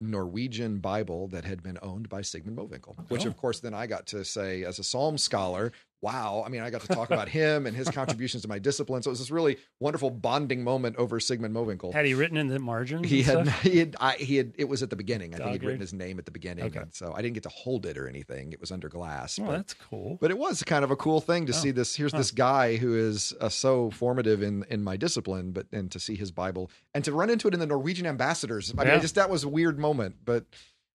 Norwegian 0.00 0.78
Bible 0.78 1.28
that 1.28 1.44
had 1.44 1.62
been 1.62 1.78
owned 1.80 2.08
by 2.08 2.22
Sigmund 2.22 2.58
Mowinckel, 2.58 3.08
which 3.08 3.24
Oh. 3.24 3.28
of 3.28 3.36
course 3.36 3.60
then 3.60 3.72
I 3.74 3.86
got 3.86 4.06
to 4.08 4.24
say 4.24 4.62
as 4.64 4.78
a 4.78 4.84
Psalm 4.84 5.16
scholar, 5.16 5.72
wow. 6.02 6.42
I 6.44 6.48
mean, 6.50 6.60
I 6.62 6.70
got 6.70 6.80
to 6.82 6.88
talk 6.88 7.10
about 7.10 7.28
him 7.28 7.66
and 7.66 7.76
his 7.76 7.88
contributions 8.00 8.42
to 8.42 8.48
my 8.48 8.58
discipline. 8.58 9.02
So 9.02 9.08
it 9.08 9.12
was 9.12 9.20
this 9.20 9.30
really 9.30 9.56
wonderful 9.80 10.10
bonding 10.10 10.64
moment 10.64 10.96
over 10.96 11.18
Sigmund 11.20 11.54
Mowinckel. 11.54 11.92
Had 11.92 12.04
he 12.04 12.14
written 12.14 12.36
in 12.36 12.48
the 12.48 12.58
margins? 12.58 13.08
He 13.08 13.22
had, 13.22 13.48
he 13.62 13.78
had, 13.78 13.96
I, 14.00 14.14
he 14.16 14.36
had, 14.36 14.52
it 14.58 14.68
was 14.68 14.82
at 14.82 14.90
the 14.90 14.96
beginning. 14.96 15.34
I 15.34 15.38
think 15.38 15.52
he'd 15.52 15.62
written 15.64 15.80
his 15.80 15.94
name 15.94 16.18
at 16.18 16.24
the 16.26 16.30
beginning. 16.32 16.64
Okay. 16.64 16.80
And 16.80 16.92
so 16.94 17.12
I 17.16 17.22
didn't 17.22 17.34
get 17.34 17.44
to 17.44 17.48
hold 17.48 17.86
it 17.86 17.96
or 17.96 18.08
anything. 18.08 18.52
It 18.52 18.60
was 18.60 18.72
under 18.72 18.88
glass. 18.88 19.38
Oh, 19.40 19.46
but, 19.46 19.52
that's 19.52 19.74
cool. 19.74 20.18
but 20.20 20.30
it 20.30 20.38
was 20.38 20.62
kind 20.64 20.84
of 20.84 20.90
a 20.90 20.96
cool 20.96 21.20
thing 21.20 21.46
to 21.46 21.52
Oh. 21.52 21.56
see 21.56 21.70
this. 21.70 21.94
Here's 21.96 22.12
Huh. 22.12 22.18
this 22.18 22.32
guy 22.32 22.76
who 22.76 22.94
is 22.96 23.32
uh, 23.40 23.48
so 23.48 23.90
formative 23.90 24.42
in 24.42 24.64
in 24.68 24.82
my 24.82 24.96
discipline, 24.96 25.52
but 25.52 25.66
and 25.72 25.90
to 25.92 26.00
see 26.00 26.16
his 26.16 26.30
Bible 26.32 26.70
and 26.94 27.04
to 27.04 27.12
run 27.12 27.30
into 27.30 27.46
it 27.48 27.54
in 27.54 27.60
the 27.60 27.66
Norwegian 27.66 28.06
ambassadors. 28.06 28.74
I 28.76 28.82
mean, 28.84 28.92
I 28.92 28.98
just 28.98 29.14
that 29.14 29.30
was 29.30 29.44
a 29.44 29.48
weird 29.48 29.78
moment, 29.78 30.16
but 30.24 30.46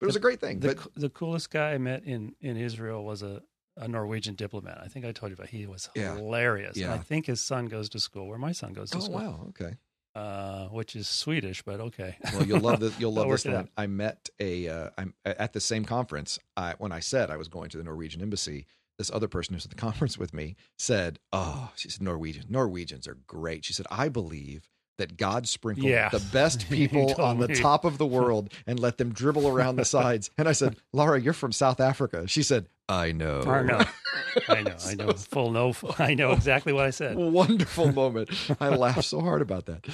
but 0.01 0.07
it 0.07 0.07
was 0.07 0.17
a 0.17 0.21
great 0.21 0.41
thing. 0.41 0.61
the, 0.61 0.75
But 0.75 0.95
the 0.95 1.09
coolest 1.11 1.51
guy 1.51 1.73
I 1.73 1.79
met 1.79 2.05
in, 2.05 2.35
in 2.41 2.57
Israel 2.57 3.05
was 3.05 3.23
a, 3.23 3.43
a 3.77 3.89
Norwegian 3.89 4.35
diplomat. 4.35 4.79
I 4.83 4.89
think 4.89 5.05
I 5.05 5.13
told 5.13 5.31
you 5.31 5.35
about. 5.35 5.49
He 5.49 5.67
was 5.67 5.89
Yeah. 5.95 6.15
hilarious. 6.17 6.77
And 6.77 6.91
I 6.93 6.99
think 6.99 7.27
his 7.27 7.41
son 7.41 7.67
goes 7.67 7.89
to 7.91 7.99
school 8.01 8.27
where 8.29 8.39
my 8.39 8.53
son 8.53 8.73
goes 8.73 8.91
to 8.91 8.99
oh 8.99 9.01
school, 9.01 9.15
wow, 9.17 9.47
okay. 9.49 9.77
uh, 10.15 10.69
which 10.69 10.95
is 10.95 11.09
Swedish, 11.09 11.63
but 11.63 11.81
okay. 11.81 12.17
Well, 12.33 12.45
you'll 12.47 12.61
love 12.61 12.81
this. 12.81 12.97
You'll 13.01 13.13
love 13.15 13.29
this 13.29 13.45
one. 13.45 13.69
I 13.77 13.87
met 13.87 14.29
a. 14.39 14.69
Uh, 14.69 14.91
I'm 14.97 15.15
at 15.25 15.53
the 15.53 15.61
same 15.61 15.85
conference. 15.85 16.39
I, 16.57 16.75
when 16.79 16.93
I 16.93 17.01
said 17.01 17.31
I 17.31 17.37
was 17.37 17.49
going 17.49 17.71
to 17.71 17.79
the 17.79 17.85
Norwegian 17.85 18.23
embassy, 18.23 18.67
this 18.97 19.11
other 19.13 19.27
person 19.27 19.55
who's 19.55 19.65
at 19.65 19.71
the 19.71 19.77
conference 19.89 20.17
with 20.17 20.33
me 20.33 20.55
said, 20.79 21.19
"Oh, 21.33 21.73
she 21.75 21.89
said 21.91 22.03
Norwegian. 22.03 22.45
Norwegians 22.49 23.09
are 23.09 23.19
great." 23.27 23.65
She 23.65 23.73
said, 23.73 23.87
"I 23.91 24.09
believe." 24.09 24.69
That 24.97 25.17
God 25.17 25.49
sprinkled 25.49 25.89
Yeah. 25.91 26.09
the 26.09 26.21
best 26.21 26.69
people 26.71 27.21
on 27.21 27.41
the 27.41 27.49
me. 27.49 27.57
top 27.57 27.85
of 27.85 27.99
the 27.99 28.07
world 28.07 28.53
and 28.65 28.79
let 28.79 28.97
them 28.97 29.13
dribble 29.13 29.49
around 29.49 29.75
the 29.75 29.85
sides. 29.85 30.31
And 30.39 30.49
I 30.49 30.53
said, 30.53 30.77
Laura, 30.93 31.21
you're 31.21 31.33
from 31.33 31.51
South 31.51 31.81
Africa. 31.81 32.29
She 32.29 32.45
said, 32.45 32.69
I 32.89 33.13
know. 33.13 33.43
I 33.43 33.63
know. 33.63 33.85
I 34.49 34.63
know. 34.63 34.77
I 34.87 34.95
know. 34.95 35.13
Full 35.17 35.51
no. 35.53 35.73
I 35.99 36.15
know 36.15 36.33
exactly 36.33 36.73
what 36.73 36.85
I 36.85 36.91
said. 36.91 37.17
wonderful 37.35 37.93
moment. 37.93 38.31
I 38.61 38.69
laughed 38.69 39.05
so 39.05 39.21
hard 39.21 39.41
about 39.43 39.67
that. 39.67 39.87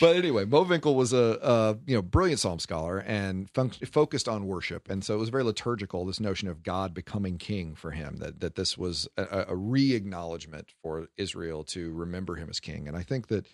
But 0.00 0.16
anyway, 0.16 0.44
Mo 0.44 0.64
Winkel 0.64 0.94
was 0.94 1.12
a, 1.12 1.38
a 1.42 1.78
you 1.86 1.96
know 1.96 2.02
brilliant 2.02 2.40
psalm 2.40 2.58
scholar 2.58 2.98
and 2.98 3.50
fun- 3.50 3.70
focused 3.70 4.28
on 4.28 4.46
worship, 4.46 4.88
and 4.88 5.02
so 5.04 5.14
it 5.14 5.18
was 5.18 5.28
very 5.28 5.42
liturgical. 5.42 6.04
This 6.04 6.20
notion 6.20 6.48
of 6.48 6.62
God 6.62 6.94
becoming 6.94 7.38
king 7.38 7.74
for 7.74 7.90
him 7.90 8.18
that 8.18 8.40
that 8.40 8.54
this 8.54 8.78
was 8.78 9.08
a, 9.16 9.46
a 9.48 9.56
re-acknowledgement 9.56 10.72
for 10.82 11.08
Israel 11.16 11.64
to 11.64 11.92
remember 11.92 12.36
him 12.36 12.48
as 12.48 12.60
king, 12.60 12.88
and 12.88 12.96
I 12.96 13.02
think 13.02 13.28
that. 13.28 13.46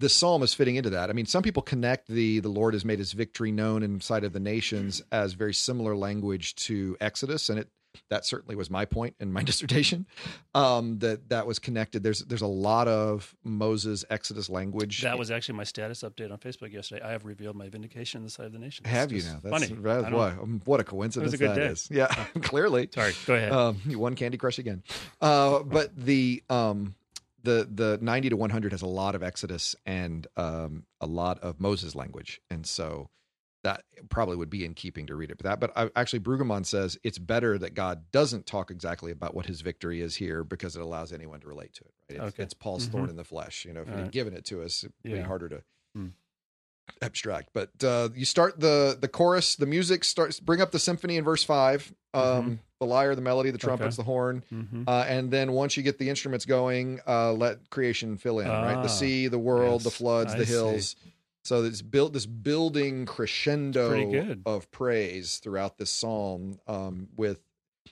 This 0.00 0.14
psalm 0.16 0.42
is 0.42 0.52
fitting 0.52 0.74
into 0.74 0.90
that. 0.90 1.10
I 1.10 1.12
mean, 1.12 1.26
some 1.26 1.44
people 1.44 1.62
connect 1.62 2.08
the 2.08 2.40
the 2.40 2.48
Lord 2.48 2.74
has 2.74 2.84
made 2.84 2.98
his 2.98 3.12
victory 3.12 3.52
known 3.52 3.84
in 3.84 4.00
sight 4.00 4.24
of 4.24 4.32
the 4.32 4.40
nations 4.40 5.00
as 5.12 5.34
very 5.34 5.54
similar 5.54 5.94
language 5.94 6.56
to 6.56 6.96
Exodus, 7.00 7.48
and 7.48 7.56
it 7.60 7.68
that 8.08 8.24
certainly 8.24 8.56
was 8.56 8.70
my 8.70 8.84
point 8.84 9.14
in 9.20 9.32
my 9.32 9.42
dissertation. 9.44 10.06
Um, 10.54 10.98
that 10.98 11.28
that 11.28 11.46
was 11.46 11.58
connected. 11.58 12.02
There's 12.02 12.20
there's 12.20 12.42
a 12.42 12.46
lot 12.46 12.88
of 12.88 13.34
Moses 13.44 14.04
Exodus 14.10 14.48
language. 14.48 15.02
That 15.02 15.18
was 15.18 15.30
actually 15.30 15.56
my 15.56 15.64
status 15.64 16.02
update 16.02 16.30
on 16.30 16.38
Facebook 16.38 16.72
yesterday. 16.72 17.02
I 17.02 17.10
have 17.10 17.24
revealed 17.24 17.56
my 17.56 17.68
vindication 17.68 18.18
in 18.18 18.24
the 18.24 18.30
sight 18.30 18.46
of 18.46 18.52
the 18.52 18.58
nation. 18.58 18.84
Have 18.84 19.12
you 19.12 19.22
now? 19.22 19.40
That's, 19.42 19.66
funny. 19.66 19.80
That's 19.80 20.12
what, 20.12 20.32
um, 20.32 20.62
what 20.64 20.80
a 20.80 20.84
coincidence 20.84 21.32
was 21.32 21.40
a 21.40 21.48
that 21.48 21.58
is. 21.58 21.88
Yeah, 21.90 22.06
clearly. 22.42 22.88
Sorry, 22.94 23.12
go 23.26 23.34
ahead. 23.34 23.52
Um, 23.52 23.80
you 23.86 23.98
won 23.98 24.14
Candy 24.14 24.38
Crush 24.38 24.58
again. 24.58 24.82
Uh, 25.20 25.62
but 25.62 25.96
the 25.96 26.42
um, 26.50 26.94
the 27.42 27.68
the 27.72 27.98
ninety 28.00 28.28
to 28.28 28.36
one 28.36 28.50
hundred 28.50 28.72
has 28.72 28.82
a 28.82 28.86
lot 28.86 29.14
of 29.14 29.22
Exodus 29.22 29.74
and 29.86 30.26
um, 30.36 30.84
a 31.00 31.06
lot 31.06 31.38
of 31.40 31.60
Moses 31.60 31.94
language, 31.94 32.40
and 32.50 32.66
so 32.66 33.08
that 33.64 33.84
probably 34.08 34.36
would 34.36 34.50
be 34.50 34.64
in 34.64 34.74
keeping 34.74 35.06
to 35.06 35.14
read 35.14 35.30
it. 35.30 35.38
But 35.38 35.44
that, 35.44 35.60
but 35.60 35.72
I, 35.76 35.90
actually, 35.94 36.20
Brueggemann 36.20 36.66
says 36.66 36.98
it's 37.04 37.18
better 37.18 37.58
that 37.58 37.74
God 37.74 38.10
doesn't 38.10 38.46
talk 38.46 38.70
exactly 38.70 39.12
about 39.12 39.34
what 39.34 39.46
His 39.46 39.60
victory 39.60 40.00
is 40.00 40.16
here 40.16 40.42
because 40.44 40.74
it 40.76 40.82
allows 40.82 41.12
anyone 41.12 41.40
to 41.40 41.46
relate 41.48 41.72
to 41.74 41.84
it. 41.84 41.92
Right? 42.10 42.26
It's, 42.26 42.34
Okay. 42.34 42.42
it's 42.42 42.54
Paul's 42.54 42.88
Mhm. 42.88 42.92
thorn 42.92 43.10
in 43.10 43.16
the 43.16 43.24
flesh. 43.24 43.64
You 43.64 43.72
know, 43.72 43.82
if 43.82 43.88
All 43.88 43.94
He'd 43.96 44.02
right. 44.02 44.10
given 44.10 44.34
it 44.34 44.44
to 44.46 44.62
us, 44.62 44.84
it'd 45.04 45.16
be 45.16 45.22
harder 45.22 45.48
to. 45.48 45.62
Hmm. 45.94 46.08
abstract 47.00 47.48
but 47.52 47.70
uh 47.84 48.08
you 48.14 48.24
start 48.24 48.58
the 48.60 48.96
the 49.00 49.08
chorus 49.08 49.54
the 49.56 49.66
music 49.66 50.02
starts 50.04 50.40
bring 50.40 50.60
up 50.60 50.72
the 50.72 50.78
symphony 50.78 51.16
in 51.16 51.24
verse 51.24 51.42
5 51.44 51.92
um 52.12 52.22
Mhm. 52.22 52.58
the 52.80 52.86
lyre 52.86 53.14
the 53.14 53.22
melody 53.22 53.50
the 53.50 53.58
trumpets 53.58 53.96
the 53.96 54.02
horn 54.02 54.44
hmm 54.50 54.82
uh, 54.86 55.04
and 55.08 55.30
then 55.30 55.52
once 55.52 55.76
you 55.76 55.82
get 55.84 55.98
the 55.98 56.10
instruments 56.10 56.44
going, 56.44 56.98
uh, 57.06 57.32
let 57.32 57.70
creation 57.70 58.16
fill 58.16 58.40
in, 58.40 58.48
right? 58.48 58.78
Ah, 58.78 58.82
The 58.82 58.88
sea, 58.88 59.28
the 59.28 59.38
world, 59.38 59.84
the 59.84 59.92
floods, 59.92 60.34
I 60.34 60.38
the 60.38 60.44
see. 60.46 60.52
So 61.44 61.64
it's 61.64 61.82
built 61.82 62.12
this 62.12 62.26
building 62.26 63.04
crescendo 63.06 63.80
of 64.46 64.70
praise 64.70 65.38
throughout 65.38 65.78
this 65.78 65.90
psalm. 65.90 66.58
Um, 66.66 67.08
with 67.16 67.40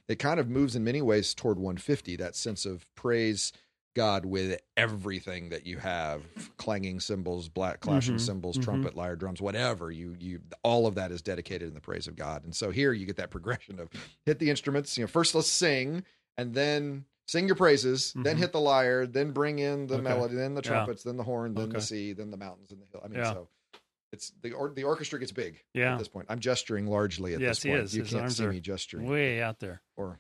it 0.09 0.19
kind 0.19 0.39
of 0.41 0.49
moves 0.49 0.77
in 0.77 0.85
many 0.85 1.03
ways 1.03 1.35
toward 1.35 1.59
150, 1.59 2.17
that 2.17 2.37
sense 2.37 2.65
of 2.65 2.87
praise 2.95 3.53
God 3.97 4.25
with 4.25 4.61
everything 4.77 5.49
that 5.49 5.67
you 5.67 5.79
have, 5.79 6.23
clanging 6.59 7.01
cymbals, 7.01 7.49
black 7.49 7.81
clashing 7.81 8.17
Mhm, 8.17 8.21
cymbals, 8.21 8.57
mhm. 8.57 8.63
trumpet, 8.63 8.95
lyre, 8.95 9.17
drums, 9.17 9.43
whatever 9.43 9.91
you 9.91 10.17
you 10.21 10.41
all 10.63 10.87
of 10.87 10.95
that 10.95 11.11
is 11.11 11.23
dedicated 11.23 11.67
in 11.67 11.75
the 11.75 11.81
praise 11.81 12.07
of 12.07 12.15
God. 12.15 12.45
And 12.45 12.55
so 12.55 12.71
here 12.71 12.93
you 12.93 13.05
get 13.05 13.17
that 13.17 13.31
progression 13.31 13.81
of 13.81 13.89
hit 14.25 14.39
the 14.39 14.49
instruments. 14.49 14.97
You 14.97 15.03
know, 15.05 15.09
first 15.09 15.35
let's 15.35 15.51
sing, 15.51 16.05
and 16.37 16.55
then 16.55 17.05
sing 17.31 17.47
your 17.47 17.55
praises, 17.57 18.13
then 18.15 18.37
Mhm. 18.37 18.39
hit 18.41 18.53
the 18.53 18.61
lyre, 18.61 19.07
then 19.07 19.31
bring 19.33 19.59
in 19.61 19.87
the 19.87 19.95
Okay. 19.95 20.03
melody, 20.03 20.35
then 20.35 20.55
the 20.55 20.63
Yeah. 20.65 20.71
trumpets, 20.71 21.05
then 21.05 21.17
the 21.17 21.23
horn, 21.23 21.55
then 21.55 21.69
the 21.69 21.81
sea, 21.81 22.13
then 22.13 22.31
the 22.33 22.37
mountains 22.37 22.73
and 22.73 22.83
the 22.83 22.87
hill. 22.87 23.01
I 23.05 23.09
mean, 23.09 23.19
Yeah. 23.21 23.33
so 23.33 23.49
it's 24.13 24.31
the 24.43 24.53
or, 24.53 24.71
the 24.75 24.83
orchestra 24.85 25.19
gets 25.21 25.31
big 25.31 25.63
Yeah. 25.73 25.93
at 25.93 25.99
this 25.99 26.09
point. 26.09 26.27
I'm 26.29 26.41
gesturing 26.41 26.87
largely 26.87 27.35
at 27.35 27.41
Yes, 27.41 27.59
this 27.59 27.63
he 27.63 27.69
point. 27.71 27.83
is. 27.83 27.95
You 27.95 28.03
His 28.03 28.11
can't 28.11 28.23
arms 28.23 28.37
see 28.37 28.45
are 28.47 28.51
me 28.53 28.61
gesturing 28.61 29.07
Way 29.09 29.41
out 29.41 29.61
there. 29.61 29.83
or 29.97 30.19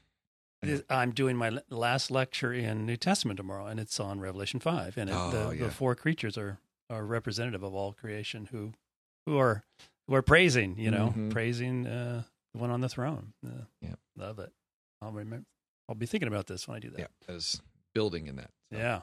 This- 0.62 0.84
I'm 0.90 1.12
doing 1.12 1.36
my 1.36 1.58
last 1.70 2.10
lecture 2.10 2.52
in 2.52 2.84
New 2.84 2.98
Testament 2.98 3.38
tomorrow, 3.38 3.64
and 3.66 3.80
it's 3.80 3.98
on 3.98 4.20
Revelation 4.20 4.60
five, 4.60 4.98
and 4.98 5.08
it, 5.08 5.16
Oh, 5.16 5.30
the, 5.30 5.56
yeah. 5.56 5.64
the 5.64 5.70
four 5.70 5.94
creatures 5.94 6.36
are 6.38 6.58
are 6.90 7.06
representative 7.06 7.62
of 7.62 7.72
all 7.72 7.92
creation 7.92 8.46
who 8.46 8.74
who 9.26 9.38
are 9.38 9.64
who 10.06 10.14
are 10.14 10.22
praising, 10.22 10.76
you 10.76 10.90
know, 10.90 11.14
Mhm. 11.16 11.30
praising 11.30 11.86
uh, 11.86 12.24
the 12.52 12.58
one 12.58 12.70
on 12.70 12.80
the 12.82 12.88
throne. 12.88 13.32
Uh, 13.46 13.64
Yeah. 13.80 13.94
love 14.16 14.38
it. 14.40 14.52
I'll 15.00 15.12
remember. 15.12 15.46
I'll 15.90 15.96
be 15.96 16.06
thinking 16.06 16.28
about 16.28 16.46
this 16.46 16.68
when 16.68 16.76
I 16.76 16.80
do 16.80 16.90
that. 16.90 17.00
yeah, 17.00 17.34
as 17.34 17.60
building 17.94 18.28
in 18.28 18.36
that. 18.36 18.50
So. 18.72 18.78
Yeah. 18.78 19.00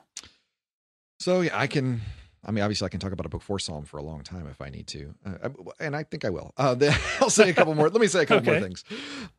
So 1.19 1.41
yeah, 1.41 1.59
I 1.59 1.67
can. 1.67 2.01
I 2.45 2.51
mean, 2.51 2.63
obviously, 2.63 2.85
I 2.85 2.89
can 2.89 3.01
talk 3.01 3.11
about 3.11 3.25
a 3.25 3.29
book 3.29 3.41
for 3.41 3.59
psalm 3.59 3.83
for 3.83 3.97
a 3.97 4.03
long 4.03 4.23
time 4.23 4.47
if 4.47 4.61
I 4.61 4.69
need 4.69 4.87
to, 4.87 5.13
uh, 5.25 5.49
and 5.81 5.95
I 5.97 6.03
think 6.03 6.23
I 6.23 6.29
will. 6.29 6.53
Uh, 6.55 6.75
I'll 7.19 7.29
say 7.29 7.49
a 7.49 7.53
couple 7.53 7.75
more. 7.75 7.89
Let 7.89 7.99
me 7.99 8.07
say 8.07 8.21
a 8.21 8.25
couple 8.25 8.49
more 8.49 8.61
things. 8.61 8.85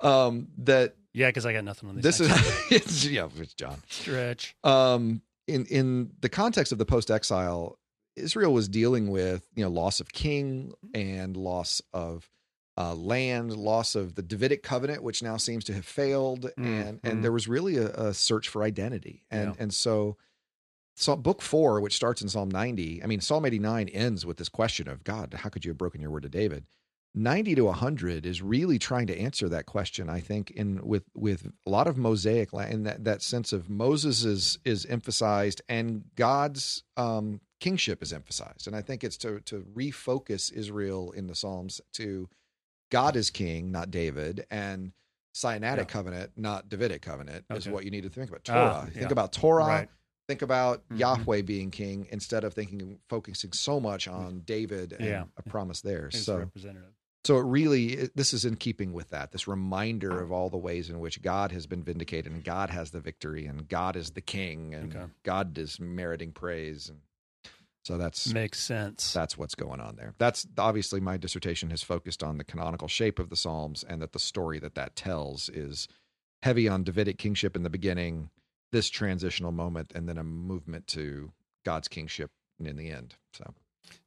Um, 0.01 0.49
that 0.59 0.95
Yeah, 1.15 1.29
because 1.29 1.47
I 1.47 1.55
got 1.55 1.65
nothing 1.65 1.89
on 1.89 1.95
these. 1.95 2.03
this 2.03 2.21
is, 2.21 2.31
it's, 2.71 3.07
yeah, 3.07 3.29
it's 3.39 3.55
John. 3.55 3.79
stretch. 3.89 4.55
um, 4.63 5.23
in 5.47 5.65
in 5.67 6.11
the 6.21 6.29
context 6.29 6.73
of 6.73 6.79
the 6.79 6.85
post 6.85 7.11
exile, 7.11 7.79
Israel 8.15 8.53
was 8.53 8.69
dealing 8.69 9.11
with 9.11 9.49
you 9.55 9.65
know 9.65 9.71
loss 9.71 10.01
of 10.01 10.13
king 10.13 10.73
and 10.93 11.35
loss 11.35 11.81
of 11.95 12.29
uh, 12.79 12.95
land, 12.95 13.57
loss 13.57 13.95
of 13.95 14.15
the 14.15 14.23
Davidic 14.23 14.63
covenant, 14.63 15.03
which 15.03 15.23
now 15.23 15.37
seems 15.37 15.65
to 15.65 15.75
have 15.75 15.85
failed, 15.85 16.51
and 16.57 17.03
mm. 17.03 17.11
and 17.11 17.25
there 17.25 17.33
was 17.33 17.49
really 17.49 17.77
a, 17.77 17.89
a 17.89 18.15
search 18.15 18.49
for 18.49 18.63
identity, 18.63 19.25
and 19.31 19.55
Yeah. 19.55 19.63
and 19.63 19.75
so. 19.75 20.17
So 21.01 21.15
book 21.15 21.43
four, 21.43 21.81
which 21.81 21.95
starts 21.95 22.23
in 22.23 22.29
Psalm 22.29 22.49
90, 22.49 23.05
I 23.05 23.07
mean, 23.07 23.21
Psalm 23.21 23.45
89 23.47 23.89
ends 23.91 24.27
with 24.27 24.37
this 24.37 24.49
question 24.49 24.89
of 24.89 25.05
God, 25.05 25.33
how 25.33 25.49
could 25.49 25.65
you 25.65 25.71
have 25.71 25.79
broken 25.79 26.01
your 26.01 26.11
word 26.11 26.25
to 26.25 26.29
David? 26.29 26.67
90 27.15 27.55
to 27.57 27.63
100 27.63 28.27
is 28.27 28.43
really 28.43 28.79
trying 28.79 29.07
to 29.07 29.19
answer 29.19 29.49
that 29.49 29.67
question 29.67 30.09
i 30.09 30.21
think 30.21 30.51
in 30.51 30.81
with 30.87 31.05
with 31.15 31.51
a 31.67 31.71
lot 31.71 31.87
of 31.87 31.97
mosaic 31.97 32.51
and 32.53 32.87
that 32.87 33.05
that 33.05 33.23
sense 33.23 33.53
of 33.53 33.71
moses 33.71 34.25
is 34.25 34.59
is 34.65 34.85
emphasized 34.87 35.63
and 35.69 36.05
god's 36.17 36.85
um 36.97 37.41
kingship 37.61 38.03
is 38.03 38.13
emphasized 38.13 38.67
and 38.67 38.77
i 38.77 38.83
think 38.83 39.03
it's 39.03 39.17
to 39.17 39.41
to 39.41 39.65
refocus 39.75 40.53
israel 40.53 41.11
in 41.13 41.27
the 41.27 41.35
psalms 41.35 41.81
to 41.93 42.29
god 42.91 43.17
is 43.17 43.31
king 43.31 43.71
not 43.71 43.91
david 43.91 44.47
and 44.51 44.93
sinaitic 45.35 45.77
Yeah. 45.79 45.85
covenant 45.85 46.33
not 46.37 46.69
davidic 46.69 47.03
covenant 47.03 47.45
is 47.51 47.69
what 47.69 47.85
you 47.85 47.91
need 47.91 48.03
to 48.05 48.11
think 48.11 48.31
about 48.31 48.49
Ah, 48.49 48.53
torah 48.81 48.85
think 48.91 48.97
yeah. 49.07 49.09
about 49.13 49.33
torah 49.33 49.65
Right. 49.67 49.89
think 50.27 50.43
about 50.43 50.89
Mhm. 50.89 50.99
yahweh 50.99 51.43
being 51.43 51.71
king 51.71 52.07
instead 52.11 52.45
of 52.45 52.55
thinking 52.55 52.99
focusing 53.09 53.53
so 53.53 53.79
much 53.81 54.09
on 54.09 54.41
david 54.41 54.93
and 54.93 55.05
Yeah. 55.07 55.25
a 55.37 55.43
promise 55.43 55.81
there 55.81 56.07
It's 56.07 56.23
so 56.23 56.39
representative. 56.39 56.93
so 57.25 57.37
it 57.39 57.43
really, 57.45 57.93
it- 57.95 58.17
this 58.17 58.33
is 58.33 58.45
in 58.47 58.57
keeping 58.57 58.93
with 58.95 59.11
that. 59.11 59.33
This 59.33 59.47
reminder 59.47 60.19
of 60.23 60.33
all 60.33 60.49
the 60.49 60.57
ways 60.57 60.89
in 60.89 60.99
which 60.99 61.21
God 61.21 61.53
has 61.53 61.67
been 61.67 61.83
vindicated, 61.83 62.33
and 62.33 62.43
God 62.43 62.71
has 62.71 62.91
the 62.93 63.01
victory, 63.01 63.45
and 63.45 63.69
God 63.69 63.97
is 63.97 64.13
the 64.13 64.23
King, 64.23 64.75
and 64.75 64.97
Okay. 64.97 65.13
God 65.25 65.59
is 65.59 65.79
meriting 65.79 66.33
praise, 66.33 66.89
and 66.89 67.01
so 67.89 67.97
that's 67.97 68.35
Makes 68.35 68.61
sense. 68.61 69.15
that's 69.15 69.39
what's 69.39 69.55
going 69.55 69.81
on 69.81 69.97
there. 69.97 70.13
That's 70.19 70.47
obviously 70.59 71.01
my 71.01 71.17
dissertation 71.17 71.71
has 71.71 71.83
focused 71.83 72.23
on 72.23 72.37
the 72.37 72.45
canonical 72.45 72.87
shape 72.87 73.19
of 73.19 73.31
the 73.31 73.37
Psalms, 73.37 73.83
and 73.83 74.03
that 74.03 74.13
the 74.13 74.19
story 74.19 74.59
that 74.59 74.75
that 74.75 74.95
tells 74.95 75.49
is 75.49 75.89
heavy 76.43 76.69
on 76.69 76.85
Davidic 76.85 77.17
kingship 77.17 77.57
in 77.57 77.63
the 77.63 77.71
beginning, 77.71 78.29
this 78.73 78.91
transitional 78.91 79.53
moment, 79.53 79.93
and 79.95 80.07
then 80.07 80.19
a 80.19 80.23
movement 80.23 80.87
to 80.89 81.33
God's 81.65 81.89
kingship 81.89 82.31
in 82.63 82.77
the 82.77 82.91
end. 82.91 83.15
So. 83.33 83.55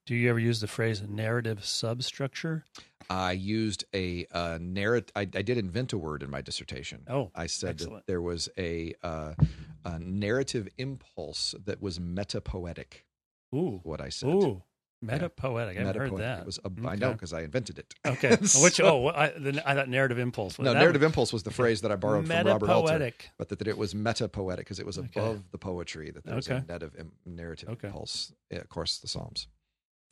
Do 0.05 0.13
you 0.13 0.29
ever 0.29 0.37
use 0.37 0.59
the 0.59 0.67
phrase 0.67 1.01
narrative 1.01 1.65
substructure? 1.65 2.65
I 3.09 3.31
used 3.31 3.83
a 3.95 4.27
uh, 4.31 4.59
narrative. 4.61 5.11
I, 5.15 5.21
I 5.21 5.41
did 5.41 5.57
invent 5.57 5.91
a 5.93 5.97
word 5.97 6.21
in 6.21 6.29
my 6.29 6.41
dissertation. 6.41 7.01
Oh, 7.09 7.31
I 7.33 7.47
said 7.47 7.79
that 7.79 8.05
there 8.05 8.21
was 8.21 8.47
a, 8.59 8.93
uh, 9.01 9.33
a 9.83 9.97
narrative 9.97 10.67
impulse 10.77 11.55
that 11.65 11.81
was 11.81 11.97
metapoetic. 11.97 13.05
Ooh, 13.53 13.79
What 13.83 14.01
I 14.01 14.09
said. 14.09 14.29
ooh, 14.29 14.63
meta 15.01 15.29
poetic. 15.29 15.77
I 15.77 15.81
haven't 15.81 15.99
heard 16.01 16.17
that. 16.17 16.39
It 16.41 16.45
was 16.45 16.59
a, 16.63 16.87
I 16.87 16.95
know 16.95 17.11
because 17.13 17.33
I 17.33 17.41
invented 17.41 17.79
it. 17.79 17.93
Okay. 18.05 18.37
So- 18.45 18.61
Which 18.63 18.79
oh, 18.79 19.07
I, 19.09 19.29
the, 19.29 19.61
I 19.65 19.73
thought 19.73 19.89
narrative 19.89 20.19
impulse. 20.19 20.59
no, 20.59 20.73
narrative 20.73 21.01
was- 21.01 21.07
impulse 21.07 21.33
was 21.33 21.43
the 21.43 21.51
phrase 21.51 21.81
that 21.81 21.91
I 21.91 21.95
borrowed 21.95 22.27
from 22.27 22.45
Robert 22.47 22.69
Alter, 22.69 23.11
but 23.37 23.49
that, 23.49 23.59
that 23.59 23.67
it 23.67 23.77
was 23.77 23.93
metapoetic 23.93 24.57
because 24.57 24.79
it 24.79 24.85
was 24.85 24.97
Okay. 24.97 25.19
above 25.19 25.43
the 25.51 25.57
poetry. 25.57 26.11
That 26.11 26.23
there 26.23 26.35
was 26.35 26.47
a 26.47 26.55
Okay. 26.55 26.65
narrative, 26.67 26.95
im- 26.99 27.11
narrative 27.25 27.69
Okay. 27.69 27.87
impulse. 27.87 28.33
Yeah, 28.51 28.59
of 28.59 28.69
course, 28.69 28.99
the 28.99 29.07
Psalms. 29.07 29.47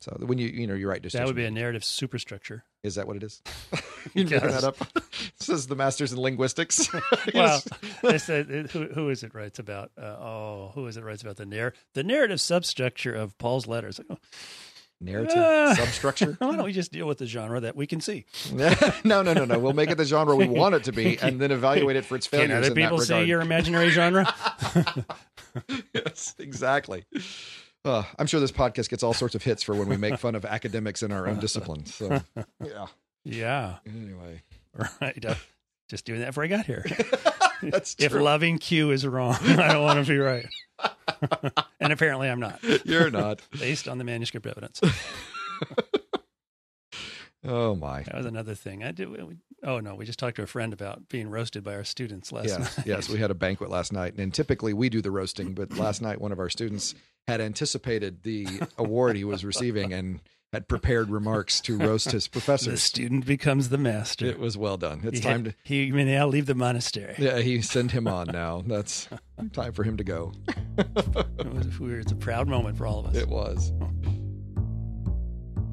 So 0.00 0.16
when 0.20 0.38
you 0.38 0.48
you 0.48 0.66
know 0.66 0.74
you 0.74 0.88
write 0.88 1.02
That 1.02 1.26
would 1.26 1.36
be 1.36 1.44
a 1.44 1.50
narrative 1.50 1.84
superstructure. 1.84 2.64
is 2.82 2.94
that 2.94 3.06
what 3.06 3.16
it 3.16 3.22
is? 3.22 3.42
you 4.14 4.24
making 4.24 4.48
Yes. 4.48 4.62
that 4.62 4.64
up? 4.64 4.76
Says 5.40 5.66
the 5.66 5.76
masters 5.76 6.12
in 6.12 6.20
linguistics. 6.20 6.88
Well, 7.34 7.62
they 8.02 8.16
said 8.18 8.46
who, 8.72 8.86
who 8.86 9.10
is 9.10 9.22
it 9.22 9.34
writes 9.34 9.58
about? 9.58 9.90
Uh, 10.00 10.04
oh, 10.04 10.72
who 10.74 10.86
is 10.86 10.96
it 10.96 11.04
writes 11.04 11.20
about 11.22 11.36
the 11.36 11.44
narr 11.46 11.74
the 11.94 12.02
narrative 12.02 12.40
substructure 12.40 13.14
of 13.14 13.36
Paul's 13.36 13.66
letters? 13.66 14.00
Oh, 14.08 14.16
narrative 15.02 15.36
Ah. 15.36 15.74
substructure. 15.76 16.36
why 16.38 16.56
don't 16.56 16.64
we 16.64 16.72
just 16.72 16.92
deal 16.92 17.06
with 17.06 17.18
the 17.18 17.26
genre 17.26 17.60
that 17.60 17.76
we 17.76 17.86
can 17.86 18.00
see? 18.00 18.24
no, 18.52 18.74
no, 19.04 19.22
no, 19.22 19.44
no. 19.44 19.58
We'll 19.58 19.74
make 19.74 19.90
it 19.90 19.96
the 19.98 20.04
genre 20.06 20.34
we 20.34 20.46
want 20.46 20.74
it 20.74 20.84
to 20.84 20.92
be, 20.92 21.18
and 21.18 21.38
then 21.40 21.50
evaluate 21.50 21.96
it 21.96 22.06
for 22.06 22.16
its 22.16 22.26
failures. 22.26 22.48
Can 22.48 22.56
other 22.56 22.66
in 22.68 22.74
people 22.74 22.98
that 22.98 23.04
see 23.06 23.24
your 23.24 23.42
imaginary 23.42 23.90
genre? 23.90 24.26
yes, 25.94 26.34
exactly. 26.38 27.04
Uh, 27.84 28.02
I'm 28.18 28.26
sure 28.26 28.40
this 28.40 28.52
podcast 28.52 28.90
gets 28.90 29.02
all 29.02 29.14
sorts 29.14 29.34
of 29.34 29.42
hits 29.42 29.62
for 29.62 29.74
when 29.74 29.88
we 29.88 29.96
make 29.96 30.18
fun 30.18 30.34
of 30.34 30.44
academics 30.44 31.02
in 31.02 31.12
our 31.12 31.26
own 31.26 31.38
discipline. 31.38 31.86
So, 31.86 32.20
yeah. 32.64 32.86
yeah, 33.24 33.76
Anyway, 33.86 34.42
right. 35.00 35.24
Uh, 35.24 35.34
just 35.88 36.04
doing 36.04 36.20
that 36.20 36.26
before 36.26 36.44
I 36.44 36.48
got 36.48 36.66
here. 36.66 36.84
that's 37.62 37.96
If 37.98 38.12
loving 38.12 38.58
Q 38.58 38.90
is 38.90 39.06
wrong, 39.06 39.34
I 39.40 39.72
don't 39.72 39.82
want 39.82 40.04
to 40.04 40.10
be 40.12 40.18
right. 40.18 40.46
and 41.80 41.92
apparently, 41.92 42.28
I'm 42.28 42.40
not, 42.40 42.60
You're 42.84 43.10
not. 43.10 43.40
based 43.58 43.88
on 43.88 43.98
the 43.98 44.04
manuscript 44.04 44.46
evidence. 44.46 44.80
Oh 47.44 47.74
my. 47.74 48.02
That 48.02 48.16
was 48.16 48.26
another 48.26 48.54
thing. 48.54 48.84
I 48.84 48.92
did. 48.92 49.08
We, 49.08 49.36
oh 49.64 49.80
no, 49.80 49.94
we 49.94 50.04
just 50.04 50.18
talked 50.18 50.36
to 50.36 50.42
a 50.42 50.46
friend 50.46 50.72
about 50.72 51.08
being 51.08 51.28
roasted 51.30 51.64
by 51.64 51.74
our 51.74 51.84
students 51.84 52.32
last 52.32 52.48
Yes, 52.48 52.78
night. 52.78 52.86
yes. 52.86 53.08
We 53.08 53.18
had 53.18 53.30
a 53.30 53.34
banquet 53.34 53.70
last 53.70 53.92
night, 53.92 54.14
and 54.18 54.32
typically 54.34 54.72
we 54.74 54.88
do 54.90 55.00
the 55.00 55.10
roasting, 55.10 55.54
but 55.54 55.72
last 55.78 56.02
night 56.02 56.20
one 56.20 56.32
of 56.32 56.38
our 56.38 56.50
students 56.50 56.94
had 57.28 57.40
anticipated 57.40 58.22
the 58.24 58.46
award 58.78 59.16
he 59.16 59.24
was 59.24 59.44
receiving 59.44 59.92
and 59.92 60.20
had 60.52 60.66
prepared 60.66 61.08
remarks 61.10 61.60
to 61.60 61.78
roast 61.78 62.10
his 62.10 62.26
professor. 62.26 62.70
the 62.72 62.76
student 62.76 63.24
becomes 63.24 63.68
the 63.68 63.78
master. 63.78 64.26
It 64.26 64.38
was 64.40 64.58
well 64.58 64.76
done. 64.76 65.00
It's 65.04 65.18
he 65.18 65.22
time 65.22 65.44
had- 65.44 65.52
to. 65.52 65.54
He 65.62 65.92
may 65.92 66.04
now 66.04 66.26
leave 66.26 66.46
the 66.46 66.54
monastery. 66.56 67.14
Yeah, 67.18 67.38
he 67.38 67.62
send 67.62 67.92
him 67.92 68.08
on 68.08 68.26
now. 68.28 68.62
That's 68.66 69.08
time 69.52 69.72
for 69.72 69.84
him 69.84 69.96
to 69.96 70.04
go. 70.04 70.32
It 70.78 71.52
was 71.52 71.78
weird. 71.78 72.02
It's 72.02 72.12
a 72.12 72.16
proud 72.16 72.48
moment 72.48 72.76
for 72.78 72.86
all 72.86 73.00
of 73.00 73.06
us. 73.06 73.16
It 73.16 73.28
was. 73.28 73.72
Oh. 73.80 73.90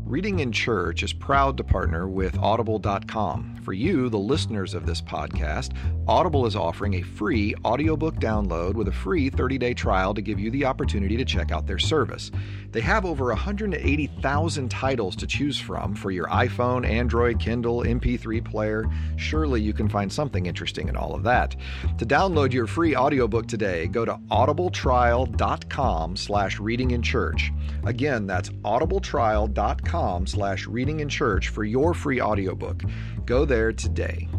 Reading 0.07 0.39
in 0.39 0.53
Church 0.53 1.03
is 1.03 1.11
proud 1.11 1.57
to 1.57 1.65
partner 1.65 2.07
with 2.07 2.37
Audible.com. 2.39 3.56
For 3.67 3.73
you, 3.73 4.07
the 4.07 4.17
listeners 4.17 4.73
of 4.73 4.85
this 4.85 5.01
podcast, 5.01 5.75
Audible 6.07 6.45
is 6.45 6.55
offering 6.55 6.93
a 6.93 7.01
free 7.01 7.53
audiobook 7.65 8.15
download 8.15 8.75
with 8.75 8.87
a 8.87 8.93
free 8.93 9.29
30 9.29 9.57
day 9.57 9.73
trial 9.73 10.13
to 10.13 10.21
give 10.21 10.39
you 10.39 10.49
the 10.49 10.63
opportunity 10.63 11.17
to 11.17 11.25
check 11.25 11.51
out 11.51 11.67
their 11.67 11.77
service. 11.77 12.31
They 12.71 12.79
have 12.79 13.03
over 13.03 13.25
180,000 13.25 14.69
titles 14.69 15.17
to 15.17 15.27
choose 15.27 15.59
from 15.59 15.95
for 15.95 16.11
your 16.11 16.27
iPhone, 16.27 16.87
Android, 16.87 17.41
Kindle, 17.41 17.81
MP3 17.81 18.45
player. 18.49 18.85
Surely 19.17 19.59
you 19.59 19.73
can 19.73 19.89
find 19.89 20.09
something 20.09 20.45
interesting 20.45 20.87
in 20.87 20.95
all 20.95 21.13
of 21.13 21.23
that. 21.23 21.53
To 21.97 22.05
download 22.05 22.53
your 22.53 22.67
free 22.67 22.95
audiobook 22.95 23.47
today, 23.47 23.87
go 23.87 24.05
to 24.05 24.13
audibletrial.com 24.31 26.15
slash 26.15 26.57
reading 26.57 26.91
in 26.91 27.01
church. 27.01 27.51
Again, 27.85 28.27
that's 28.27 28.47
audibletrial.com 28.49 30.25
slash 30.25 30.67
reading 30.67 31.01
in 31.01 31.09
church 31.09 31.49
for 31.49 31.65
your 31.65 31.93
free 31.93 32.21
audiobook. 32.21 32.83
Go 33.27 33.43
there 33.43 33.73
today. 33.73 34.29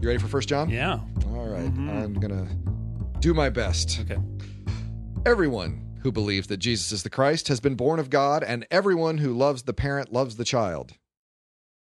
You 0.00 0.06
ready 0.06 0.18
for 0.20 0.28
First 0.28 0.48
John? 0.48 0.70
Yeah. 0.70 1.00
All 1.26 1.48
right. 1.48 1.66
Mhm. 1.74 1.90
I'm 1.90 2.14
going 2.14 2.30
to 2.30 3.18
do 3.18 3.34
my 3.34 3.50
best. 3.50 4.00
Okay. 4.02 4.18
Everyone 5.26 5.84
who 6.02 6.12
believes 6.12 6.46
that 6.46 6.58
Jesus 6.58 6.92
is 6.92 7.02
the 7.02 7.10
Christ 7.10 7.48
has 7.48 7.58
been 7.58 7.74
born 7.74 7.98
of 7.98 8.08
God, 8.08 8.44
and 8.44 8.64
everyone 8.70 9.18
who 9.18 9.34
loves 9.36 9.64
the 9.64 9.74
parent 9.74 10.12
loves 10.12 10.36
the 10.36 10.44
child. 10.44 10.92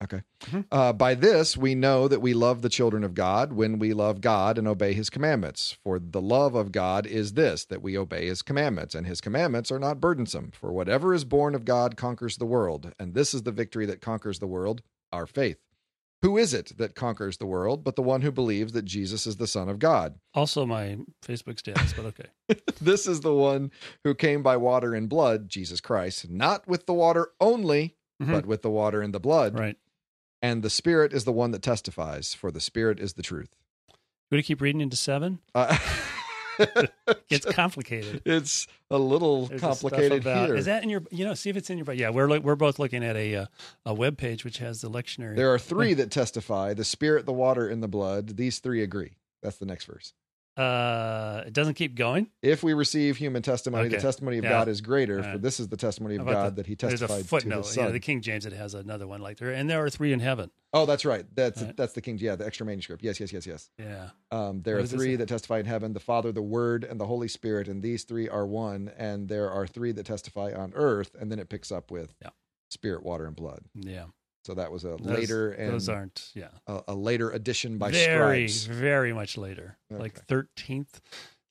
Okay. 0.04 0.22
Mhm. 0.46 0.66
Uh, 0.72 0.94
by 0.94 1.14
this, 1.14 1.56
we 1.56 1.76
know 1.76 2.08
that 2.08 2.22
we 2.22 2.34
love 2.34 2.62
the 2.62 2.70
children 2.70 3.04
of 3.04 3.14
God 3.14 3.54
when 3.54 3.78
we 3.78 3.94
love 3.94 4.20
God 4.22 4.58
and 4.58 4.68
obey 4.68 4.94
his 4.94 5.10
commandments. 5.10 5.78
For 5.84 6.00
the 6.00 6.22
love 6.22 6.56
of 6.56 6.72
God 6.72 7.06
is 7.06 7.34
this, 7.34 7.66
that 7.66 7.82
we 7.84 7.98
obey 7.98 8.26
his 8.28 8.42
commandments, 8.42 8.96
and 8.96 9.06
his 9.06 9.22
commandments 9.22 9.72
are 9.72 9.80
not 9.80 10.00
burdensome. 10.02 10.52
For 10.52 10.72
whatever 10.74 11.14
is 11.14 11.24
born 11.24 11.54
of 11.54 11.66
God 11.66 11.98
conquers 11.98 12.38
the 12.38 12.46
world, 12.46 12.94
and 13.00 13.14
this 13.14 13.34
is 13.34 13.44
the 13.44 13.52
victory 13.52 13.86
that 13.86 14.02
conquers 14.02 14.40
the 14.40 14.48
world, 14.48 14.82
our 15.12 15.28
faith. 15.28 15.58
Who 16.24 16.38
is 16.38 16.54
it 16.54 16.78
that 16.78 16.94
conquers 16.94 17.38
the 17.38 17.48
world 17.48 17.84
but 17.84 17.96
the 17.96 18.04
one 18.04 18.22
who 18.22 18.32
believes 18.32 18.74
that 18.74 18.86
Jesus 18.86 19.26
is 19.26 19.38
the 19.38 19.48
Son 19.48 19.68
of 19.70 19.80
God? 19.80 20.20
Also, 20.36 20.66
my 20.68 20.98
Facebook 21.26 21.58
status, 21.60 21.94
but 21.94 22.06
okay. 22.06 22.30
this 22.82 23.08
is 23.08 23.22
the 23.22 23.34
one 23.34 23.72
who 24.04 24.14
came 24.14 24.44
by 24.44 24.56
water 24.58 24.94
and 24.94 25.10
blood, 25.10 25.50
Jesus 25.50 25.82
Christ, 25.82 26.30
not 26.30 26.68
with 26.68 26.86
the 26.86 26.94
water 26.94 27.30
only, 27.40 27.96
Mhm. 28.22 28.32
but 28.34 28.46
with 28.46 28.62
the 28.62 28.70
water 28.70 29.02
and 29.02 29.16
the 29.16 29.20
blood. 29.20 29.58
Right. 29.58 29.78
And 30.42 30.64
the 30.64 30.70
Spirit 30.70 31.14
is 31.14 31.24
the 31.24 31.32
one 31.32 31.52
that 31.52 31.62
testifies, 31.62 32.34
for 32.34 32.52
the 32.52 32.60
Spirit 32.60 33.00
is 33.00 33.14
the 33.14 33.22
truth. 33.24 33.50
You 34.32 34.42
keep 34.42 34.62
reading 34.62 34.82
into 34.82 34.96
seven? 34.98 35.40
Uh, 35.54 35.78
It's 37.30 37.46
complicated. 37.46 38.22
it's 38.26 38.68
a 38.92 38.98
little 38.98 39.48
There's 39.48 39.62
complicated 39.62 40.22
about- 40.22 40.48
here. 40.48 40.56
Is 40.56 40.66
that 40.66 40.84
in 40.84 40.90
your? 40.90 41.02
You 41.10 41.26
know, 41.26 41.34
see 41.34 41.50
if 41.50 41.58
it's 41.58 41.70
in 41.72 41.78
your. 41.80 41.92
Yeah, 41.94 42.12
we're 42.12 42.40
we're 42.40 42.56
both 42.56 42.78
looking 42.78 43.04
at 43.04 43.16
a 43.16 43.36
uh, 43.36 43.46
a 43.86 43.94
web 43.96 44.18
page 44.18 44.44
which 44.44 44.60
has 44.60 44.82
the 44.82 44.90
lectionary. 44.90 45.36
there 45.36 45.52
are 45.52 45.58
three 45.58 45.94
that 45.96 46.12
testify 46.12 46.74
the 46.76 46.84
Spirit, 46.84 47.26
the 47.26 47.34
water, 47.34 47.68
and 47.68 47.82
the 47.82 47.88
blood. 47.88 48.38
These 48.38 48.60
three 48.60 48.84
agree. 48.84 49.14
That's 49.42 49.58
the 49.58 49.66
next 49.66 49.86
verse. 49.86 50.14
Uh, 50.58 51.44
it 51.48 51.54
doesn't 51.54 51.76
keep 51.76 51.96
going. 51.96 52.28
If 52.42 52.62
we 52.64 52.74
receive 52.74 53.18
human 53.18 53.42
testimony, 53.42 53.88
the 53.90 53.98
testimony 53.98 54.38
of 54.38 54.44
Yeah. 54.44 54.50
God 54.50 54.68
is 54.68 54.82
greater, 54.82 55.18
All 55.24 55.32
for 55.34 55.38
this 55.38 55.60
is 55.60 55.70
the 55.70 55.78
testimony 55.78 56.18
of 56.18 56.26
God 56.26 56.52
the- 56.56 56.62
that 56.62 56.68
he 56.68 56.76
There's 56.76 56.94
a 56.94 56.98
testified 56.98 57.22
to 57.24 57.28
footnote. 57.28 57.58
his 57.66 57.70
Son. 57.72 57.92
the 57.92 58.00
King 58.00 58.22
James 58.22 58.46
it 58.46 58.54
has 58.54 58.74
another 58.74 59.08
one 59.08 59.22
like 59.22 59.38
there, 59.38 59.52
and 59.52 59.70
there 59.70 59.84
are 59.84 59.90
three 59.90 60.12
in 60.14 60.20
heaven. 60.20 60.52
oh, 60.74 60.86
that's 60.86 61.06
right. 61.06 61.26
That's 61.36 61.62
Right. 61.62 61.76
that's 61.76 61.94
the 61.94 62.02
King. 62.02 62.18
Yeah, 62.20 62.36
the 62.36 62.46
extra 62.46 62.66
manuscript. 62.66 63.04
Yes, 63.04 63.20
yes, 63.20 63.32
yes, 63.34 63.48
yes. 63.48 63.70
Yeah. 63.80 64.10
Um, 64.32 64.62
there 64.62 64.76
What 64.76 64.84
are 64.86 64.88
three 64.88 65.16
that 65.16 65.28
testify 65.28 65.60
in 65.60 65.66
heaven 65.66 65.94
the 65.94 66.00
Father, 66.00 66.32
the 66.32 66.42
Word, 66.42 66.84
and 66.84 67.00
the 67.00 67.08
Holy 67.08 67.28
Spirit, 67.28 67.68
and 67.68 67.82
these 67.82 68.04
three 68.04 68.28
are 68.30 68.46
one. 68.46 68.92
And 68.98 69.30
there 69.30 69.50
are 69.50 69.66
three 69.68 69.92
that 69.94 70.06
testify 70.06 70.54
on 70.54 70.74
earth. 70.76 71.16
And 71.20 71.32
then 71.32 71.40
it 71.40 71.50
picks 71.50 71.72
up 71.72 71.92
with 71.92 72.14
Yeah. 72.22 72.30
Spirit, 72.70 73.04
water, 73.04 73.26
and 73.26 73.36
blood. 73.36 73.64
Yeah. 73.76 74.06
So 74.44 74.56
that 74.56 74.72
was 74.72 74.84
a 74.86 74.98
Those- 74.98 75.02
later 75.02 75.52
and 75.52 75.74
those 75.74 75.88
aren't. 75.90 76.32
Yeah. 76.34 76.50
a, 76.68 76.82
a 76.90 76.96
later 76.96 77.30
addition 77.32 77.78
by 77.78 77.92
very 77.92 78.48
scribes. 78.48 78.80
very 78.80 79.14
much 79.14 79.38
later, 79.38 79.78
like 79.90 80.26
thirteenth 80.26 81.00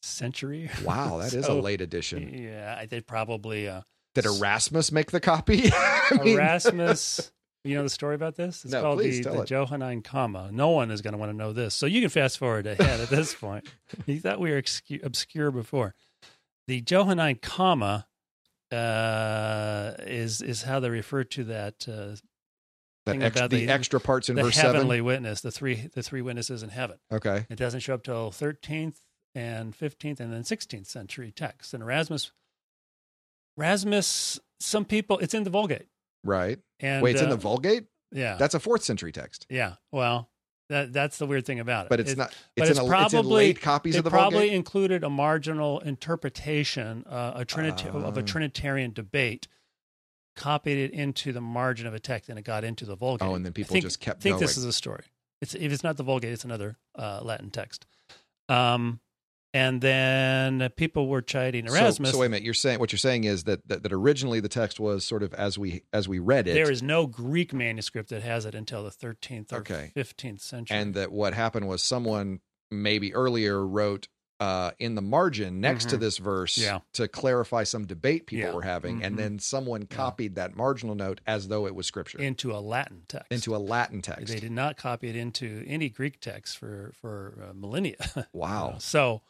century. 0.02 0.70
Wow, 0.84 1.18
that 1.18 1.32
is 1.34 1.46
So, 1.46 1.58
a 1.58 1.60
late 1.60 1.80
addition. 1.80 2.32
Yeah, 2.36 2.74
I 2.78 2.86
did 2.86 3.06
probably. 3.06 3.68
Uh, 3.68 3.82
Did 4.14 4.26
Erasmus 4.26 4.90
make 4.90 5.10
the 5.12 5.20
copy? 5.20 5.70
Erasmus. 6.24 7.30
You 7.62 7.76
know 7.76 7.82
the 7.82 7.90
story 7.90 8.14
about 8.14 8.36
this? 8.36 8.64
It's 8.64 8.72
No, 8.72 8.80
called 8.80 9.00
the, 9.00 9.20
the. 9.20 9.44
Johannine 9.44 10.00
comma. 10.02 10.48
No 10.50 10.70
one 10.70 10.90
is 10.90 11.02
going 11.02 11.12
to 11.12 11.18
want 11.18 11.30
to 11.30 11.36
know 11.36 11.52
this. 11.52 11.74
So 11.74 11.84
you 11.86 12.00
can 12.00 12.08
fast 12.08 12.38
forward 12.38 12.66
ahead 12.66 13.00
at 13.00 13.10
this 13.10 13.34
point. 13.34 13.68
You 14.06 14.18
thought 14.18 14.40
we 14.40 14.50
were 14.50 14.60
excu- 14.60 15.04
obscure 15.04 15.50
before. 15.50 15.94
The 16.66 16.80
Johannine 16.80 17.36
comma 17.36 18.06
uh, 18.72 19.92
is 20.06 20.40
is 20.40 20.62
how 20.62 20.80
they 20.80 20.88
refer 20.90 21.24
to 21.24 21.44
that 21.44 21.86
uh, 21.88 22.16
that 23.06 23.20
ex- 23.22 23.36
about 23.36 23.50
the, 23.50 23.66
the- 23.66 23.72
extra 23.72 24.00
parts 24.00 24.28
in 24.28 24.36
the 24.36 24.42
verse 24.42 24.56
heavenly 24.56 24.98
7. 24.98 25.04
witness, 25.04 25.40
the 25.40 25.50
three 25.50 25.88
the 25.94 26.02
three 26.02 26.22
witnesses 26.22 26.62
in 26.62 26.68
heaven. 26.70 26.98
Okay. 27.12 27.46
It 27.50 27.56
doesn't 27.56 27.80
show 27.80 27.94
up 27.94 28.02
till 28.02 28.30
13th 28.30 28.96
and 29.34 29.76
15th 29.78 30.20
and 30.20 30.32
then 30.32 30.42
16th 30.42 30.86
century 30.86 31.30
texts. 31.32 31.72
And 31.74 31.82
Erasmus, 31.82 32.32
Erasmus, 33.56 34.40
some 34.58 34.84
people, 34.84 35.18
it's 35.18 35.34
in 35.34 35.44
the 35.44 35.50
Vulgate. 35.50 35.88
Right. 36.24 36.58
And 36.80 37.02
Wait, 37.02 37.12
it's 37.12 37.20
in 37.22 37.28
uh, 37.28 37.30
the 37.30 37.36
Vulgate? 37.36 37.84
yeah, 38.12 38.36
That's 38.36 38.54
a 38.54 38.60
fourth 38.60 38.82
century 38.82 39.12
text. 39.12 39.46
yeah. 39.48 39.74
Well, 39.92 40.28
that 40.68 40.92
that's 40.92 41.18
the 41.18 41.26
weird 41.26 41.44
thing 41.46 41.58
about 41.60 41.86
it. 41.86 41.88
But 41.90 42.00
it's 42.00 42.12
It- 42.12 42.18
not. 42.18 42.28
but 42.56 42.62
It's, 42.68 42.70
it's 42.70 42.78
in, 42.80 42.84
a, 42.86 43.02
it's 43.02 43.12
in 43.12 43.20
probably- 43.20 43.34
late 43.46 43.60
copies 43.60 43.96
of 43.96 44.04
the 44.04 44.10
Vulgate. 44.10 44.20
probably 44.22 44.38
Vulgate. 44.48 44.56
included 44.56 45.04
a 45.04 45.10
marginal 45.10 45.80
interpretation, 45.80 47.04
uh, 47.08 47.32
a 47.36 47.44
trinita- 47.44 47.86
of 47.94 48.16
a 48.16 48.20
Ah. 48.20 48.24
Trinitarian 48.24 48.92
debate, 48.92 49.48
copied 50.40 50.78
it 50.78 50.90
into 50.92 51.32
the 51.32 51.40
margin 51.40 51.86
of 51.86 51.94
a 51.94 52.00
text, 52.00 52.28
and 52.30 52.38
it 52.38 52.42
got 52.42 52.64
into 52.64 52.84
the 52.84 52.96
Vulgate. 52.96 53.28
Oh, 53.28 53.34
and 53.34 53.44
then 53.44 53.52
people 53.52 53.74
think- 53.74 53.84
just 53.84 54.00
kept 54.00 54.20
I 54.20 54.22
think 54.22 54.32
going. 54.34 54.40
this 54.40 54.56
is 54.56 54.64
a 54.64 54.72
story. 54.72 55.04
It's 55.40 55.54
if 55.54 55.70
it's 55.72 55.84
not 55.84 55.96
the 55.96 56.02
Vulgate, 56.02 56.32
it's 56.32 56.44
another 56.44 56.76
uh, 56.98 57.20
Latin 57.22 57.50
text. 57.50 57.86
Um, 58.48 59.00
and 59.52 59.80
then 59.80 60.68
people 60.76 61.08
were 61.08 61.22
chiding 61.22 61.68
So- 61.68 61.74
Erasmus. 61.76 62.12
So, 62.12 62.18
wait 62.18 62.26
a 62.26 62.28
minute. 62.30 62.44
You're 62.44 62.54
saying 62.54 62.78
what 62.78 62.92
you're 62.92 62.98
saying 62.98 63.24
is 63.24 63.44
that, 63.44 63.66
that 63.68 63.82
that 63.82 63.92
originally 63.92 64.40
the 64.40 64.48
text 64.48 64.78
was 64.78 65.04
sort 65.04 65.22
of 65.22 65.34
as 65.34 65.58
we 65.58 65.82
as 65.92 66.08
we 66.08 66.18
read 66.18 66.46
it, 66.46 66.54
there 66.54 66.70
is 66.70 66.82
no 66.82 67.06
Greek 67.06 67.52
manuscript 67.52 68.10
that 68.10 68.22
has 68.22 68.44
it 68.44 68.54
until 68.54 68.84
the 68.84 68.90
13th 68.90 69.52
or 69.52 69.56
Okay. 69.58 69.92
15th 69.96 70.40
century. 70.40 70.76
and 70.76 70.94
that 70.94 71.10
what 71.12 71.34
happened 71.34 71.66
was 71.68 71.82
someone 71.82 72.40
maybe 72.70 73.12
earlier 73.14 73.66
wrote 73.66 74.06
uh, 74.40 74.70
in 74.78 74.94
the 74.94 75.02
margin 75.02 75.60
next 75.60 75.90
to 75.90 75.96
Mhm. 75.96 76.00
this 76.00 76.16
verse 76.18 76.56
Yeah. 76.58 76.80
to 76.94 77.06
clarify 77.06 77.62
some 77.64 77.86
debate 77.86 78.26
people 78.26 78.48
Yeah. 78.48 78.54
were 78.54 78.62
having, 78.62 79.02
and 79.04 79.14
Mhm. 79.14 79.18
then 79.18 79.38
someone 79.38 79.86
copied 79.86 80.34
that 80.36 80.56
marginal 80.56 80.94
note 80.94 81.20
as 81.26 81.48
though 81.48 81.66
it 81.66 81.74
was 81.74 81.86
scripture 81.86 82.18
into 82.18 82.50
a 82.52 82.58
Latin 82.58 83.02
text. 83.06 83.30
into 83.30 83.54
a 83.54 83.58
Latin 83.58 84.00
text. 84.02 84.28
They 84.28 84.40
did 84.40 84.52
not 84.52 84.76
copy 84.78 85.08
it 85.10 85.16
into 85.16 85.62
any 85.66 85.88
Greek 85.90 86.20
text 86.20 86.56
for 86.58 86.92
for 87.00 87.48
uh, 87.50 87.52
millennia. 87.54 87.96
Wow. 88.32 88.76
So, 88.78 89.20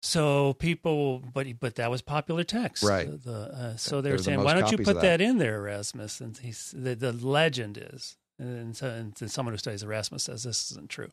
so 0.00 0.54
people, 0.54 1.18
but 1.34 1.46
but 1.60 1.74
that 1.74 1.90
was 1.90 2.02
popular 2.02 2.44
text, 2.44 2.82
Right. 2.84 3.08
The, 3.22 3.32
uh, 3.34 3.76
so 3.76 4.00
they 4.00 4.10
were 4.10 4.14
was 4.14 4.22
the 4.24 4.30
saying, 4.30 4.42
why 4.42 4.54
don't 4.54 4.70
you 4.70 4.78
put 4.78 4.94
that. 4.96 5.02
that. 5.02 5.20
in 5.20 5.38
there, 5.38 5.56
Erasmus? 5.56 6.20
And 6.20 6.36
he's 6.38 6.72
the, 6.76 6.94
the 6.94 7.12
legend 7.12 7.76
is, 7.78 8.16
and, 8.38 8.76
so, 8.76 8.88
and 8.88 9.30
someone 9.30 9.52
who 9.52 9.58
studies 9.58 9.82
Erasmus 9.82 10.22
says 10.24 10.44
this 10.44 10.70
isn't 10.70 10.88
true. 10.88 11.10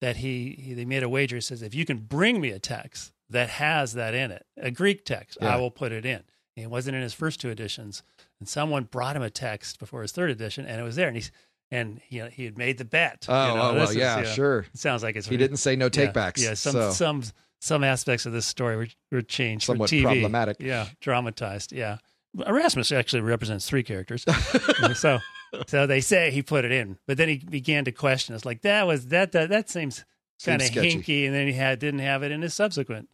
That 0.00 0.16
he, 0.18 0.56
he 0.62 0.74
they 0.74 0.84
made 0.84 1.02
a 1.02 1.08
wager. 1.08 1.36
He 1.36 1.40
says, 1.40 1.60
if 1.62 1.74
you 1.74 1.84
can 1.84 1.98
bring 1.98 2.40
me 2.40 2.50
a 2.50 2.58
text 2.58 3.12
that 3.30 3.48
has 3.50 3.94
that 3.94 4.14
in 4.14 4.30
it, 4.30 4.46
a 4.56 4.70
Greek 4.70 5.04
text, 5.04 5.38
Yeah. 5.40 5.54
I 5.54 5.56
will 5.58 5.70
put 5.72 5.90
it 5.92 6.04
in. 6.06 6.22
And 6.56 6.64
it 6.64 6.70
wasn't 6.70 6.96
in 6.96 7.02
his 7.02 7.14
first 7.14 7.40
two 7.40 7.50
editions, 7.50 8.02
and 8.40 8.48
someone 8.48 8.84
brought 8.84 9.14
him 9.16 9.22
a 9.22 9.30
text 9.30 9.78
before 9.78 10.02
his 10.02 10.12
third 10.12 10.30
edition, 10.30 10.66
and 10.66 10.80
it 10.80 10.84
was 10.84 10.96
there, 10.96 11.06
and 11.08 11.16
he's 11.16 11.30
and 11.70 12.00
he 12.04 12.20
he 12.32 12.44
had 12.44 12.56
made 12.58 12.78
the 12.78 12.84
bet. 12.84 13.26
oh, 13.28 13.48
you 13.48 13.54
know, 13.54 13.62
oh, 13.62 13.74
well, 13.74 13.88
is, 13.88 13.94
yeah, 13.96 14.22
sure. 14.24 14.60
It 14.72 14.78
sounds 14.80 15.02
like 15.02 15.14
it's 15.16 15.28
He 15.28 15.36
didn't 15.36 15.58
say 15.58 15.76
no 15.76 15.84
yeah, 15.84 15.90
takebacks. 15.90 16.42
Yeah, 16.42 16.54
some 16.54 16.72
so 16.72 16.90
some 16.90 17.22
some 17.60 17.84
aspects 17.84 18.24
of 18.26 18.32
this 18.32 18.46
story 18.46 18.76
were, 18.76 18.86
were 19.12 19.22
changed 19.22 19.66
Somewhat 19.66 19.90
for 19.90 19.96
TV. 19.96 20.02
problematic. 20.02 20.56
Yeah, 20.60 20.86
dramatized. 21.00 21.72
Yeah, 21.72 21.98
Erasmus 22.46 22.90
actually 22.92 23.22
represents 23.22 23.68
three 23.68 23.82
characters. 23.82 24.24
so 24.94 25.18
so 25.66 25.86
they 25.86 26.00
say 26.00 26.30
he 26.30 26.42
put 26.42 26.64
it 26.64 26.72
in, 26.72 26.98
but 27.06 27.16
then 27.16 27.28
he 27.28 27.38
began 27.38 27.84
to 27.84 27.92
question. 27.92 28.34
us 28.34 28.44
like 28.44 28.62
that 28.62 28.86
was 28.86 29.06
that 29.08 29.32
that 29.32 29.48
that 29.50 29.68
seems 29.70 30.04
kind 30.44 30.60
of 30.62 30.68
hinky, 30.68 31.26
and 31.26 31.34
then 31.34 31.46
he 31.46 31.52
had 31.52 31.78
didn't 31.78 32.00
have 32.00 32.22
it 32.22 32.30
in 32.32 32.42
his 32.42 32.54
subsequent 32.54 33.08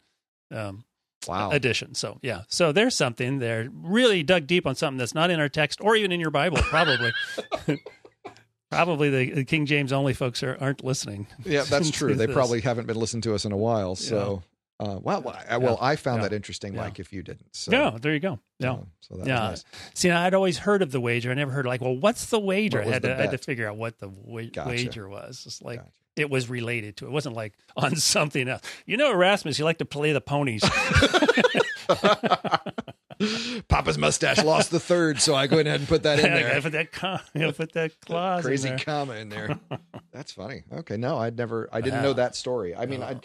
um, 0.51 0.83
Wow. 1.27 1.49
edition. 1.51 1.95
So 1.95 2.19
yeah, 2.21 2.41
so 2.47 2.71
there's 2.71 2.95
something 2.95 3.39
there. 3.39 3.67
Really 3.73 4.21
dug 4.23 4.45
deep 4.47 4.67
on 4.67 4.75
something 4.75 4.97
that's 4.97 5.15
not 5.15 5.29
in 5.31 5.39
our 5.39 5.49
text 5.49 5.79
or 5.81 5.95
even 5.95 6.11
in 6.11 6.19
your 6.19 6.29
Bible, 6.31 6.57
probably. 6.57 7.11
probably 8.71 9.09
the, 9.09 9.31
the 9.35 9.43
King 9.45 9.65
James 9.65 9.91
only 9.91 10.13
folks 10.13 10.43
are, 10.43 10.57
aren't 10.59 10.83
listening. 10.83 11.27
Yeah, 11.43 11.63
that's 11.63 11.89
true. 11.97 12.15
They 12.15 12.27
probably 12.27 12.61
haven't 12.61 12.87
been 12.87 12.97
listening 12.97 13.21
to 13.21 13.33
us 13.35 13.45
in 13.45 13.51
a 13.51 13.57
while. 13.57 13.95
So, 13.95 14.43
uh, 14.79 14.99
well, 15.01 15.21
well, 15.21 15.39
I, 15.49 15.57
well, 15.57 15.77
I 15.81 15.95
found 15.95 16.23
that 16.23 16.33
interesting. 16.33 16.75
Mike, 16.75 16.99
if 16.99 17.13
you 17.13 17.23
didn't. 17.23 17.55
So, 17.55 17.71
Yeah, 17.71 17.97
there 18.01 18.13
you 18.13 18.19
go. 18.19 18.39
Yeah. 18.59 18.75
so, 18.75 18.87
so 19.01 19.15
that 19.17 19.27
Yeah. 19.27 19.51
was 19.51 19.63
nice. 19.73 19.91
See, 19.93 20.09
I'd 20.11 20.33
always 20.33 20.57
heard 20.57 20.81
of 20.81 20.91
the 20.91 20.99
wager. 20.99 21.31
I 21.31 21.33
never 21.33 21.51
heard 21.51 21.65
like, 21.65 21.81
well, 21.81 21.95
what's 21.95 22.25
the 22.27 22.39
wager? 22.39 22.79
What 22.79 22.87
I 22.87 22.91
had, 22.91 23.01
to, 23.03 23.13
I 23.17 23.21
had 23.21 23.31
to 23.31 23.37
figure 23.37 23.67
out 23.69 23.77
what 23.77 23.99
the 23.99 24.09
wa- 24.09 24.41
Gotcha. 24.51 24.69
wager 24.69 25.07
was. 25.07 25.43
It's 25.45 25.61
like 25.61 25.79
Gotcha. 25.79 25.91
it 26.17 26.29
was 26.29 26.49
related 26.49 26.97
to. 26.97 27.05
It 27.05 27.11
wasn't 27.11 27.35
like 27.35 27.53
on 27.77 27.95
something 27.95 28.47
else. 28.49 28.61
You 28.85 28.97
know, 28.97 29.11
Erasmus, 29.11 29.57
you 29.59 29.65
like 29.65 29.77
to 29.77 29.85
play 29.85 30.11
the 30.11 30.21
ponies. 30.21 30.63
Papa's 33.69 33.97
mustache 33.97 34.43
lost 34.43 34.71
the 34.71 34.79
third, 34.79 35.21
so 35.21 35.35
I 35.35 35.47
go 35.47 35.59
ahead 35.59 35.79
and 35.79 35.87
put 35.87 36.03
that 36.03 36.19
in 36.19 36.25
I 36.25 36.43
there. 36.43 36.61
put 36.61 36.71
that 36.73 36.91
com- 36.91 37.19
put 37.53 37.71
that 37.73 37.91
clause 38.01 38.43
in 38.43 38.49
Crazy 38.49 38.69
there. 38.69 38.77
comma 38.79 39.13
in 39.13 39.29
there. 39.29 39.57
That's 40.11 40.33
funny. 40.33 40.63
Okay, 40.71 40.97
no, 40.97 41.17
I'd 41.17 41.37
never. 41.37 41.69
I 41.71 41.79
didn't 41.81 42.01
know 42.03 42.11
that 42.13 42.35
story. 42.35 42.75
I 42.75 42.85
mean, 42.87 43.01
I 43.01 43.15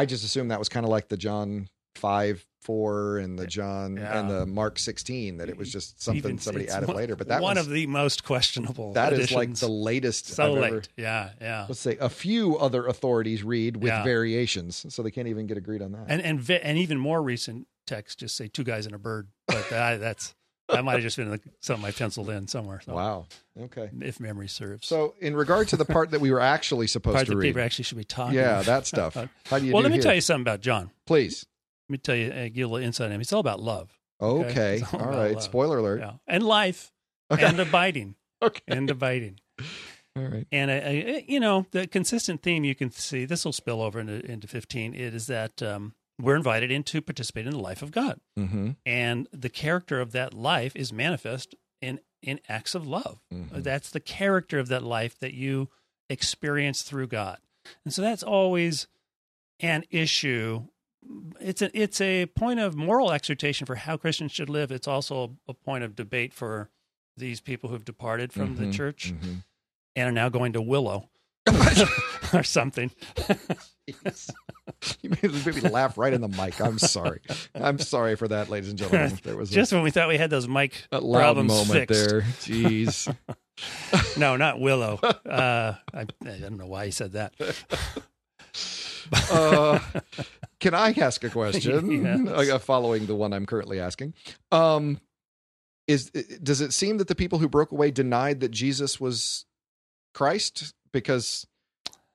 I 0.00 0.06
just 0.06 0.24
assumed 0.24 0.50
that 0.50 0.58
was 0.58 0.68
kind 0.68 0.84
of 0.84 0.90
like 0.90 1.08
the 1.08 1.16
John 1.16 1.68
five 1.96 2.46
four 2.62 3.18
and 3.18 3.38
the 3.38 3.46
John 3.46 3.96
Yeah. 3.96 4.18
and 4.20 4.30
the 4.30 4.46
Mark 4.46 4.78
sixteen 4.78 5.38
that 5.38 5.48
it 5.48 5.56
was 5.56 5.72
just 5.72 6.02
something 6.02 6.18
Even- 6.18 6.38
somebody 6.38 6.68
added 6.68 6.88
one, 6.88 6.96
later. 6.96 7.16
But 7.16 7.28
that 7.28 7.40
one 7.42 7.56
was, 7.56 7.66
of 7.66 7.72
the 7.72 7.86
most 7.86 8.22
questionable. 8.24 8.92
that 8.92 9.12
is 9.12 9.32
like 9.32 9.54
the 9.54 9.68
latest. 9.68 10.26
so 10.26 10.44
I've 10.54 10.58
late. 10.58 10.68
ever- 10.72 10.82
Yeah, 10.96 11.30
yeah. 11.40 11.66
let's 11.68 11.80
say 11.80 11.96
a 12.00 12.08
few 12.08 12.56
other 12.58 12.86
authorities 12.86 13.42
read 13.42 13.76
with 13.76 13.88
Yeah. 13.88 14.04
variations, 14.04 14.86
so 14.92 15.02
they 15.02 15.10
can't 15.10 15.28
even 15.28 15.46
get 15.46 15.56
agreed 15.58 15.82
on 15.82 15.92
that. 15.92 16.04
And 16.08 16.22
and 16.22 16.48
and 16.50 16.78
even 16.78 16.98
more 16.98 17.22
recent 17.22 17.66
texts 17.86 18.16
just 18.16 18.36
say 18.36 18.46
two 18.48 18.62
guys 18.64 18.86
and 18.86 18.94
a 18.94 18.98
bird. 18.98 19.28
But 19.48 19.68
that, 19.70 20.00
that's 20.00 20.34
that 20.72 20.84
might 20.84 20.94
have 20.94 21.02
just 21.02 21.16
been 21.16 21.40
something 21.60 21.84
I 21.86 21.90
penciled 21.92 22.30
in 22.30 22.46
somewhere. 22.48 22.80
So, 22.84 22.94
wow. 22.94 23.26
Okay. 23.60 23.90
If 24.00 24.20
memory 24.20 24.48
serves. 24.48 24.86
So, 24.86 25.14
in 25.20 25.34
regard 25.36 25.68
to 25.68 25.76
the 25.76 25.84
part 25.84 26.10
that 26.12 26.20
we 26.20 26.30
were 26.30 26.40
actually 26.40 26.86
supposed 26.86 27.14
part 27.16 27.26
to 27.26 27.36
read, 27.36 27.48
people 27.48 27.62
actually 27.62 27.84
should 27.84 27.98
be 27.98 28.04
talking. 28.04 28.34
yeah, 28.36 28.62
that 28.62 28.86
stuff. 28.86 29.14
How 29.46 29.58
do 29.58 29.66
you 29.66 29.72
well, 29.72 29.82
do 29.82 29.84
let 29.84 29.90
me 29.90 29.96
here? 29.96 30.02
tell 30.02 30.14
you 30.14 30.20
something 30.20 30.42
about 30.42 30.60
John. 30.60 30.90
please. 31.06 31.46
Let 31.88 31.92
me 31.92 31.98
tell 31.98 32.14
you, 32.16 32.30
uh, 32.30 32.48
give 32.54 32.68
a 32.70 32.72
little 32.72 32.86
insight 32.86 33.06
on 33.06 33.12
him. 33.12 33.20
It's 33.20 33.32
all 33.32 33.40
about 33.40 33.60
love. 33.60 33.90
Okay. 34.20 34.76
It's 34.80 34.94
all 34.94 35.00
All 35.00 35.06
right. 35.08 35.34
love. 35.34 35.42
Spoiler 35.42 35.78
alert. 35.78 36.00
Yeah. 36.00 36.12
And 36.28 36.44
life 36.44 36.92
Okay. 37.32 37.44
and 37.44 37.58
abiding 37.58 38.14
Okay. 38.42 38.60
and 38.68 38.88
abiding. 38.88 39.40
All 40.16 40.22
right. 40.24 40.46
And, 40.52 40.70
uh, 40.70 40.74
uh, 41.16 41.20
you 41.26 41.40
know, 41.40 41.66
the 41.72 41.86
consistent 41.88 42.42
theme 42.42 42.62
you 42.64 42.74
can 42.76 42.90
see, 42.92 43.24
this 43.24 43.44
will 43.44 43.52
spill 43.52 43.80
over 43.82 43.98
into, 44.00 44.24
into 44.24 44.46
15, 44.46 44.94
it 44.94 45.14
is 45.14 45.26
that 45.28 45.62
um, 45.62 45.94
we're 46.22 46.36
invited 46.36 46.70
in 46.70 46.82
to 46.84 47.00
participate 47.00 47.46
in 47.46 47.52
the 47.52 47.58
life 47.58 47.82
of 47.82 47.90
God. 47.90 48.20
Mm-hmm. 48.38 48.70
And 48.86 49.28
the 49.32 49.48
character 49.48 50.00
of 50.00 50.12
that 50.12 50.34
life 50.34 50.74
is 50.76 50.92
manifest 50.92 51.54
in, 51.80 52.00
in 52.22 52.40
acts 52.48 52.74
of 52.74 52.86
love. 52.86 53.20
Mhm. 53.32 53.62
That's 53.62 53.90
the 53.90 54.00
character 54.00 54.58
of 54.58 54.68
that 54.68 54.82
life 54.82 55.18
that 55.20 55.34
you 55.34 55.68
experience 56.08 56.82
through 56.82 57.06
God. 57.08 57.38
And 57.84 57.92
so 57.94 58.02
that's 58.02 58.22
always 58.22 58.86
an 59.60 59.84
issue. 59.90 60.64
It's 61.40 61.62
a 61.62 61.70
it's 61.78 62.00
a 62.00 62.26
point 62.26 62.60
of 62.60 62.74
moral 62.76 63.10
exhortation 63.12 63.66
for 63.66 63.74
how 63.76 63.96
Christians 63.96 64.32
should 64.32 64.50
live. 64.50 64.70
It's 64.70 64.88
also 64.88 65.36
a 65.48 65.54
point 65.54 65.84
of 65.84 65.96
debate 65.96 66.32
for 66.34 66.68
these 67.16 67.40
people 67.40 67.70
who've 67.70 67.84
departed 67.84 68.32
from 68.32 68.56
the 68.56 68.64
Mhm. 68.64 68.72
church 68.74 69.12
Mhm. 69.14 69.44
and 69.96 70.08
are 70.08 70.12
now 70.12 70.28
going 70.28 70.52
to 70.54 70.60
Willow 70.62 71.08
or 72.34 72.42
something. 72.42 72.90
you 75.02 75.10
made, 75.10 75.22
me 75.46 75.60
laugh 75.70 75.96
right 75.98 76.12
in 76.12 76.20
the 76.20 76.28
mic. 76.28 76.60
I'm 76.60 76.78
sorry. 76.78 77.20
I'm 77.54 77.78
sorry 77.78 78.16
for 78.16 78.28
that, 78.28 78.48
ladies 78.48 78.70
and 78.70 78.78
gentlemen. 78.78 79.18
There 79.22 79.36
was 79.36 79.50
Just 79.50 79.72
when 79.72 79.82
we 79.82 79.90
thought 79.90 80.08
we 80.08 80.16
had 80.18 80.30
those 80.30 80.48
mic 80.48 80.86
a, 80.92 80.96
a 80.96 81.00
problems 81.00 81.50
moment 81.50 81.88
fixed. 81.88 82.08
there. 82.08 82.20
Jeez. 82.22 83.14
No, 84.16 84.36
not 84.36 84.58
Willow. 84.58 84.94
Uh, 85.02 85.74
I, 85.92 86.00
I 86.00 86.04
don't 86.38 86.56
know 86.56 86.66
why 86.66 86.86
he 86.86 86.90
said 86.90 87.12
that. 87.12 87.34
Uh, 89.30 89.78
can 90.60 90.72
I 90.74 90.92
ask 90.92 91.22
a 91.24 91.28
question 91.30 91.90
Yes. 92.26 92.50
uh, 92.50 92.58
following 92.58 93.04
the 93.06 93.14
one 93.14 93.32
I'm 93.34 93.44
currently 93.46 93.78
asking? 93.80 94.14
Um, 94.50 94.98
is 95.86 96.10
does 96.10 96.60
it 96.60 96.72
seem 96.72 96.98
that 96.98 97.08
the 97.08 97.14
people 97.14 97.38
who 97.38 97.48
broke 97.48 97.72
away 97.72 97.90
denied 97.90 98.40
that 98.40 98.50
Jesus 98.50 98.98
was 99.00 99.44
Christ 100.14 100.72
because 100.92 101.46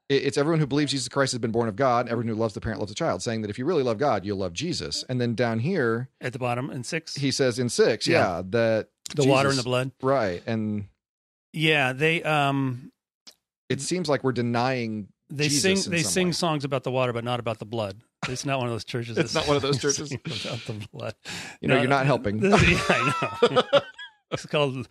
it's 0.09 0.37
everyone 0.37 0.59
who 0.59 0.67
believes 0.67 0.91
Jesus 0.91 1.09
Christ 1.09 1.31
has 1.33 1.39
been 1.39 1.51
born 1.51 1.67
of 1.67 1.75
God. 1.75 2.07
Everyone 2.07 2.27
who 2.27 2.35
loves 2.39 2.53
the 2.53 2.61
parent 2.61 2.79
loves 2.79 2.91
the 2.91 2.95
child. 2.95 3.23
Saying 3.23 3.41
that 3.41 3.49
if 3.49 3.57
you 3.57 3.65
really 3.65 3.81
love 3.83 3.97
God, 3.97 4.23
you'll 4.25 4.37
love 4.37 4.53
Jesus. 4.53 5.03
And 5.09 5.19
then 5.19 5.33
down 5.35 5.59
here, 5.59 6.09
At 6.21 6.33
the 6.33 6.39
bottom 6.39 6.69
in 6.69 6.83
six, 6.83 7.15
he 7.15 7.31
says 7.31 7.57
in 7.59 7.69
six, 7.69 8.05
Yeah. 8.07 8.37
yeah, 8.37 8.41
that 8.49 8.89
the 9.15 9.25
water 9.27 9.49
and 9.49 9.57
the 9.57 9.63
blood. 9.63 9.91
right, 10.01 10.43
and 10.45 10.85
Yeah, 11.53 11.93
they 11.93 12.21
um 12.23 12.91
it 13.69 13.81
seems 13.81 14.07
like 14.07 14.23
we're 14.23 14.31
denying. 14.31 15.07
they 15.31 15.47
Jesus 15.47 15.83
sing 15.85 15.91
in 15.91 15.97
they 15.97 16.03
sing 16.03 16.27
way. 16.27 16.31
songs 16.33 16.63
about 16.65 16.83
the 16.83 16.91
water, 16.91 17.11
but 17.13 17.23
not 17.23 17.39
about 17.39 17.57
the 17.59 17.65
blood. 17.65 17.99
It's 18.29 18.45
not 18.45 18.59
one 18.59 18.67
of 18.67 18.73
those 18.73 18.85
churches. 18.85 19.17
It's 19.19 19.33
not 19.33 19.47
one 19.47 19.55
of 19.55 19.63
those 19.63 19.77
churches. 19.81 20.11
about 20.11 20.59
the 20.67 20.87
blood. 20.93 21.15
You 21.61 21.67
know, 21.67 21.77
you're 21.79 21.87
not 21.87 22.05
helping. 22.05 22.39
This- 22.39 22.61
yeah, 22.69 22.79
I 22.89 23.49
know. 23.73 23.79
it's 24.31 24.45
called 24.45 24.87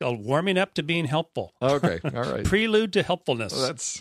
called 0.00 0.24
warming 0.24 0.58
up 0.58 0.74
to 0.74 0.82
being 0.82 1.04
helpful. 1.04 1.52
Okay, 1.62 2.00
all 2.04 2.10
right. 2.32 2.44
Prelude 2.44 2.92
to 2.94 3.02
helpfulness. 3.02 3.52
Well, 3.52 3.66
that's 3.66 4.00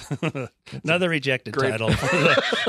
Another 0.84 1.10
rejected 1.10 1.54
great- 1.54 1.72
title 1.72 1.90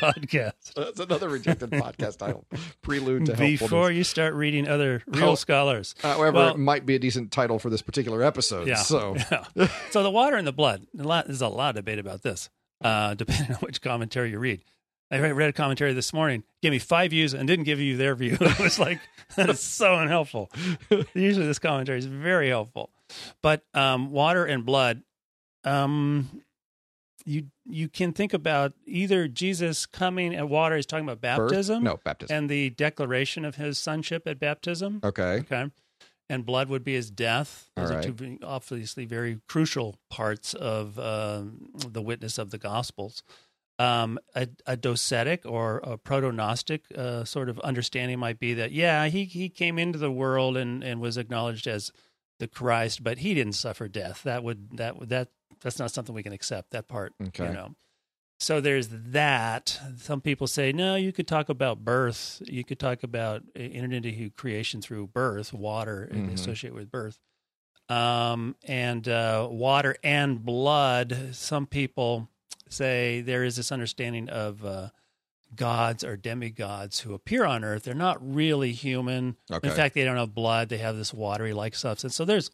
podcast. 0.00 0.74
that's 0.74 1.00
another 1.00 1.28
rejected 1.28 1.70
podcast 1.70 2.18
title. 2.18 2.46
Prelude 2.82 3.26
to 3.26 3.32
helpfulness. 3.34 3.60
Before 3.60 3.90
you 3.90 4.04
start 4.04 4.34
reading 4.34 4.68
other 4.68 5.02
real 5.06 5.36
scholars. 5.36 5.94
However, 6.02 6.32
Well- 6.38 6.54
it 6.54 6.58
might 6.58 6.86
be 6.86 6.94
a 6.94 6.98
decent 6.98 7.30
title 7.32 7.58
for 7.58 7.70
this 7.70 7.82
particular 7.82 8.22
episode. 8.22 8.66
Yeah. 8.68 8.76
So 8.76 9.16
Yeah. 9.30 9.68
so 9.90 10.02
the 10.02 10.10
water 10.10 10.36
and 10.36 10.46
the 10.46 10.52
blood. 10.52 10.86
A 10.98 11.02
lot, 11.02 11.26
there's 11.26 11.42
a 11.42 11.48
lot 11.48 11.70
of 11.70 11.76
debate 11.76 11.98
about 11.98 12.22
this, 12.22 12.48
uh, 12.82 13.14
depending 13.14 13.52
on 13.56 13.60
which 13.60 13.80
commentary 13.82 14.30
you 14.30 14.38
read. 14.38 14.62
I 15.10 15.18
read 15.18 15.48
a 15.48 15.52
commentary 15.52 15.92
this 15.92 16.12
morning, 16.12 16.44
gave 16.62 16.70
me 16.72 16.78
five 16.78 17.10
views 17.10 17.34
and 17.34 17.46
didn't 17.48 17.64
give 17.64 17.80
you 17.80 17.96
their 17.96 18.14
view. 18.14 18.36
It 18.40 18.58
was 18.60 18.78
like 18.78 19.00
that 19.36 19.50
is 19.50 19.60
so 19.60 19.94
unhelpful. 19.96 20.50
Usually, 21.14 21.46
this 21.46 21.58
commentary 21.58 21.98
is 21.98 22.06
very 22.06 22.48
helpful, 22.48 22.90
but 23.42 23.64
um, 23.74 24.10
water 24.10 24.44
and 24.44 24.64
blood. 24.64 25.02
Um, 25.64 26.42
you 27.26 27.46
you 27.66 27.88
can 27.88 28.12
think 28.12 28.32
about 28.32 28.72
either 28.86 29.28
Jesus 29.28 29.84
coming 29.84 30.34
at 30.34 30.48
water 30.48 30.76
is 30.76 30.86
talking 30.86 31.08
about 31.08 31.20
birth? 31.36 31.50
baptism, 31.50 31.84
No, 31.84 31.98
baptism. 32.02 32.34
and 32.36 32.48
the 32.48 32.70
declaration 32.70 33.44
of 33.44 33.56
his 33.56 33.78
sonship 33.78 34.26
at 34.26 34.38
baptism. 34.38 35.00
okay. 35.04 35.40
Okay. 35.40 35.70
And 36.30 36.46
blood 36.46 36.68
would 36.68 36.84
be 36.84 36.94
his 36.94 37.10
death. 37.10 37.70
Those 37.76 37.90
All 37.90 37.96
are 37.96 38.00
right. 38.00 38.16
two 38.16 38.38
obviously 38.44 39.04
very 39.04 39.40
crucial 39.48 39.96
parts 40.10 40.54
of 40.54 40.96
um, 40.98 41.70
the 41.88 42.00
witness 42.00 42.38
of 42.38 42.50
the 42.52 42.58
Gospels. 42.58 43.22
Um, 43.80 44.18
a, 44.34 44.46
a 44.66 44.76
docetic 44.76 45.46
or 45.46 45.78
a 45.78 45.96
proto-Gnostic 45.96 46.84
uh, 46.94 47.24
sort 47.24 47.48
of 47.48 47.58
understanding 47.60 48.18
might 48.18 48.38
be 48.38 48.52
that, 48.54 48.72
yeah, 48.72 49.06
he, 49.06 49.24
he 49.24 49.48
came 49.48 49.78
into 49.78 49.98
the 49.98 50.10
world 50.12 50.58
and, 50.58 50.84
and 50.84 51.00
was 51.00 51.16
acknowledged 51.16 51.66
as 51.66 51.90
the 52.38 52.46
Christ, 52.46 53.02
but 53.02 53.18
he 53.18 53.32
didn't 53.32 53.54
suffer 53.54 53.88
death. 53.88 54.22
That 54.24 54.42
would 54.44 54.76
that 54.76 54.98
would 54.98 55.08
that 55.08 55.28
that's 55.62 55.78
not 55.78 55.90
something 55.92 56.14
we 56.14 56.22
can 56.22 56.32
accept. 56.34 56.72
That 56.72 56.88
part, 56.88 57.14
Okay. 57.28 57.46
you 57.46 57.52
know. 57.52 57.74
So 58.38 58.60
there's 58.60 58.88
that. 58.88 59.78
Some 59.98 60.20
people 60.20 60.46
say, 60.46 60.72
no, 60.72 60.96
you 60.96 61.12
could 61.12 61.28
talk 61.28 61.48
about 61.48 61.84
birth. 61.84 62.42
You 62.46 62.64
could 62.64 62.78
talk 62.78 63.02
about 63.02 63.42
uh, 63.56 63.60
entered 63.60 63.92
into 63.94 64.30
creation 64.30 64.80
through 64.82 65.06
birth, 65.08 65.52
water 65.54 66.08
Mhm. 66.12 66.34
associated 66.34 66.74
with 66.74 66.90
birth. 66.90 67.18
Um, 67.88 68.56
and 68.66 69.08
uh, 69.08 69.48
water 69.50 69.96
and 70.04 70.44
blood. 70.44 71.30
Some 71.32 71.66
people 71.66 72.28
say 72.70 73.20
there 73.20 73.44
is 73.44 73.56
this 73.56 73.70
understanding 73.72 74.28
of 74.28 74.64
uh, 74.64 74.88
gods 75.54 76.04
or 76.04 76.16
demigods 76.16 77.00
who 77.00 77.12
appear 77.14 77.44
on 77.44 77.64
earth. 77.64 77.82
They're 77.84 77.94
not 77.94 78.18
really 78.22 78.72
human. 78.72 79.36
Okay. 79.50 79.68
In 79.68 79.74
fact, 79.74 79.94
they 79.94 80.04
don't 80.04 80.16
have 80.16 80.34
blood. 80.34 80.68
They 80.68 80.78
have 80.78 80.96
this 80.96 81.12
watery 81.12 81.52
like 81.52 81.74
substance. 81.74 82.14
So 82.14 82.24
there's 82.24 82.50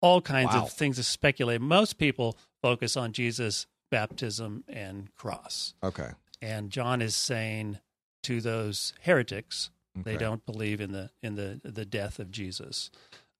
all 0.00 0.20
kinds 0.20 0.54
Wow. 0.54 0.62
of 0.64 0.72
things 0.72 0.96
to 0.96 1.02
speculate. 1.02 1.60
Most 1.60 1.98
people 1.98 2.36
focus 2.62 2.96
on 2.96 3.12
Jesus' 3.12 3.66
baptism 3.90 4.64
and 4.68 5.14
cross. 5.14 5.74
okay. 5.82 6.10
And 6.42 6.70
John 6.70 7.00
is 7.00 7.16
saying 7.16 7.78
to 8.24 8.40
those 8.42 8.92
heretics, 9.02 9.70
they 9.94 10.18
don't 10.18 10.44
believe 10.44 10.82
in 10.82 10.92
the 10.92 11.10
in 11.22 11.34
the 11.36 11.58
the 11.64 11.86
death 11.86 12.18
of 12.18 12.30
Jesus, 12.30 12.90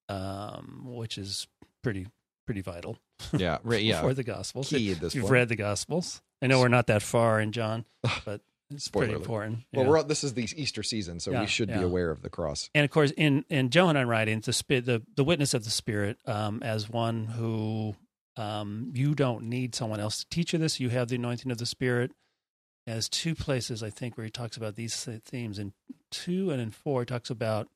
um, 0.09 0.81
which 0.85 1.17
is 1.19 1.47
pretty 1.83 2.07
pretty 2.47 2.61
vital 2.61 2.97
Yeah. 3.37 3.59
Right. 3.63 3.83
Yeah. 3.83 4.01
for 4.01 4.15
the 4.15 4.23
Gospels. 4.23 4.69
Key 4.69 4.91
at 4.93 4.99
this 4.99 5.13
If 5.13 5.21
you've 5.21 5.29
read 5.29 5.49
the 5.49 5.55
Gospels, 5.55 6.21
I 6.41 6.47
know 6.47 6.59
we're 6.59 6.67
not 6.69 6.87
that 6.87 7.03
far 7.03 7.39
in 7.39 7.51
John, 7.51 7.85
but 8.25 8.41
it's 8.71 8.85
Spoiler 8.85 9.05
pretty 9.05 9.13
alert. 9.13 9.21
important. 9.23 9.57
Well, 9.73 9.85
yeah. 9.85 9.91
we're 9.91 10.03
this 10.03 10.23
is 10.23 10.33
the 10.33 10.43
Easter 10.55 10.81
season, 10.83 11.19
so 11.19 11.31
Yeah, 11.31 11.41
we 11.41 11.47
should 11.47 11.67
be 11.69 11.75
aware 11.75 12.09
of 12.09 12.21
the 12.23 12.29
cross. 12.29 12.69
and 12.73 12.83
of 12.83 12.89
course, 12.91 13.11
in 13.11 13.45
in 13.49 13.69
Johannine 13.69 14.07
writings, 14.07 14.45
the 14.45 14.81
the 14.81 15.03
the 15.15 15.23
witness 15.23 15.53
of 15.53 15.63
the 15.63 15.69
Spirit 15.69 16.17
um, 16.25 16.61
as 16.63 16.89
one 16.89 17.25
who 17.25 17.95
um, 18.35 18.91
you 18.93 19.15
don't 19.15 19.43
need 19.45 19.73
someone 19.75 19.99
else 19.99 20.19
to 20.19 20.29
teach 20.29 20.53
you 20.53 20.59
this. 20.59 20.79
You 20.79 20.89
have 20.89 21.07
the 21.07 21.15
anointing 21.15 21.51
of 21.51 21.59
the 21.59 21.65
Spirit. 21.65 22.11
There's 22.85 23.09
two 23.09 23.35
places 23.35 23.83
I 23.83 23.89
think 23.89 24.15
where 24.17 24.25
he 24.25 24.31
talks 24.31 24.55
about 24.57 24.75
these 24.75 24.95
themes. 25.25 25.59
In 25.59 25.73
two 26.11 26.51
and 26.51 26.61
in 26.61 26.71
four, 26.71 27.01
he 27.01 27.05
talks 27.05 27.29
about 27.29 27.67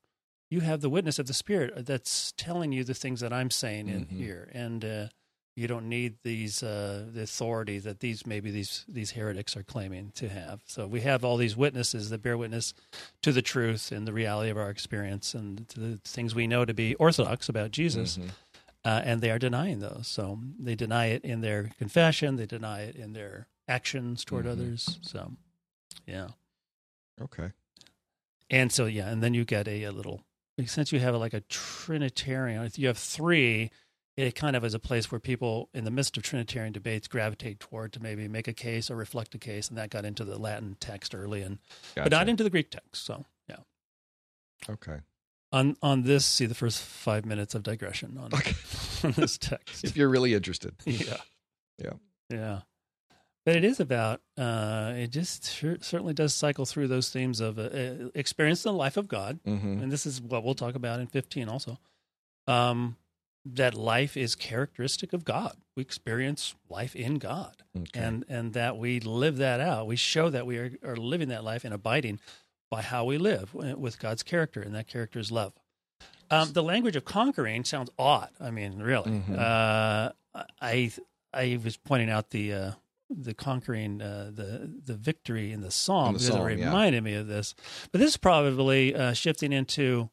you 0.52 0.60
have 0.60 0.80
the 0.82 0.90
witness 0.90 1.18
of 1.18 1.26
the 1.26 1.32
Spirit 1.34 1.86
that's 1.86 2.32
telling 2.36 2.72
you 2.72 2.84
the 2.84 2.94
things 2.94 3.20
that 3.20 3.32
I'm 3.32 3.50
saying 3.50 3.88
in 3.88 4.04
Mhm. 4.04 4.10
here, 4.10 4.50
and 4.52 4.84
uh, 4.84 5.08
you 5.56 5.66
don't 5.66 5.88
need 5.88 6.16
these 6.22 6.62
uh, 6.62 7.08
the 7.12 7.22
authority 7.22 7.78
that 7.78 8.00
these 8.00 8.26
maybe 8.26 8.50
these 8.50 8.84
these 8.86 9.12
heretics 9.12 9.56
are 9.56 9.62
claiming 9.62 10.10
to 10.12 10.28
have. 10.28 10.60
So 10.66 10.86
we 10.86 11.00
have 11.00 11.24
all 11.24 11.36
these 11.38 11.56
witnesses 11.56 12.10
that 12.10 12.22
bear 12.22 12.36
witness 12.36 12.74
to 13.22 13.32
the 13.32 13.42
truth 13.42 13.92
and 13.92 14.06
the 14.06 14.12
reality 14.12 14.50
of 14.50 14.58
our 14.58 14.68
experience 14.70 15.34
and 15.34 15.66
to 15.70 15.80
the 15.80 16.00
things 16.04 16.34
we 16.34 16.46
know 16.46 16.64
to 16.66 16.74
be 16.74 16.94
orthodox 16.96 17.48
about 17.48 17.70
Jesus 17.70 18.18
Mhm. 18.18 18.30
uh, 18.84 19.00
and 19.04 19.20
they 19.22 19.30
are 19.30 19.38
denying 19.38 19.78
those. 19.80 20.06
So 20.08 20.38
they 20.58 20.74
deny 20.74 21.06
it 21.06 21.24
in 21.24 21.40
their 21.40 21.70
confession, 21.78 22.36
they 22.36 22.46
deny 22.46 22.80
it 22.82 22.96
in 22.96 23.12
their 23.14 23.46
actions 23.68 24.24
toward 24.24 24.44
Mhm. 24.46 24.50
others. 24.52 24.98
So, 25.02 25.36
yeah, 26.06 26.28
Okay. 27.20 27.52
and 28.50 28.72
so 28.72 28.86
yeah, 28.86 29.08
and 29.10 29.22
then 29.22 29.34
you 29.34 29.44
get 29.44 29.68
a, 29.68 29.84
a 29.84 29.92
little 29.92 30.24
since 30.66 30.92
you 30.92 30.98
have 31.00 31.14
like 31.16 31.34
a 31.34 31.40
Trinitarian, 31.42 32.62
if 32.64 32.78
you 32.78 32.86
have 32.88 32.98
three. 32.98 33.70
It 34.14 34.34
kind 34.34 34.54
of 34.56 34.62
is 34.62 34.74
a 34.74 34.78
place 34.78 35.10
where 35.10 35.18
people, 35.18 35.70
in 35.72 35.84
the 35.84 35.90
midst 35.90 36.18
of 36.18 36.22
Trinitarian 36.22 36.74
debates, 36.74 37.08
gravitate 37.08 37.58
toward 37.60 37.94
to 37.94 38.00
maybe 38.02 38.28
make 38.28 38.46
a 38.46 38.52
case 38.52 38.90
or 38.90 38.94
reflect 38.96 39.34
a 39.34 39.38
case, 39.38 39.70
and 39.70 39.78
that 39.78 39.88
got 39.88 40.04
into 40.04 40.22
the 40.22 40.38
Latin 40.38 40.76
text 40.80 41.14
early, 41.14 41.40
and 41.40 41.58
but 41.94 42.10
not 42.10 42.28
into 42.28 42.44
the 42.44 42.50
Greek 42.50 42.70
text. 42.70 43.06
So, 43.06 43.24
yeah, 43.48 43.56
Okay. 44.68 44.98
on 45.50 45.76
on 45.80 46.02
this, 46.02 46.26
see 46.26 46.44
the 46.44 46.54
first 46.54 46.82
five 46.82 47.24
minutes 47.24 47.54
of 47.54 47.62
digression 47.62 48.18
on, 48.18 48.34
Okay. 48.34 48.52
on 49.04 49.12
this 49.12 49.38
text. 49.38 49.82
If 49.84 49.96
you're 49.96 50.10
really 50.10 50.34
interested. 50.34 50.74
yeah 50.84 51.16
Yeah. 51.78 51.92
yeah 52.28 52.60
but 53.44 53.56
it 53.56 53.64
is 53.64 53.80
about 53.80 54.20
uh 54.38 54.92
it 54.96 55.08
just 55.10 55.50
sure, 55.50 55.76
certainly 55.80 56.14
does 56.14 56.34
cycle 56.34 56.64
through 56.64 56.88
those 56.88 57.10
themes 57.10 57.40
of 57.40 57.58
uh, 57.58 57.62
uh, 57.62 57.94
experience 58.14 58.64
in 58.64 58.72
the 58.72 58.78
life 58.78 58.96
of 58.96 59.08
god. 59.08 59.40
Mm-hmm. 59.46 59.82
and 59.82 59.90
this 59.92 60.06
is 60.06 60.20
what 60.20 60.44
we'll 60.44 60.54
talk 60.54 60.74
about 60.74 61.00
in 61.00 61.06
15 61.06 61.48
also. 61.48 61.78
Um 62.46 62.96
that 63.44 63.74
life 63.74 64.16
is 64.16 64.36
characteristic 64.36 65.12
of 65.12 65.24
god. 65.24 65.56
We 65.76 65.82
experience 65.82 66.54
life 66.68 66.94
in 66.94 67.18
god. 67.18 67.62
Okay. 67.76 67.98
and 68.00 68.24
and 68.28 68.52
that 68.52 68.76
we 68.76 69.00
live 69.00 69.38
that 69.38 69.60
out. 69.60 69.86
We 69.88 69.96
show 69.96 70.30
that 70.30 70.46
we 70.46 70.58
are, 70.58 70.70
are 70.84 70.96
living 70.96 71.28
that 71.28 71.42
life 71.42 71.64
and 71.64 71.74
abiding 71.74 72.20
by 72.70 72.82
how 72.82 73.04
we 73.04 73.18
live 73.18 73.52
with 73.54 73.98
god's 73.98 74.22
character 74.22 74.62
and 74.62 74.74
that 74.74 74.86
character 74.86 75.18
is 75.18 75.30
love. 75.32 75.52
Um, 76.30 76.52
the 76.52 76.62
language 76.62 76.96
of 76.96 77.04
conquering 77.04 77.64
sounds 77.64 77.90
odd. 77.98 78.30
I 78.40 78.50
mean 78.50 78.78
really. 78.78 79.10
Mhm. 79.10 79.38
uh, 79.38 80.12
i 80.60 80.90
i 81.34 81.58
was 81.62 81.76
pointing 81.76 82.08
out 82.10 82.30
the 82.30 82.52
uh, 82.54 82.70
the 83.18 83.34
conquering 83.34 84.00
uh, 84.02 84.30
the 84.34 84.70
the 84.84 84.94
victory 84.94 85.52
in 85.52 85.60
the 85.60 85.70
psalm 85.70 86.08
In 86.08 86.12
the 86.14 86.18
because 86.20 86.34
psalm, 86.34 86.48
it 86.48 86.58
yeah. 86.58 86.66
reminded 86.66 87.02
me 87.04 87.14
of 87.14 87.26
this 87.26 87.54
but 87.92 87.98
this 88.00 88.10
is 88.10 88.16
probably 88.16 88.94
uh, 88.94 89.12
shifting 89.12 89.52
into 89.52 90.10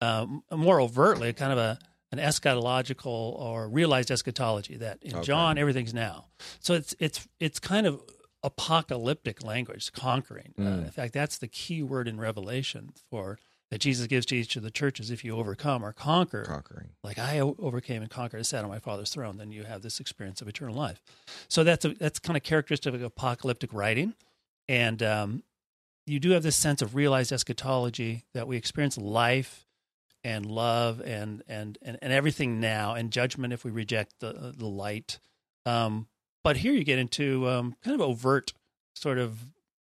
um, 0.00 0.42
more 0.50 0.80
overtly 0.80 1.32
kind 1.32 1.52
of 1.52 1.58
a 1.58 1.78
an 2.12 2.18
eschatological 2.18 3.06
or 3.06 3.68
realized 3.68 4.10
eschatology 4.10 4.76
that 4.78 4.98
in 5.02 5.14
Okay. 5.16 5.24
John 5.26 5.58
everything's 5.58 5.94
now. 5.94 6.26
So 6.60 6.74
it's 6.74 6.94
it's 6.98 7.28
it's 7.38 7.60
kind 7.60 7.86
of 7.86 8.00
apocalyptic 8.42 9.44
language, 9.44 9.92
conquering. 9.92 10.54
Uh, 10.58 10.62
Mm. 10.62 10.84
in 10.86 10.90
fact, 10.90 11.12
that's 11.14 11.38
the 11.38 11.48
key 11.48 11.82
word 11.82 12.08
in 12.08 12.18
Revelation 12.18 12.90
for 13.10 13.38
that 13.70 13.80
Jesus 13.80 14.06
gives 14.06 14.26
to 14.26 14.36
each 14.36 14.56
of 14.56 14.62
the 14.62 14.70
churches. 14.70 15.10
If 15.10 15.24
you 15.24 15.36
overcome 15.36 15.84
or 15.84 15.92
conquer, 15.92 16.44
Conquering. 16.44 16.90
like 17.04 17.18
I 17.18 17.40
overcame 17.40 18.02
and 18.02 18.10
conquered 18.10 18.38
and 18.38 18.46
sat 18.46 18.64
on 18.64 18.70
my 18.70 18.78
Father's 18.80 19.10
throne, 19.10 19.36
then 19.36 19.52
you 19.52 19.64
have 19.64 19.82
this 19.82 20.00
experience 20.00 20.40
of 20.42 20.48
eternal 20.48 20.74
life. 20.74 21.00
So 21.48 21.62
that's 21.64 21.84
a, 21.84 21.90
that's 21.90 22.18
kind 22.18 22.36
of 22.36 22.42
characteristic 22.42 22.92
of 22.94 23.02
apocalyptic 23.02 23.72
writing, 23.72 24.14
and 24.68 25.02
um, 25.02 25.42
you 26.06 26.18
do 26.18 26.30
have 26.30 26.42
this 26.42 26.56
sense 26.56 26.82
of 26.82 26.94
realized 26.94 27.32
eschatology 27.32 28.24
that 28.34 28.48
we 28.48 28.56
experience 28.56 28.98
life 28.98 29.66
and 30.24 30.44
love 30.46 31.00
and 31.04 31.42
and 31.48 31.78
and, 31.80 31.98
and 32.02 32.12
everything 32.12 32.60
now 32.60 32.94
and 32.94 33.10
judgment 33.12 33.52
if 33.52 33.64
we 33.64 33.70
reject 33.70 34.14
the 34.20 34.52
the 34.56 34.66
light. 34.66 35.18
Um, 35.64 36.08
but 36.42 36.58
here 36.58 36.72
you 36.72 36.84
get 36.84 36.98
into 36.98 37.48
um, 37.48 37.76
kind 37.84 37.94
of 37.94 38.00
overt 38.00 38.52
sort 38.94 39.18
of 39.18 39.38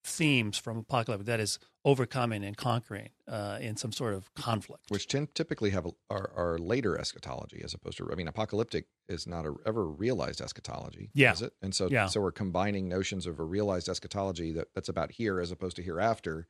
themes 0.10 0.58
from 0.58 0.78
apocalypse 0.78 1.26
that 1.26 1.40
is 1.40 1.60
overcoming 1.86 2.44
and 2.44 2.58
conquering 2.58 3.10
uh, 3.28 3.58
in 3.62 3.78
some 3.78 3.92
sort 3.92 4.14
of 4.14 4.34
conflict. 4.34 4.84
Which 4.90 5.08
tend, 5.08 5.34
typically 5.36 5.70
have 5.70 5.86
a, 5.86 5.92
are, 6.10 6.32
are 6.36 6.58
later 6.58 6.98
eschatology 6.98 7.62
as 7.64 7.74
opposed 7.74 7.98
to, 7.98 8.10
I 8.12 8.16
mean, 8.16 8.28
apocalyptic 8.28 8.86
is 9.08 9.26
not 9.28 9.46
a, 9.46 9.54
ever 9.66 9.88
realized 9.88 10.42
eschatology. 10.42 11.10
Yeah. 11.14 11.32
Is 11.34 11.42
it? 11.42 11.54
And 11.62 11.74
so, 11.74 11.88
Yeah. 11.90 12.08
so 12.08 12.20
we're 12.22 12.32
combining 12.32 12.90
notions 12.90 13.26
of 13.28 13.40
a 13.40 13.44
realized 13.44 13.88
eschatology 13.88 14.52
that, 14.54 14.68
that's 14.76 14.90
about 14.90 15.12
here 15.12 15.40
as 15.40 15.52
opposed 15.52 15.76
to 15.78 15.84
hereafter, 15.84 16.48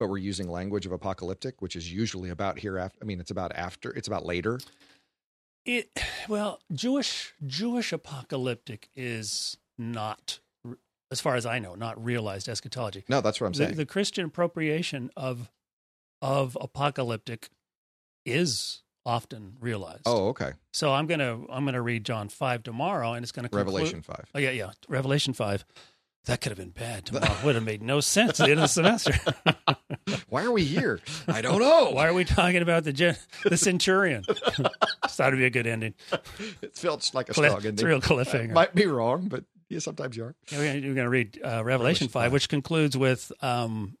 but 0.00 0.08
we're 0.08 0.18
using 0.18 0.48
language 0.48 0.84
of 0.86 0.92
apocalyptic, 0.92 1.62
which 1.62 1.76
is 1.76 1.92
usually 1.92 2.30
about 2.30 2.58
hereafter. 2.58 2.98
I 3.00 3.04
mean, 3.04 3.20
it's 3.20 3.30
about 3.30 3.52
after, 3.54 3.92
it's 3.92 4.08
about 4.08 4.26
later. 4.26 4.58
It 5.64 5.90
well, 6.28 6.60
Jewish 6.72 7.34
Jewish 7.46 7.92
apocalyptic 7.92 8.88
is 8.96 9.56
not, 9.78 10.40
as 11.12 11.20
far 11.20 11.36
as 11.36 11.46
I 11.46 11.60
know, 11.60 11.76
not 11.76 12.02
realized 12.04 12.48
eschatology. 12.48 13.04
No, 13.08 13.20
that's 13.20 13.40
what 13.40 13.46
I'm 13.46 13.52
The, 13.52 13.58
saying. 13.58 13.74
the 13.76 13.86
Christian 13.86 14.24
appropriation 14.24 15.10
of 15.16 15.48
of 16.20 16.56
apocalyptic 16.60 17.50
is 18.24 18.82
often 19.04 19.56
realized. 19.60 20.02
oh, 20.06 20.28
okay. 20.28 20.52
so 20.72 20.92
I'm 20.92 21.06
gonna 21.06 21.40
I'm 21.50 21.64
gonna 21.64 21.82
read 21.82 22.04
John 22.04 22.28
five 22.28 22.62
tomorrow, 22.62 23.12
and 23.14 23.22
it's 23.24 23.32
gonna 23.32 23.48
conclude- 23.48 23.66
Revelation 23.66 24.02
5. 24.02 24.26
Oh 24.34 24.38
yeah, 24.38 24.50
yeah, 24.50 24.70
Revelation 24.88 25.32
five. 25.34 25.64
That 26.26 26.40
could 26.40 26.50
have 26.50 26.58
been 26.58 26.70
bad 26.70 27.04
tomorrow. 27.06 27.34
Would 27.44 27.56
have 27.56 27.64
made 27.64 27.82
no 27.82 27.98
sense 27.98 28.38
at 28.38 28.46
the 28.46 28.52
end 28.52 28.60
of 28.60 28.64
the 28.64 28.66
semester. 28.68 29.12
Why 30.28 30.44
are 30.44 30.52
we 30.52 30.64
here? 30.64 31.00
I 31.26 31.42
don't 31.42 31.58
know. 31.68 31.90
Why 31.90 32.06
are 32.06 32.14
we 32.14 32.24
talking 32.24 32.62
about 32.62 32.84
the 32.84 32.92
gen- 32.92 33.16
the 33.44 33.56
centurion? 33.56 34.22
Just 34.28 35.16
thought 35.16 35.28
it'd 35.28 35.38
be 35.40 35.46
a 35.46 35.50
good 35.50 35.66
ending. 35.66 35.94
It 36.62 36.76
felt 36.76 37.10
like 37.12 37.28
a 37.28 37.32
Cliff, 37.32 37.50
strong 37.50 37.58
it's 37.58 37.66
ending. 37.82 37.84
a 37.86 37.88
real 37.88 38.24
I 38.32 38.46
might 38.46 38.72
be 38.74 38.86
wrong, 38.86 39.26
but 39.28 39.42
yeah, 39.72 39.78
sometimes 39.80 40.16
you 40.16 40.24
are. 40.24 40.34
Yeah, 40.50 40.58
We're 40.58 40.80
going 40.80 40.96
to 40.96 41.08
read 41.08 41.38
uh, 41.42 41.48
Revelation, 41.64 41.66
Revelation 41.66 42.08
5, 42.08 42.22
5. 42.24 42.32
which 42.32 42.48
concludes 42.48 42.96
with 42.96 43.32
um, 43.40 43.96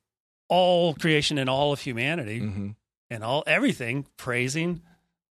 all 0.48 0.94
creation 0.94 1.38
and 1.38 1.48
all 1.50 1.72
of 1.72 1.80
humanity 1.80 2.40
Mm-hmm. 2.40 2.68
and 3.10 3.24
all 3.24 3.42
everything 3.46 4.06
praising 4.16 4.82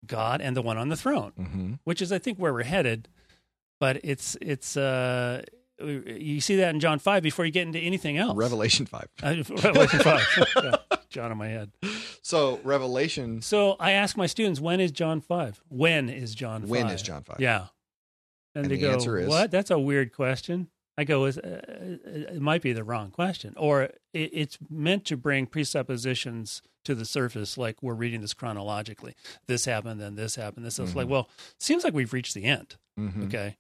God 0.06 0.42
and 0.42 0.56
the 0.58 0.62
one 0.62 0.78
on 0.78 0.90
the 0.90 0.98
throne, 0.98 1.32
Mm-hmm. 1.40 1.74
which 1.84 2.02
is, 2.02 2.12
I 2.12 2.18
think, 2.20 2.38
where 2.38 2.54
we're 2.54 2.64
headed. 2.64 3.08
But 3.80 4.00
it's 4.04 4.38
it's 4.42 4.78
uh, 4.78 5.42
you 5.80 6.40
see 6.42 6.58
that 6.58 6.70
in 6.74 6.80
John 6.80 7.00
5 7.00 7.24
before 7.24 7.46
you 7.46 7.52
get 7.52 7.66
into 7.66 7.80
anything 7.80 8.18
else. 8.18 8.38
Revelation 8.38 8.86
5. 8.86 9.08
Uh, 9.24 9.36
Revelation 9.64 10.00
5. 10.00 10.22
Yeah, 10.64 10.76
John 11.10 11.32
in 11.32 11.38
my 11.40 11.48
head. 11.48 11.72
So, 12.22 12.60
Revelation, 12.64 13.42
So 13.42 13.76
I 13.80 13.94
ask 13.94 14.16
my 14.16 14.28
students, 14.28 14.60
when 14.60 14.80
is 14.80 14.92
John 14.92 15.20
5? 15.22 15.62
When 15.70 16.10
is 16.10 16.36
John 16.36 16.62
5? 16.62 16.70
when 16.70 16.88
is 16.88 17.02
John 17.02 17.24
5? 17.24 17.38
Yeah. 17.40 17.66
And, 18.56 18.66
And 18.66 18.72
they 18.72 18.76
the 18.78 18.82
go, 18.82 18.92
answer 18.94 19.18
is- 19.18 19.28
"What? 19.30 19.52
That's 19.52 19.72
a 19.72 19.80
weird 19.80 20.14
question." 20.14 20.70
I 20.98 21.04
go, 21.06 21.26
"Is- 21.26 21.38
uh, 21.38 21.98
"It 22.06 22.42
might 22.42 22.62
be 22.62 22.74
the 22.74 22.84
wrong 22.84 23.12
question, 23.12 23.54
or 23.58 23.84
it, 23.84 23.98
it's 24.14 24.58
meant 24.70 25.06
to 25.06 25.18
bring 25.18 25.46
presuppositions 25.48 26.62
to 26.84 26.96
the 26.96 27.06
surface, 27.06 27.58
like 27.58 27.82
we're 27.82 27.94
reading 27.94 28.22
this 28.22 28.34
chronologically. 28.34 29.16
This 29.48 29.66
happened, 29.66 30.02
then 30.02 30.16
this 30.16 30.36
happened. 30.36 30.66
This 30.66 30.80
is 30.80 30.96
like, 30.96 31.08
Mhm. 31.08 31.12
well, 31.12 31.30
seems 31.60 31.84
like 31.84 31.94
we've 31.94 32.12
reached 32.12 32.34
the 32.34 32.44
end, 32.46 32.76
Mhm. 33.00 33.26
okay, 33.28 33.58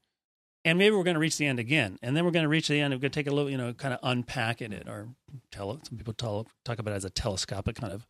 and 0.65 0.77
maybe 0.79 0.95
we're 0.95 1.03
going 1.03 1.13
to 1.15 1.19
reach 1.19 1.37
the 1.37 1.45
end 1.45 1.59
again, 1.59 1.99
and 2.01 2.17
then 2.17 2.25
we're 2.25 2.31
going 2.31 2.43
to 2.43 2.49
reach 2.49 2.67
the 2.67 2.79
end. 2.79 2.93
We're 2.93 2.99
going 2.99 3.11
to 3.11 3.19
take 3.19 3.27
a 3.27 3.31
little, 3.33 3.49
you 3.49 3.57
know, 3.57 3.73
kind 3.73 3.93
of 3.93 3.99
unpacking 4.03 4.73
it, 4.73 4.87
or 4.89 5.09
tell 5.51 5.71
it. 5.71 5.85
Some 5.85 5.97
people 5.99 6.13
tell, 6.13 6.47
talk 6.65 6.79
about 6.79 6.91
it 6.93 6.95
as 6.97 7.05
a 7.05 7.09
telescopic 7.11 7.75
kind 7.75 7.93
of 7.93 8.05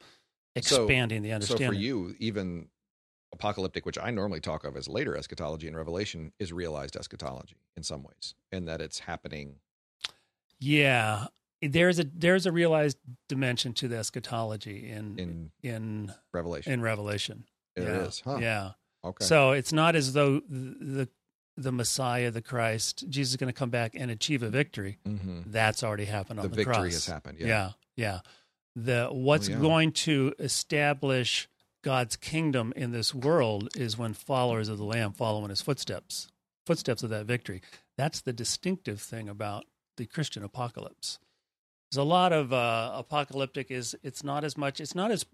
So- 0.61 0.83
expanding 0.85 1.21
the 1.23 1.29
So, 1.29 1.35
understanding. 1.35 1.67
for 1.69 1.73
you, 1.75 2.15
even 2.19 2.69
apocalyptic, 3.33 3.85
which 3.85 3.97
I 3.97 4.11
normally 4.11 4.39
talk 4.41 4.63
of 4.63 4.75
as 4.77 4.87
later 4.87 5.15
eschatology 5.15 5.67
and 5.67 5.75
Revelation, 5.75 6.31
is 6.39 6.51
realized 6.53 6.95
eschatology 6.95 7.55
in 7.77 7.83
some 7.83 8.03
ways, 8.03 8.35
in 8.51 8.65
that 8.65 8.81
it's 8.81 8.99
happening. 8.99 9.55
Yeah, 10.59 11.25
there's 11.61 11.99
a 11.99 12.03
there's 12.03 12.45
a 12.45 12.51
realized 12.51 12.97
dimension 13.29 13.73
to 13.73 13.87
the 13.87 13.97
eschatology 13.97 14.89
in 14.89 15.17
In 15.19 15.51
in 15.63 16.13
Revelation. 16.33 16.73
in 16.73 16.81
Revelation. 16.81 17.45
There 17.75 17.95
yeah. 17.95 18.01
is, 18.01 18.21
huh? 18.23 18.37
Yeah. 18.41 18.71
Okay. 19.03 19.25
So 19.25 19.51
it's 19.51 19.73
not 19.73 19.95
as 19.95 20.13
though 20.13 20.41
the 20.47 21.07
the 21.57 21.71
Messiah, 21.71 22.31
the 22.31 22.41
Christ, 22.41 23.05
Jesus 23.09 23.31
is 23.33 23.37
going 23.37 23.51
to 23.51 23.57
come 23.57 23.69
back 23.69 23.91
and 23.95 24.09
achieve 24.09 24.41
a 24.43 24.49
victory. 24.49 24.99
hmm 25.05 25.41
That's 25.45 25.83
already 25.83 26.05
happened 26.05 26.39
on 26.39 26.43
The 26.43 26.49
the, 26.49 26.55
victory 26.57 26.73
cross. 26.75 26.93
has 26.93 27.05
happened. 27.07 27.39
Yeah. 27.39 27.47
Yeah, 27.47 27.69
yeah. 27.95 28.19
The 28.75 29.09
what's 29.11 29.49
Oh, 29.49 29.53
yeah. 29.53 29.57
going 29.59 29.91
to 29.93 30.33
establish 30.39 31.49
God's 31.83 32.15
kingdom 32.15 32.73
in 32.75 32.91
this 32.91 33.13
world 33.13 33.69
is 33.75 33.97
when 33.97 34.13
followers 34.13 34.69
of 34.69 34.77
the 34.77 34.83
Lamb 34.83 35.13
follow 35.13 35.43
in 35.43 35.49
His 35.49 35.61
footsteps, 35.61 36.27
footsteps 36.65 37.03
of 37.03 37.09
that 37.09 37.25
victory. 37.25 37.61
That's 37.97 38.21
the 38.21 38.33
distinctive 38.33 39.01
thing 39.01 39.27
about 39.27 39.65
the 39.97 40.05
Christian 40.05 40.43
apocalypse. 40.43 41.19
There's 41.91 41.99
a 41.99 42.07
lot 42.07 42.31
of 42.31 42.53
uh, 42.53 42.91
apocalyptic 42.95 43.69
is 43.69 43.95
it's 44.03 44.23
not 44.23 44.43
as 44.43 44.57
much. 44.57 44.79
It's 44.79 44.95
not 44.95 45.11
as 45.11 45.25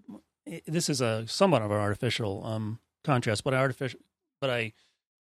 this 0.66 0.90
is 0.90 1.02
a 1.02 1.28
somewhat 1.28 1.62
of 1.62 1.72
an 1.72 1.78
artificial 1.78 2.46
um, 2.46 2.80
contrast, 3.04 3.44
but 3.44 3.54
I 3.54 3.58
artificial, 3.58 4.00
but 4.42 4.50
I 4.50 4.74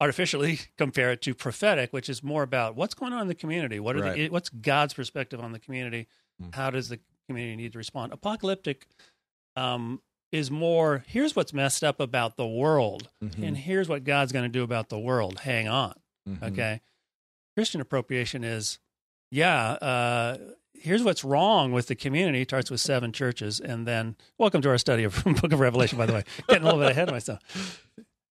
artificially 0.02 0.60
compare 0.78 1.12
it 1.12 1.22
to 1.22 1.34
prophetic, 1.34 1.94
which 1.94 2.10
is 2.10 2.24
more 2.24 2.44
about 2.44 2.76
what's 2.76 2.94
going 2.94 3.14
on 3.14 3.22
in 3.22 3.28
the 3.28 3.36
community. 3.36 3.80
What 3.80 3.96
are 3.96 4.02
Right. 4.02 4.16
the, 4.16 4.30
what's 4.30 4.50
God's 4.50 4.94
perspective 4.94 5.40
on 5.40 5.52
the 5.52 5.60
community? 5.60 6.08
Mm. 6.42 6.54
How 6.56 6.70
does 6.72 6.90
the 6.90 7.00
community 7.30 7.56
need 7.56 7.72
to 7.74 7.78
respond? 7.78 8.12
Apocalyptic 8.12 8.88
um, 9.56 10.02
is 10.32 10.50
more 10.52 11.04
here's 11.08 11.36
what's 11.36 11.54
messed 11.54 11.84
up 11.84 12.00
about 12.00 12.38
the 12.38 12.48
world, 12.48 13.10
Mhm. 13.24 13.48
and 13.48 13.58
here's 13.58 13.90
what 13.90 14.04
God's 14.04 14.32
going 14.32 14.44
to 14.46 14.50
do 14.50 14.64
about 14.64 14.90
the 14.90 15.00
world. 15.00 15.40
Hang 15.40 15.68
on, 15.68 15.94
Mhm. 16.28 16.44
okay? 16.52 16.82
Christian 17.56 17.82
appropriation 17.82 18.44
is, 18.44 18.80
yeah. 19.30 19.72
Uh, 19.74 20.38
here's 20.74 21.04
what's 21.04 21.24
wrong 21.24 21.72
with 21.74 21.88
the 21.88 21.96
community. 21.96 22.42
It 22.42 22.50
starts 22.50 22.72
with 22.72 22.80
seven 22.80 23.12
churches, 23.12 23.60
and 23.60 23.86
then 23.86 24.16
welcome 24.38 24.62
to 24.62 24.70
our 24.70 24.78
study 24.78 25.04
of 25.04 25.22
Book 25.42 25.52
of 25.52 25.60
Revelation. 25.60 25.98
By 25.98 26.06
the 26.06 26.14
way, 26.14 26.24
getting 26.48 26.64
a 26.64 26.66
little 26.66 26.80
bit 26.80 26.92
ahead 26.92 27.10
of 27.10 27.14
myself. 27.14 27.40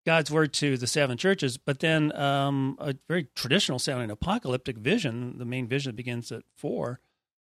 God's 0.06 0.32
word 0.32 0.54
to 0.54 0.78
the 0.78 0.88
seven 0.88 1.18
churches, 1.18 1.58
but 1.58 1.80
then 1.80 2.16
um, 2.16 2.78
a 2.80 2.96
very 3.08 3.28
traditional 3.36 3.78
sounding 3.78 4.10
apocalyptic 4.10 4.78
vision. 4.78 5.38
The 5.38 5.46
main 5.46 5.68
vision 5.68 5.96
begins 5.96 6.32
at 6.32 6.44
four 6.56 7.02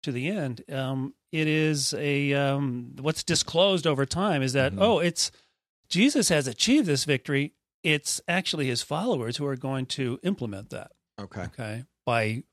to 0.05 0.11
the 0.11 0.27
end. 0.29 0.63
Um, 0.71 1.13
it 1.31 1.47
is 1.47 1.93
a 1.95 2.33
um, 2.33 2.95
what's 2.99 3.23
disclosed 3.23 3.85
over 3.85 4.05
time 4.05 4.41
is 4.41 4.53
that 4.53 4.73
Mhm. 4.73 4.81
oh, 4.81 4.99
it's 4.99 5.31
Jesus 5.89 6.29
has 6.29 6.47
achieved 6.47 6.87
this 6.87 7.03
victory. 7.05 7.53
It's 7.83 8.19
actually 8.27 8.65
his 8.67 8.81
followers 8.81 9.37
who 9.37 9.45
are 9.45 9.55
going 9.55 9.85
to 9.87 10.19
implement 10.23 10.69
that. 10.71 10.91
Okay. 11.19 11.41
Okay, 11.43 11.83
by 12.05 12.43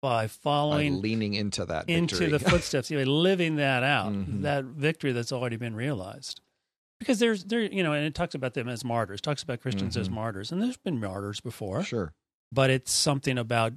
by 0.00 0.24
By 0.24 0.26
following 0.28 1.00
leaning 1.00 1.34
into 1.34 1.64
that 1.64 1.88
into 1.88 2.28
the 2.28 2.38
footsteps, 2.50 2.90
you 2.90 2.98
know, 2.98 3.10
living 3.10 3.56
that 3.56 3.82
out, 3.84 4.12
Mhm. 4.12 4.42
that 4.42 4.64
victory 4.64 5.12
that's 5.12 5.32
already 5.32 5.56
been 5.56 5.74
realized. 5.76 6.40
Because 6.98 7.18
there's 7.18 7.44
there, 7.44 7.60
you 7.62 7.82
know, 7.82 7.92
and 7.92 8.04
it 8.04 8.14
talks 8.14 8.34
about 8.34 8.54
them 8.54 8.68
as 8.68 8.84
martyrs, 8.84 9.20
talks 9.20 9.42
about 9.42 9.60
Christians 9.60 9.96
as 9.96 10.08
Mhm. 10.08 10.12
martyrs, 10.12 10.50
and 10.52 10.60
there's 10.62 10.76
been 10.76 10.98
martyrs 11.00 11.40
before, 11.40 11.82
sure. 11.84 12.14
but 12.52 12.68
it's 12.70 12.92
something 12.92 13.38
about 13.38 13.72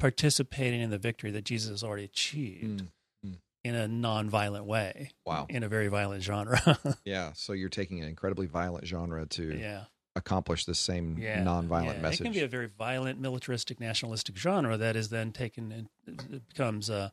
participating 0.00 0.80
in 0.80 0.90
the 0.90 0.98
victory 0.98 1.30
that 1.30 1.44
Jesus 1.44 1.70
has 1.70 1.84
already 1.84 2.04
achieved 2.04 2.82
Mm. 3.24 3.36
in 3.62 3.74
a 3.74 3.86
non-violent 3.86 4.64
way, 4.64 5.10
Wow. 5.26 5.46
in 5.50 5.62
a 5.62 5.68
very 5.68 5.88
violent 5.88 6.22
genre. 6.24 6.58
Yeah. 7.04 7.32
So 7.34 7.52
you're 7.52 7.68
taking 7.68 8.00
an 8.02 8.08
incredibly 8.08 8.46
violent 8.46 8.86
genre 8.86 9.26
to 9.26 9.56
yeah, 9.58 9.84
accomplish 10.16 10.64
the 10.64 10.74
same 10.74 11.18
yeah, 11.18 11.44
nonviolent 11.44 11.94
yeah. 11.96 12.00
message. 12.00 12.20
It 12.22 12.24
can 12.24 12.32
be 12.32 12.40
a 12.40 12.48
very 12.48 12.66
violent, 12.68 13.20
militaristic, 13.20 13.78
nationalistic 13.78 14.36
genre 14.38 14.76
that 14.78 14.96
is 14.96 15.10
then 15.10 15.30
taken 15.32 15.70
and 16.06 16.48
becomes 16.48 16.88
uh, 16.90 17.10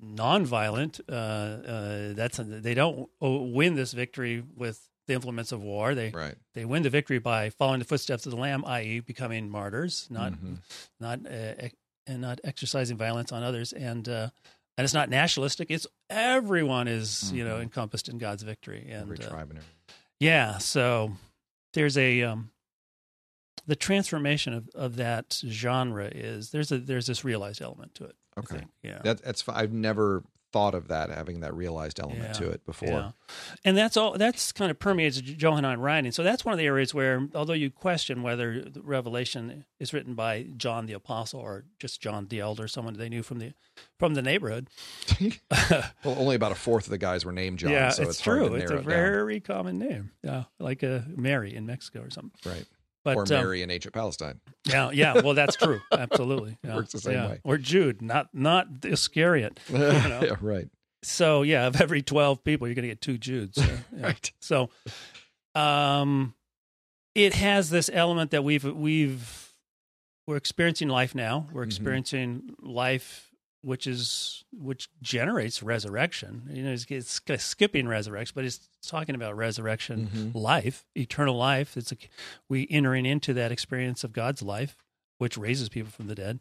non-violent. 0.00 1.00
Uh, 1.08 1.12
uh, 1.12 2.12
that's 2.14 2.38
they 2.42 2.74
don't 2.74 3.08
win 3.20 3.74
this 3.74 3.92
victory 3.92 4.42
with 4.56 4.88
the 5.06 5.14
implements 5.14 5.52
of 5.52 5.60
war. 5.60 5.94
They 5.94 6.10
right. 6.10 6.34
they 6.54 6.64
win 6.64 6.82
the 6.82 6.90
victory 6.90 7.18
by 7.18 7.50
following 7.50 7.78
the 7.78 7.84
footsteps 7.84 8.26
of 8.26 8.30
the 8.32 8.38
Lamb, 8.38 8.64
i.e., 8.66 9.00
becoming 9.00 9.48
martyrs, 9.50 10.06
not 10.10 10.32
Mhm. 10.32 10.58
not 11.00 11.20
uh, 11.26 11.68
and 12.06 12.20
not 12.20 12.40
exercising 12.44 12.96
violence 12.96 13.32
on 13.32 13.42
others. 13.42 13.72
And 13.72 14.08
uh, 14.08 14.30
and 14.76 14.84
it's 14.84 14.94
not 14.94 15.08
nationalistic. 15.10 15.70
It's 15.70 15.86
everyone 16.10 16.88
is 16.88 17.32
you 17.32 17.44
know 17.44 17.56
Mhm. 17.58 17.62
encompassed 17.62 18.08
in 18.08 18.18
God's 18.18 18.42
victory. 18.42 18.82
And 18.90 19.02
Every 19.02 19.18
uh, 19.18 19.28
tribe 19.28 19.50
and 19.50 19.58
everything. 19.58 19.74
yeah, 20.20 20.58
so 20.58 21.16
there's 21.74 21.96
a 21.98 22.22
um, 22.22 22.50
the 23.66 23.76
transformation 23.76 24.52
of, 24.52 24.68
of 24.74 24.96
that 24.96 25.40
genre 25.48 26.06
is 26.06 26.50
there's 26.50 26.70
a 26.72 26.78
there's 26.78 27.06
this 27.06 27.24
realized 27.24 27.62
element 27.62 27.94
to 27.96 28.04
it. 28.04 28.16
I 28.36 28.40
Okay. 28.40 28.56
think. 28.58 28.70
Yeah. 28.82 28.98
That, 29.04 29.22
that's 29.22 29.44
I've 29.48 29.72
never 29.72 30.24
thought 30.54 30.72
of 30.76 30.86
that 30.86 31.10
having 31.10 31.40
that 31.40 31.52
realized 31.52 31.98
element 31.98 32.22
Yeah. 32.22 32.32
to 32.34 32.50
it 32.50 32.64
before. 32.64 32.88
Yeah. 32.88 33.10
And 33.64 33.76
that's 33.76 33.96
all 33.96 34.16
that's 34.16 34.52
kind 34.52 34.70
of 34.70 34.78
permeates 34.78 35.20
Johannine 35.20 35.80
writing. 35.80 36.12
So 36.12 36.22
that's 36.22 36.44
one 36.44 36.52
of 36.52 36.58
the 36.60 36.66
areas 36.66 36.94
where 36.94 37.26
although 37.34 37.54
you 37.54 37.70
question 37.72 38.22
whether 38.22 38.62
the 38.62 38.80
Revelation 38.80 39.64
is 39.80 39.92
written 39.92 40.14
by 40.14 40.46
John 40.56 40.86
the 40.86 40.92
Apostle 40.92 41.40
or 41.40 41.64
just 41.80 42.00
John 42.00 42.28
the 42.28 42.38
Elder, 42.38 42.68
someone 42.68 42.94
they 42.94 43.08
knew 43.08 43.24
from 43.24 43.40
the 43.40 43.52
from 43.98 44.14
the 44.14 44.22
neighborhood. 44.22 44.68
Well, 46.04 46.16
only 46.18 46.36
about 46.36 46.52
a 46.52 46.56
fourth 46.56 46.84
of 46.84 46.90
the 46.90 46.98
guys 46.98 47.24
were 47.24 47.32
named 47.32 47.58
John, 47.58 47.72
yeah, 47.72 47.88
so 47.88 48.02
it's, 48.02 48.12
it's, 48.12 48.20
true. 48.20 48.54
It's 48.54 48.70
a 48.70 48.74
it 48.74 48.76
down. 48.76 48.84
very 48.84 49.40
common 49.40 49.78
name. 49.78 50.12
Yeah. 50.22 50.44
Like 50.60 50.82
a 50.84 51.04
Mary 51.16 51.54
in 51.54 51.66
Mexico 51.66 52.00
or 52.00 52.10
something. 52.10 52.38
Right. 52.44 52.64
But 53.04 53.16
or 53.16 53.22
um, 53.22 53.28
Mary 53.28 53.62
in 53.62 53.70
ancient 53.70 53.92
Palestine. 53.92 54.40
Yeah, 54.64 54.90
yeah. 54.90 55.20
Well, 55.20 55.34
that's 55.34 55.56
true. 55.56 55.80
Absolutely, 55.92 56.56
yeah. 56.64 56.74
Works 56.76 56.92
the 56.92 57.00
same 57.00 57.12
yeah. 57.14 57.28
way. 57.28 57.40
Or 57.44 57.58
Jude, 57.58 58.00
not 58.00 58.28
not 58.32 58.66
Iscariot. 58.82 59.60
know? 59.70 60.20
yeah, 60.22 60.36
right. 60.40 60.68
So 61.02 61.42
yeah, 61.42 61.66
of 61.66 61.80
every 61.80 62.00
twelve 62.02 62.42
people, 62.44 62.66
you're 62.66 62.74
going 62.74 62.84
to 62.84 62.88
get 62.88 63.02
two 63.02 63.18
Judes. 63.18 63.56
So, 63.56 63.62
yeah. 63.96 64.06
Right. 64.06 64.32
So, 64.40 64.70
um, 65.54 66.34
it 67.14 67.34
has 67.34 67.68
this 67.68 67.90
element 67.92 68.30
that 68.30 68.42
we've 68.42 68.64
we've 68.64 69.52
we're 70.26 70.36
experiencing 70.36 70.88
life 70.88 71.14
now. 71.14 71.46
We're 71.52 71.64
Mhm. 71.64 71.66
experiencing 71.66 72.54
life 72.60 73.30
which 73.64 73.86
is 73.86 74.44
which 74.52 74.88
generates 75.02 75.62
resurrection. 75.62 76.48
You 76.52 76.62
know, 76.64 76.72
it's, 76.72 76.86
it's 76.90 77.20
skipping 77.42 77.88
resurrection, 77.88 78.32
but 78.34 78.44
it's 78.44 78.68
talking 78.86 79.14
about 79.14 79.36
resurrection 79.36 80.10
Mhm. 80.14 80.34
life, 80.34 80.84
eternal 80.94 81.36
life. 81.36 81.76
It's 81.76 81.92
a, 81.92 81.96
we 82.48 82.66
entering 82.70 83.06
into 83.06 83.32
that 83.34 83.50
experience 83.52 84.04
of 84.04 84.12
God's 84.12 84.42
life, 84.42 84.76
which 85.18 85.36
raises 85.38 85.68
people 85.68 85.90
from 85.90 86.06
the 86.08 86.14
dead, 86.14 86.40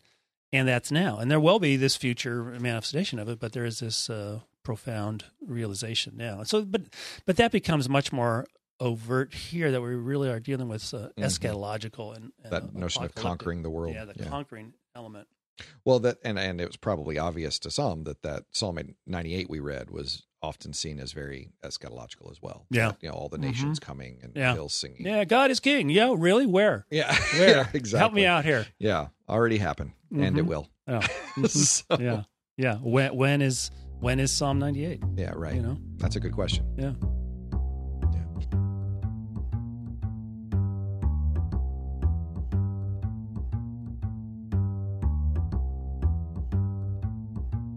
and 0.52 0.68
that's 0.68 0.92
now. 0.92 1.18
And 1.18 1.32
there 1.32 1.40
will 1.40 1.60
be 1.60 1.78
this 1.78 1.96
future 1.96 2.44
manifestation 2.60 3.20
of 3.20 3.30
it, 3.30 3.40
but 3.40 3.54
there 3.54 3.66
is 3.66 3.80
this 3.80 4.10
uh, 4.10 4.42
profound 4.64 5.26
realization 5.46 6.14
now. 6.18 6.44
So, 6.44 6.64
but 6.64 6.82
but 7.26 7.38
that 7.38 7.52
becomes 7.52 7.88
much 7.90 8.12
more 8.12 8.46
overt 8.80 9.34
here 9.34 9.72
that 9.72 9.82
we 9.82 9.96
really 9.96 10.30
are 10.30 10.40
dealing 10.40 10.68
with 10.68 10.94
uh, 10.94 11.10
Mhm. 11.18 11.24
eschatological 11.24 12.16
and, 12.16 12.34
and 12.44 12.52
That 12.52 12.74
notion 12.76 13.04
of 13.04 13.16
conquering 13.16 13.62
the 13.64 13.70
world. 13.70 13.94
Yeah, 13.96 14.06
the 14.06 14.16
conquering 14.26 14.74
element. 14.96 15.28
Well, 15.86 16.00
that 16.00 16.18
and 16.24 16.38
and 16.40 16.60
it 16.60 16.68
was 16.68 16.78
probably 16.78 17.18
obvious 17.18 17.60
to 17.60 17.72
some 17.72 18.04
that 18.06 18.22
that 18.24 18.44
Psalm 18.52 18.80
98 19.06 19.50
we 19.50 19.60
read 19.60 19.90
was 19.92 20.24
often 20.42 20.74
seen 20.74 21.00
as 21.00 21.14
very 21.14 21.52
eschatological 21.64 22.30
as 22.30 22.42
well. 22.42 22.66
Yeah. 22.70 22.94
You 23.02 23.10
know, 23.10 23.16
all 23.16 23.30
the 23.30 23.38
nations 23.38 23.80
coming 23.80 24.20
and 24.22 24.34
Yeah. 24.36 24.54
hills 24.54 24.74
singing. 24.74 25.06
Yeah, 25.06 25.24
God 25.24 25.52
is 25.52 25.60
king. 25.62 25.90
Yeah, 25.90 26.14
really? 26.18 26.46
Where? 26.46 26.86
Yeah. 26.92 27.16
Where? 27.38 27.50
yeah, 27.50 27.68
exactly. 27.74 28.00
Help 28.00 28.14
me 28.14 28.26
out 28.26 28.44
here. 28.44 28.66
Yeah, 28.80 29.08
already 29.30 29.58
happened, 29.58 29.92
and 30.12 30.38
it 30.38 30.44
Mhm. 30.44 30.48
will. 30.48 30.68
Yeah. 30.88 31.08
so, 31.48 31.84
yeah. 32.00 32.24
Yeah. 32.58 32.76
When 32.78 33.16
when 33.16 33.42
is 33.42 33.72
when 34.00 34.20
is 34.20 34.32
Psalm 34.32 34.60
98? 34.60 35.02
yeah, 35.16 35.32
right. 35.36 35.56
You 35.56 35.62
know? 35.62 35.78
That's 35.98 36.16
a 36.18 36.20
good 36.20 36.34
question. 36.34 36.66
Yeah. 36.78 36.94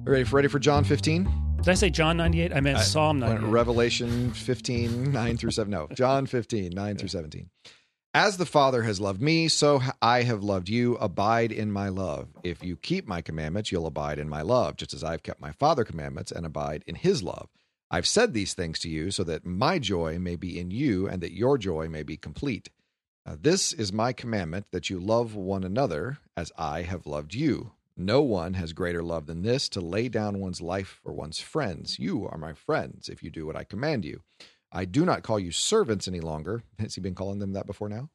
Ready 0.07 0.23
for 0.23 0.37
ready 0.37 0.47
for 0.47 0.61
John 0.61 0.85
15? 0.85 1.57
Did 1.57 1.69
I 1.69 1.75
say 1.75 1.91
John 1.91 2.17
98? 2.17 2.53
I 2.53 2.61
meant 2.61 2.79
I- 2.79 2.83
Psalm 2.83 3.19
Went 3.19 3.41
98. 3.41 3.51
Revelation 3.51 4.33
15, 4.33 5.11
9 5.11 5.37
through 5.37 5.51
7. 5.51 5.69
No, 5.69 5.89
John 5.93 6.27
15, 6.27 6.71
9 6.73 6.97
through 6.97 7.09
17. 7.09 7.51
As 8.15 8.37
the 8.37 8.47
Father 8.47 8.85
has 8.85 9.01
loved 9.01 9.21
me, 9.21 9.49
so 9.49 9.83
I 10.01 10.23
have 10.23 10.45
loved 10.45 10.69
you. 10.69 10.95
Abide 10.97 11.51
in 11.51 11.73
my 11.73 11.89
love. 11.89 12.29
If 12.45 12.63
you 12.63 12.77
keep 12.77 13.09
my 13.09 13.21
commandments, 13.21 13.73
you'll 13.73 13.87
abide 13.87 14.21
in 14.21 14.29
my 14.29 14.43
love, 14.43 14.77
just 14.77 14.95
as 14.95 15.03
I've 15.03 15.25
kept 15.25 15.41
my 15.41 15.51
Father's 15.51 15.89
commandments 15.89 16.31
and 16.31 16.47
abide 16.47 16.85
in 16.87 16.95
his 16.95 17.25
love. 17.25 17.49
I've 17.91 18.07
said 18.07 18.33
these 18.33 18.55
things 18.55 18.79
to 18.81 18.89
you 18.89 19.11
so 19.11 19.25
that 19.25 19.45
my 19.45 19.81
joy 19.81 20.21
may 20.21 20.37
be 20.37 20.59
in 20.59 20.71
you 20.71 21.09
and 21.09 21.21
that 21.21 21.35
your 21.35 21.59
joy 21.59 21.89
may 21.89 22.05
be 22.05 22.17
complete. 22.17 22.71
Uh, 23.27 23.37
this 23.39 23.73
is 23.73 23.93
my 23.93 24.13
commandment 24.13 24.67
that 24.71 24.89
you 24.89 25.01
love 25.01 25.35
one 25.35 25.65
another 25.65 26.19
as 26.37 26.53
I 26.57 26.83
have 26.83 27.07
loved 27.07 27.35
you. 27.35 27.73
No 27.97 28.21
one 28.21 28.55
has 28.55 28.73
greater 28.75 29.03
love 29.03 29.27
than 29.27 29.43
this 29.43 29.69
to 29.71 29.81
lay 29.81 30.09
down 30.09 30.39
one's 30.39 30.61
life 30.61 31.01
for 31.03 31.13
one's 31.13 31.41
friends. 31.41 31.99
You 31.99 32.29
are 32.29 32.37
my 32.37 32.53
friends 32.53 33.09
if 33.09 33.23
you 33.23 33.31
do 33.31 33.47
what 33.47 33.57
I 33.57 33.65
command 33.65 34.05
you. 34.05 34.21
I 34.71 34.85
do 34.85 35.07
not 35.07 35.23
call 35.23 35.39
you 35.39 35.51
servants 35.51 36.07
any 36.07 36.21
longer. 36.21 36.63
Has 36.79 36.95
he 36.95 37.01
been 37.01 37.15
calling 37.15 37.39
them 37.39 37.55
that 37.55 37.67
before 37.67 37.89
now? 37.89 38.11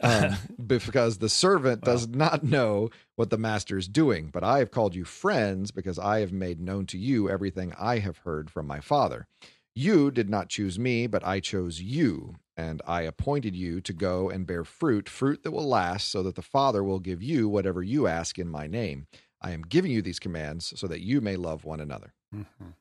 Um, 0.00 0.36
because 0.66 1.18
the 1.18 1.28
servant 1.28 1.82
does 1.82 2.08
not 2.08 2.42
know 2.42 2.90
what 3.14 3.30
the 3.30 3.38
master 3.38 3.78
is 3.78 3.88
doing, 3.88 4.28
but 4.32 4.42
I 4.42 4.58
have 4.58 4.70
called 4.70 4.94
you 4.94 5.04
friends 5.04 5.70
because 5.70 5.98
I 5.98 6.20
have 6.20 6.32
made 6.32 6.60
known 6.60 6.86
to 6.86 6.98
you 6.98 7.30
everything 7.30 7.72
I 7.78 7.98
have 7.98 8.18
heard 8.18 8.50
from 8.50 8.66
my 8.66 8.80
Father. 8.80 9.26
You 9.74 10.10
did 10.10 10.28
not 10.28 10.48
choose 10.48 10.78
me, 10.78 11.06
but 11.06 11.26
I 11.26 11.40
chose 11.40 11.80
you, 11.80 12.36
and 12.56 12.82
I 12.86 13.02
appointed 13.02 13.56
you 13.56 13.80
to 13.80 13.92
go 13.92 14.28
and 14.28 14.46
bear 14.46 14.64
fruit, 14.64 15.08
fruit 15.08 15.42
that 15.42 15.50
will 15.50 15.66
last, 15.68 16.10
so 16.10 16.22
that 16.24 16.34
the 16.34 16.42
Father 16.42 16.84
will 16.84 17.00
give 17.00 17.22
you 17.22 17.48
whatever 17.48 17.82
you 17.82 18.06
ask 18.06 18.38
in 18.38 18.48
my 18.48 18.66
name. 18.66 19.06
I 19.40 19.52
am 19.52 19.62
giving 19.62 19.90
you 19.90 20.02
these 20.02 20.18
commands 20.18 20.72
so 20.78 20.86
that 20.88 21.00
you 21.00 21.20
may 21.20 21.36
love 21.36 21.64
one 21.64 21.80
another. 21.80 22.12
Mhm. 22.34 22.74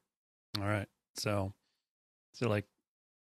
All 0.59 0.65
right. 0.67 0.87
So, 1.15 1.53
so 2.33 2.49
like 2.49 2.65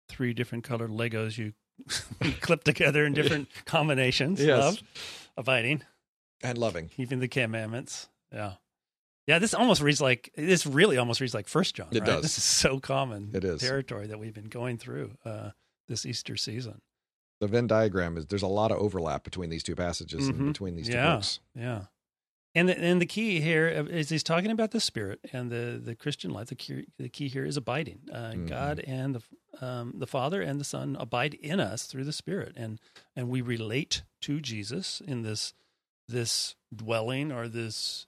three 0.09 0.33
different 0.33 0.63
colored 0.63 0.91
Legos 0.91 1.37
you 1.37 1.53
clip 2.41 2.63
together 2.63 3.05
in 3.05 3.13
different 3.13 3.47
combinations. 3.65 4.39
Yes. 4.43 4.59
Love, 4.61 4.83
abiding, 5.37 5.81
And 6.43 6.57
loving. 6.57 6.89
keeping 6.89 7.19
the 7.19 7.27
commandments. 7.27 8.09
Yeah. 8.33 8.55
Yeah, 9.27 9.39
this 9.39 9.53
almost 9.53 9.81
reads 9.81 10.01
like 10.01 10.31
this. 10.37 10.65
Really, 10.67 10.97
almost 10.97 11.19
reads 11.19 11.33
like 11.33 11.47
First 11.47 11.75
John. 11.75 11.87
It 11.91 11.99
right? 12.01 12.05
does. 12.05 12.21
This 12.21 12.37
is 12.37 12.43
so 12.43 12.79
common. 12.79 13.31
It 13.33 13.43
is. 13.43 13.59
territory 13.61 14.07
that 14.07 14.19
we've 14.19 14.33
been 14.33 14.49
going 14.49 14.77
through 14.77 15.11
uh, 15.25 15.51
this 15.87 16.05
Easter 16.05 16.35
season. 16.37 16.81
The 17.41 17.47
Venn 17.47 17.67
diagram 17.67 18.17
is 18.17 18.27
there's 18.27 18.43
a 18.43 18.47
lot 18.47 18.71
of 18.71 18.77
overlap 18.77 19.23
between 19.23 19.49
these 19.49 19.63
two 19.63 19.75
passages 19.75 20.27
Mhm. 20.27 20.39
and 20.39 20.47
between 20.53 20.75
these 20.75 20.87
two 20.87 20.93
Yeah. 20.93 21.15
books. 21.15 21.39
Yeah. 21.55 21.85
And 22.57 22.69
the, 22.69 22.79
and 22.79 23.01
the 23.01 23.05
key 23.05 23.41
here 23.41 23.67
is 23.67 24.07
he's 24.07 24.23
talking 24.23 24.49
about 24.49 24.71
the 24.71 24.79
spirit 24.79 25.19
and 25.33 25.51
the, 25.51 25.77
the 25.83 25.93
Christian 25.93 26.31
life. 26.31 26.47
The 26.47 26.55
key, 26.55 26.85
the 26.97 27.09
key 27.09 27.27
here 27.27 27.43
is 27.45 27.57
abiding. 27.57 28.07
Uh, 28.09 28.31
Mhm. 28.31 28.47
God 28.47 28.79
and 28.81 29.15
the 29.15 29.65
um, 29.65 29.93
the 29.97 30.07
Father 30.07 30.41
and 30.41 30.59
the 30.59 30.63
Son 30.65 30.95
abide 30.99 31.33
in 31.33 31.59
us 31.61 31.85
through 31.87 32.03
the 32.05 32.13
Spirit, 32.13 32.53
and 32.57 32.79
and 33.15 33.27
we 33.29 33.41
relate 33.41 34.03
to 34.21 34.39
Jesus 34.39 35.01
in 35.01 35.21
this 35.23 35.53
this 36.07 36.55
dwelling 36.73 37.31
or 37.31 37.47
this 37.49 38.05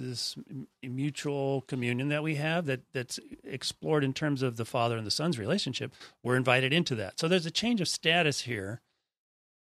this 0.00 0.36
mutual 0.82 1.62
communion 1.62 2.08
that 2.08 2.22
we 2.22 2.34
have 2.36 2.66
that 2.66 2.80
that's 2.92 3.18
explored 3.44 4.02
in 4.04 4.12
terms 4.12 4.42
of 4.42 4.56
the 4.56 4.64
Father 4.64 4.96
and 4.96 5.06
the 5.06 5.10
Son's 5.10 5.38
relationship. 5.38 5.92
We're 6.22 6.36
invited 6.36 6.72
into 6.72 6.94
that. 6.96 7.18
So 7.20 7.28
there's 7.28 7.46
a 7.46 7.50
change 7.50 7.80
of 7.80 7.88
status 7.88 8.40
here 8.42 8.80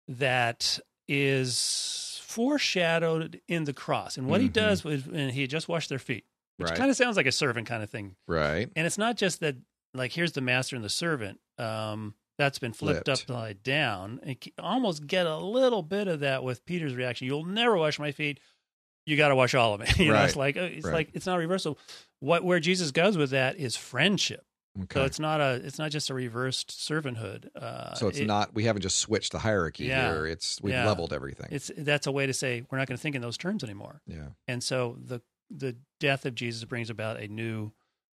that 0.08 0.80
is 1.08 2.20
foreshadowed 2.24 3.42
in 3.48 3.64
the 3.66 3.74
cross. 3.74 4.18
And 4.18 4.28
what 4.28 4.42
he 4.42 4.50
Mhm. 4.50 4.54
does 4.54 4.84
was 4.84 5.06
and 5.08 5.32
he 5.32 5.48
just 5.48 5.68
washed 5.68 5.90
their 5.90 6.00
feet, 6.00 6.26
which 6.58 6.70
Right. 6.70 6.78
kind 6.78 6.90
of 6.90 6.98
sounds 6.98 7.18
like 7.18 7.26
a 7.26 7.32
servant 7.32 7.68
kind 7.68 7.84
of 7.84 7.90
thing. 7.90 8.16
Right. 8.28 8.70
And 8.76 8.86
it's 8.88 8.98
not 8.98 9.18
just 9.18 9.40
that 9.42 9.56
like 9.94 10.14
here's 10.14 10.32
the 10.32 10.42
master 10.42 10.76
and 10.76 10.84
the 10.84 10.90
servant. 10.90 11.40
Um, 11.60 12.16
that's 12.40 12.58
been 12.58 12.74
flipped, 12.74 13.06
Flipped. 13.06 13.10
upside 13.30 13.62
down. 13.62 14.20
And 14.24 14.38
almost 14.58 15.06
get 15.06 15.28
a 15.28 15.38
little 15.38 15.84
bit 15.84 16.08
of 16.08 16.22
that 16.22 16.44
with 16.44 16.66
Peter's 16.66 16.96
reaction. 16.96 17.28
You'll 17.28 17.46
never 17.46 17.78
wash 17.78 18.00
my 18.00 18.12
feet. 18.12 18.40
You 19.06 19.18
got 19.18 19.30
to 19.30 19.36
wash 19.36 19.54
all 19.54 19.74
of 19.74 19.82
it. 19.82 19.98
You 20.00 20.12
know, 20.12 20.24
it's 20.24 20.36
like 20.36 20.58
uh, 20.58 20.62
it's 20.62 20.86
Right. 20.86 20.94
like 20.94 21.10
it's 21.14 21.26
not 21.26 21.36
a 21.36 21.40
reversal. 21.40 21.78
What 22.20 22.44
where 22.44 22.60
Jesus 22.60 22.92
goes 22.92 23.18
with 23.18 23.32
that 23.32 23.58
is 23.58 23.76
friendship. 23.76 24.46
Okay. 24.84 25.00
So 25.00 25.06
it's 25.06 25.20
not 25.20 25.40
a 25.42 25.62
it's 25.64 25.78
not 25.78 25.92
just 25.92 26.10
a 26.10 26.14
reversed 26.14 26.70
servanthood. 26.70 27.48
Uh, 27.56 27.94
So 27.96 28.08
it's 28.08 28.18
it- 28.20 28.26
not. 28.26 28.54
We 28.56 28.64
haven't 28.64 28.82
just 28.82 28.98
switched 28.98 29.32
the 29.34 29.40
hierarchy 29.40 29.86
Yeah. 29.86 30.14
here. 30.14 30.26
It's 30.26 30.60
we've 30.62 30.74
Yeah. 30.74 30.86
leveled 30.88 31.14
everything. 31.14 31.48
It's 31.52 31.70
that's 31.78 32.08
a 32.08 32.12
way 32.12 32.26
to 32.26 32.34
say 32.34 32.64
we're 32.72 32.78
not 32.80 32.88
going 32.88 32.98
to 32.98 33.02
think 33.02 33.16
in 33.16 33.22
those 33.22 33.38
terms 33.38 33.64
anymore. 33.64 34.02
yeah. 34.08 34.30
And 34.48 34.64
so 34.64 34.98
the 35.04 35.22
the 35.52 35.76
death 36.00 36.26
of 36.26 36.34
Jesus 36.34 36.64
brings 36.64 36.90
about 36.90 37.20
a 37.20 37.28
new 37.28 37.72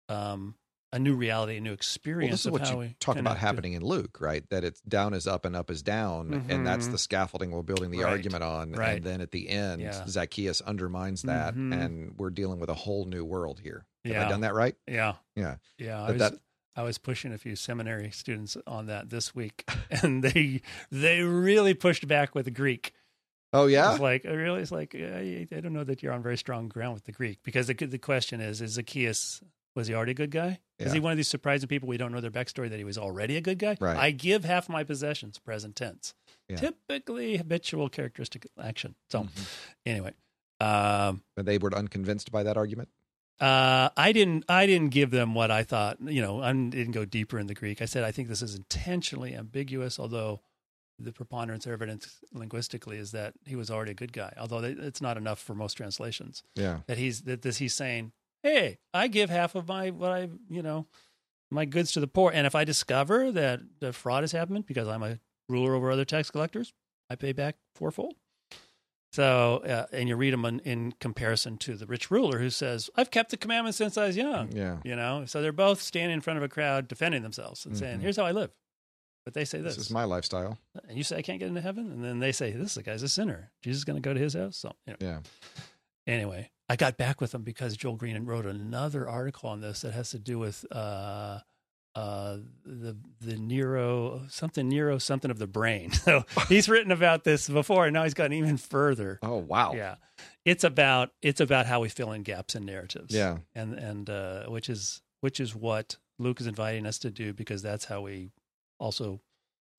um 0.10 0.56
a 0.94 1.00
new 1.00 1.16
reality, 1.16 1.58
a 1.58 1.62
new 1.62 1.72
Well, 1.72 1.74
experience 1.76 2.32
this 2.32 2.40
is 2.42 2.46
of 2.46 2.54
what 2.54 2.70
you 2.72 2.78
we 2.78 2.96
talk 3.00 3.16
about 3.18 3.32
connect 3.32 3.36
to- 3.42 3.46
happening 3.46 3.74
in 3.74 3.84
Luke, 3.84 4.20
right? 4.22 4.48
That 4.50 4.64
it's 4.64 4.80
down 4.82 5.14
is 5.14 5.28
up 5.28 5.44
and 5.44 5.56
up 5.56 5.70
is 5.70 5.82
down, 5.82 6.46
and 6.48 6.66
that's 6.66 6.88
the 6.88 6.98
scaffolding 6.98 7.52
we're 7.52 7.64
building 7.64 7.92
the 7.92 8.00
Right. 8.04 8.12
argument 8.12 8.44
on. 8.44 8.72
Right. 8.72 8.98
And 8.98 9.04
then 9.04 9.20
at 9.22 9.32
the 9.32 9.50
end, 9.50 9.82
Yeah. 9.82 10.06
Zacchaeus 10.08 10.62
undermines 10.62 11.24
that, 11.24 11.56
Mhm. 11.56 11.74
and 11.74 12.18
we're 12.18 12.30
dealing 12.30 12.60
with 12.60 12.70
a 12.70 12.74
whole 12.76 13.06
new 13.06 13.26
world 13.26 13.60
here. 13.60 13.86
Have 14.06 14.14
Yeah. 14.14 14.26
I 14.26 14.30
done 14.30 14.42
that 14.42 14.54
right? 14.54 14.76
Yeah. 14.88 15.16
Yeah. 15.36 15.56
Yeah. 15.78 16.02
I 16.04 16.12
was, 16.12 16.20
that- 16.20 16.34
I 16.76 16.84
was 16.84 16.98
pushing 16.98 17.32
a 17.34 17.38
few 17.38 17.56
seminary 17.56 18.10
students 18.12 18.58
on 18.66 18.86
that 18.88 19.10
this 19.10 19.36
week, 19.36 19.64
and 20.04 20.24
they 20.24 20.62
they 20.92 21.22
really 21.22 21.74
pushed 21.74 22.08
back 22.08 22.34
with 22.36 22.46
the 22.46 22.52
Greek. 22.52 22.94
Oh 23.56 23.68
yeah. 23.68 23.92
It's 23.92 24.00
like 24.02 24.26
I 24.26 24.32
really, 24.32 24.62
it's 24.62 24.72
like 24.72 24.96
I, 24.96 25.48
I 25.52 25.60
don't 25.60 25.74
know 25.74 25.84
that 25.84 26.02
you're 26.02 26.14
on 26.14 26.24
very 26.24 26.38
strong 26.38 26.68
ground 26.70 26.96
with 26.96 27.04
the 27.06 27.12
Greek 27.12 27.44
because 27.44 27.68
the 27.68 27.76
the 27.76 28.00
question 28.00 28.42
is: 28.42 28.60
Is 28.62 28.72
Zacchaeus 28.72 29.44
was 29.76 29.88
he 29.88 29.94
already 29.94 30.12
a 30.12 30.16
good 30.16 30.32
guy? 30.32 30.60
Is 30.80 30.92
he 30.92 31.00
one 31.00 31.12
of 31.12 31.18
these 31.18 31.30
surprising 31.30 31.70
people 31.70 31.88
we 31.88 31.96
don't 31.98 32.12
know 32.12 32.20
their 32.20 32.30
backstory 32.32 32.70
that 32.70 32.78
he 32.78 32.84
was 32.84 32.98
already 32.98 33.38
a 33.38 33.42
good 33.42 33.58
guy? 33.58 33.78
Right. 33.80 33.96
I 33.96 34.12
give 34.12 34.44
half 34.44 34.68
my 34.68 34.84
possessions, 34.84 35.40
present 35.40 35.76
tense. 35.78 36.14
Yeah. 36.50 36.58
Typically 36.58 37.38
habitual 37.38 37.88
characteristic 37.88 38.48
action. 38.62 38.96
So 39.10 39.24
Mhm. 39.24 39.48
anyway, 39.86 40.14
um, 40.60 41.24
And 41.38 41.48
they 41.48 41.58
were 41.58 41.74
unconvinced 41.74 42.32
by 42.32 42.44
that 42.44 42.58
argument. 42.58 42.90
uh, 43.40 43.90
I 43.96 44.12
didn't. 44.12 44.44
I 44.50 44.66
didn't 44.66 44.90
give 44.92 45.12
them 45.12 45.34
what 45.36 45.52
I 45.52 45.64
thought. 45.64 46.00
You 46.02 46.22
know, 46.22 46.42
I 46.42 46.52
didn't 46.52 46.92
go 46.92 47.06
deeper 47.06 47.40
in 47.40 47.48
the 47.48 47.54
Greek. 47.54 47.82
I 47.82 47.86
said 47.86 48.04
I 48.04 48.12
think 48.12 48.28
this 48.28 48.42
is 48.42 48.56
intentionally 48.56 49.34
ambiguous, 49.36 49.98
although 50.00 50.42
the 51.00 51.12
preponderance 51.12 51.66
of 51.66 51.72
evidence 51.72 52.20
linguistically 52.34 52.98
is 52.98 53.12
that 53.12 53.34
he 53.46 53.56
was 53.56 53.72
already 53.72 53.92
a 53.92 53.96
good 53.96 54.14
guy. 54.14 54.34
Although 54.38 54.62
they- 54.62 54.72
it's 54.86 55.02
not 55.02 55.18
enough 55.18 55.40
for 55.40 55.56
most 55.56 55.74
translations. 55.74 56.44
Yeah. 56.56 56.82
That 56.88 56.98
he's 56.98 57.22
that 57.24 57.42
this 57.42 57.58
he's 57.58 57.74
saying, 57.74 58.12
hey, 58.44 58.78
I 58.94 59.08
give 59.08 59.30
half 59.30 59.56
of 59.56 59.68
my 59.68 59.90
what 59.90 60.12
I 60.12 60.30
you 60.50 60.62
know 60.62 60.86
my 61.52 61.66
goods 61.66 61.92
to 61.94 62.00
the 62.00 62.08
poor, 62.08 62.32
and 62.34 62.46
if 62.48 62.56
I 62.56 62.64
discover 62.64 63.32
that 63.32 63.62
the 63.80 63.94
fraud 63.94 64.24
has 64.24 64.32
happened 64.32 64.66
because 64.66 64.88
I'm 64.88 65.04
a 65.04 65.20
ruler 65.50 65.74
over 65.76 65.92
other 65.92 66.06
tax 66.06 66.30
collectors, 66.32 66.74
I 67.10 67.16
pay 67.16 67.32
back 67.32 67.58
fourfold. 67.76 68.16
So, 69.12 69.58
uh, 69.58 69.86
and 69.96 70.10
you 70.10 70.16
read 70.16 70.34
them 70.34 70.44
in, 70.44 70.60
in 70.62 70.92
comparison 71.00 71.60
to 71.60 71.76
the 71.76 71.86
rich 71.86 72.10
ruler 72.10 72.40
who 72.40 72.50
says, 72.50 72.90
"I've 72.96 73.12
kept 73.12 73.30
the 73.30 73.38
commandments 73.38 73.78
since 73.78 73.96
I 73.98 74.08
was 74.08 74.18
young." 74.18 74.52
Yeah. 74.52 74.78
You 74.84 74.96
know, 74.96 75.26
so 75.28 75.42
they're 75.42 75.52
both 75.52 75.82
standing 75.82 76.16
in 76.16 76.22
front 76.22 76.38
of 76.38 76.44
a 76.44 76.50
crowd 76.50 76.88
defending 76.88 77.22
themselves 77.22 77.64
and 77.66 77.78
saying, 77.78 78.00
Mhm. 78.00 78.02
"Here's 78.02 78.18
how 78.18 78.26
I 78.26 78.32
live." 78.32 78.50
But 79.24 79.36
they 79.36 79.46
say 79.46 79.62
This 79.62 79.76
this, 79.76 79.86
is 79.86 79.92
my 79.92 80.04
lifestyle. 80.06 80.58
and 80.90 80.98
you 80.98 81.04
say 81.04 81.18
I 81.18 81.22
can't 81.22 81.40
get 81.40 81.48
into 81.48 81.62
heaven, 81.62 81.92
and 81.92 82.04
then 82.04 82.18
they 82.20 82.32
say 82.32 82.52
this 82.52 82.76
guy's 82.78 83.04
a 83.04 83.08
sinner. 83.08 83.52
Jesus 83.62 83.78
is 83.82 83.86
going 83.86 84.02
to 84.02 84.02
go 84.02 84.14
to 84.16 84.20
his 84.20 84.34
house. 84.34 84.58
So, 84.58 84.74
you 84.88 84.94
know. 84.94 84.98
Yeah. 85.00 85.20
anyway, 86.08 86.50
I 86.70 86.76
got 86.76 86.98
back 86.98 87.20
with 87.22 87.34
him 87.34 87.44
because 87.44 87.76
Joel 87.78 87.96
Green 87.96 88.26
wrote 88.26 88.46
another 88.46 89.08
article 89.08 89.50
on 89.50 89.62
this 89.62 89.82
that 89.82 89.94
has 89.94 90.12
to 90.12 90.20
do 90.20 90.40
with 90.40 90.66
uh, 90.72 91.40
uh, 91.96 92.38
the 92.66 92.98
the 93.22 93.36
neuro 93.36 94.24
something 94.30 94.68
neuro 94.68 94.98
something 94.98 95.30
of 95.30 95.40
the 95.40 95.48
brain. 95.48 95.92
So 96.04 96.26
he's 96.48 96.68
written 96.70 96.92
about 96.92 97.24
this 97.24 97.48
before, 97.50 97.86
and 97.86 97.94
now 97.94 98.04
he's 98.04 98.14
gotten 98.14 98.34
even 98.34 98.58
further. 98.58 99.20
Oh 99.22 99.38
wow. 99.38 99.74
Yeah, 99.76 99.96
it's 100.46 100.64
about 100.64 101.12
it's 101.22 101.42
about 101.42 101.66
how 101.66 101.82
we 101.82 101.90
fill 101.90 102.12
in 102.12 102.24
gaps 102.24 102.56
in 102.56 102.66
narratives. 102.66 103.14
Yeah. 103.14 103.38
and 103.54 103.74
and 103.74 104.10
uh, 104.10 104.46
which 104.46 104.70
is 104.70 105.02
which 105.22 105.40
is 105.40 105.56
what 105.56 105.98
Luke 106.18 106.40
is 106.42 106.48
inviting 106.48 106.86
us 106.86 106.98
to 107.00 107.12
do 107.12 107.34
because 107.34 107.62
that's 107.62 107.86
how 107.86 108.02
we 108.02 108.32
also 108.80 109.22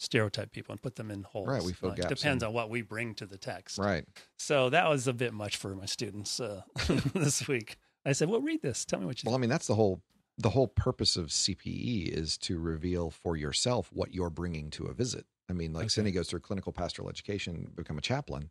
stereotype 0.05 0.53
people 0.53 0.73
and 0.73 0.81
put 0.83 0.97
them 0.97 1.11
in 1.11 1.23
holes. 1.25 1.49
Right, 1.49 1.63
we 1.63 1.73
fill 1.73 1.91
Like, 1.91 2.01
gaps 2.03 2.21
Depends 2.21 2.43
in- 2.43 2.49
on 2.49 2.55
what 2.55 2.71
we 2.71 2.83
bring 2.83 3.15
to 3.17 3.27
the 3.27 3.39
text. 3.39 3.79
Right. 3.79 4.05
So 4.39 4.71
that 4.71 4.89
was 4.89 5.09
a 5.09 5.13
bit 5.13 5.33
much 5.33 5.57
for 5.57 5.75
my 5.75 5.87
students 5.87 6.39
uh, 6.41 6.63
this 7.15 7.49
week. 7.49 7.77
I 8.07 8.13
said, 8.13 8.29
"Well, 8.29 8.41
read 8.41 8.63
this. 8.63 8.85
Tell 8.85 9.01
me 9.01 9.07
what 9.07 9.23
you." 9.23 9.29
Well, 9.29 9.35
I 9.37 9.39
mean, 9.39 9.51
that's 9.51 9.67
the 9.67 9.75
whole 9.75 10.03
the 10.37 10.51
whole 10.51 10.67
purpose 10.69 11.17
of 11.17 11.27
CPE 11.29 12.09
is 12.09 12.37
to 12.39 12.59
reveal 12.59 13.11
for 13.11 13.37
yourself 13.37 13.91
what 13.93 14.13
you're 14.13 14.31
bringing 14.31 14.69
to 14.71 14.85
a 14.87 14.93
visit. 14.93 15.25
I 15.49 15.53
mean, 15.53 15.73
like 15.73 15.83
Okay. 15.85 15.89
Cindy 15.89 16.11
goes 16.11 16.29
through 16.29 16.41
clinical 16.41 16.73
pastoral 16.73 17.09
education, 17.09 17.71
become 17.77 17.99
a 17.99 18.01
chaplain, 18.03 18.51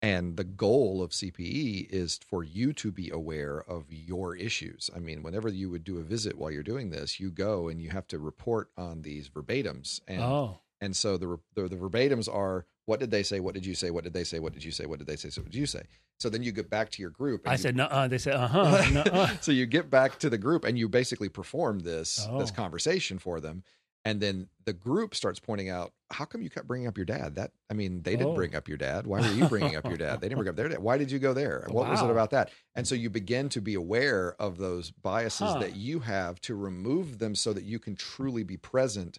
and 0.00 0.36
the 0.36 0.44
goal 0.44 1.02
of 1.02 1.10
CPE 1.10 1.88
is 1.90 2.18
for 2.26 2.42
you 2.44 2.72
to 2.74 2.90
be 2.90 3.10
aware 3.10 3.60
of 3.60 3.84
your 3.92 4.36
issues. 4.36 4.88
I 4.96 5.00
mean, 5.00 5.22
whenever 5.22 5.48
you 5.48 5.68
would 5.70 5.84
do 5.84 5.98
a 5.98 6.02
visit 6.02 6.38
while 6.38 6.50
you're 6.50 6.62
doing 6.62 6.90
this, 6.90 7.18
you 7.20 7.30
go 7.30 7.68
and 7.68 7.82
you 7.82 7.90
have 7.90 8.06
to 8.08 8.18
report 8.18 8.70
on 8.76 9.02
these 9.02 9.28
verbatims, 9.28 10.00
and 10.08 10.22
oh, 10.22 10.60
and 10.80 10.94
so 10.94 11.16
the, 11.16 11.38
the 11.54 11.68
the 11.68 11.76
verbatims 11.76 12.32
are 12.32 12.66
what 12.86 13.00
did 13.00 13.10
they 13.10 13.22
say? 13.22 13.38
What 13.40 13.54
did 13.54 13.66
you 13.66 13.74
say? 13.74 13.90
What 13.90 14.04
did 14.04 14.14
they 14.14 14.24
say? 14.24 14.38
What 14.38 14.54
did 14.54 14.64
you 14.64 14.70
say? 14.70 14.86
What 14.86 14.98
did 14.98 15.06
they 15.08 15.16
say? 15.16 15.28
So 15.28 15.42
what 15.42 15.50
did 15.50 15.58
you 15.58 15.66
say? 15.66 15.82
So 16.18 16.30
then 16.30 16.42
you 16.42 16.52
get 16.52 16.70
back 16.70 16.90
to 16.92 17.02
your 17.02 17.10
group. 17.10 17.42
and 17.44 17.50
I 17.50 17.54
you- 17.54 17.58
said, 17.58 17.76
"No." 17.76 18.08
They 18.08 18.18
said, 18.18 18.34
"Uh 18.36 18.48
huh." 18.48 19.26
So 19.40 19.52
you 19.52 19.66
get 19.66 19.90
back 19.90 20.18
to 20.20 20.30
the 20.30 20.38
group 20.38 20.64
and 20.64 20.78
you 20.78 20.88
basically 20.88 21.28
perform 21.28 21.80
this 21.80 22.16
this 22.38 22.50
Oh. 22.50 22.54
conversation 22.54 23.18
for 23.18 23.40
them 23.40 23.62
and 24.04 24.20
then 24.20 24.48
the 24.64 24.72
group 24.72 25.12
starts 25.12 25.40
pointing 25.40 25.68
out 25.68 25.92
how 26.12 26.24
come 26.24 26.40
you 26.40 26.48
kept 26.48 26.68
bringing 26.68 26.86
up 26.86 26.96
your 26.96 27.04
dad 27.04 27.34
that 27.34 27.50
i 27.68 27.74
mean 27.74 28.00
they 28.02 28.12
didn't 28.12 28.28
Oh. 28.32 28.34
bring 28.34 28.54
up 28.54 28.68
your 28.68 28.78
dad 28.78 29.08
why 29.08 29.20
were 29.20 29.34
you 29.34 29.46
bringing 29.48 29.74
up 29.74 29.84
your 29.86 29.96
dad 29.96 30.20
they 30.20 30.28
didn't 30.28 30.38
bring 30.38 30.48
up 30.48 30.54
their 30.54 30.68
dad 30.68 30.78
why 30.78 30.96
did 30.98 31.10
you 31.10 31.18
go 31.18 31.34
there 31.34 31.66
what 31.68 31.88
was 31.88 32.00
it 32.00 32.08
about 32.08 32.30
that 32.30 32.50
and 32.76 32.86
so 32.86 32.94
you 32.94 33.10
begin 33.10 33.48
to 33.50 33.60
be 33.60 33.74
aware 33.74 34.36
of 34.40 34.56
those 34.56 34.92
biases 34.92 35.50
Huh. 35.50 35.58
that 35.58 35.74
you 35.74 35.98
have 35.98 36.40
to 36.42 36.54
remove 36.54 37.18
them 37.18 37.34
so 37.34 37.52
that 37.52 37.64
you 37.64 37.80
can 37.80 37.96
truly 37.96 38.44
be 38.44 38.56
present 38.56 39.18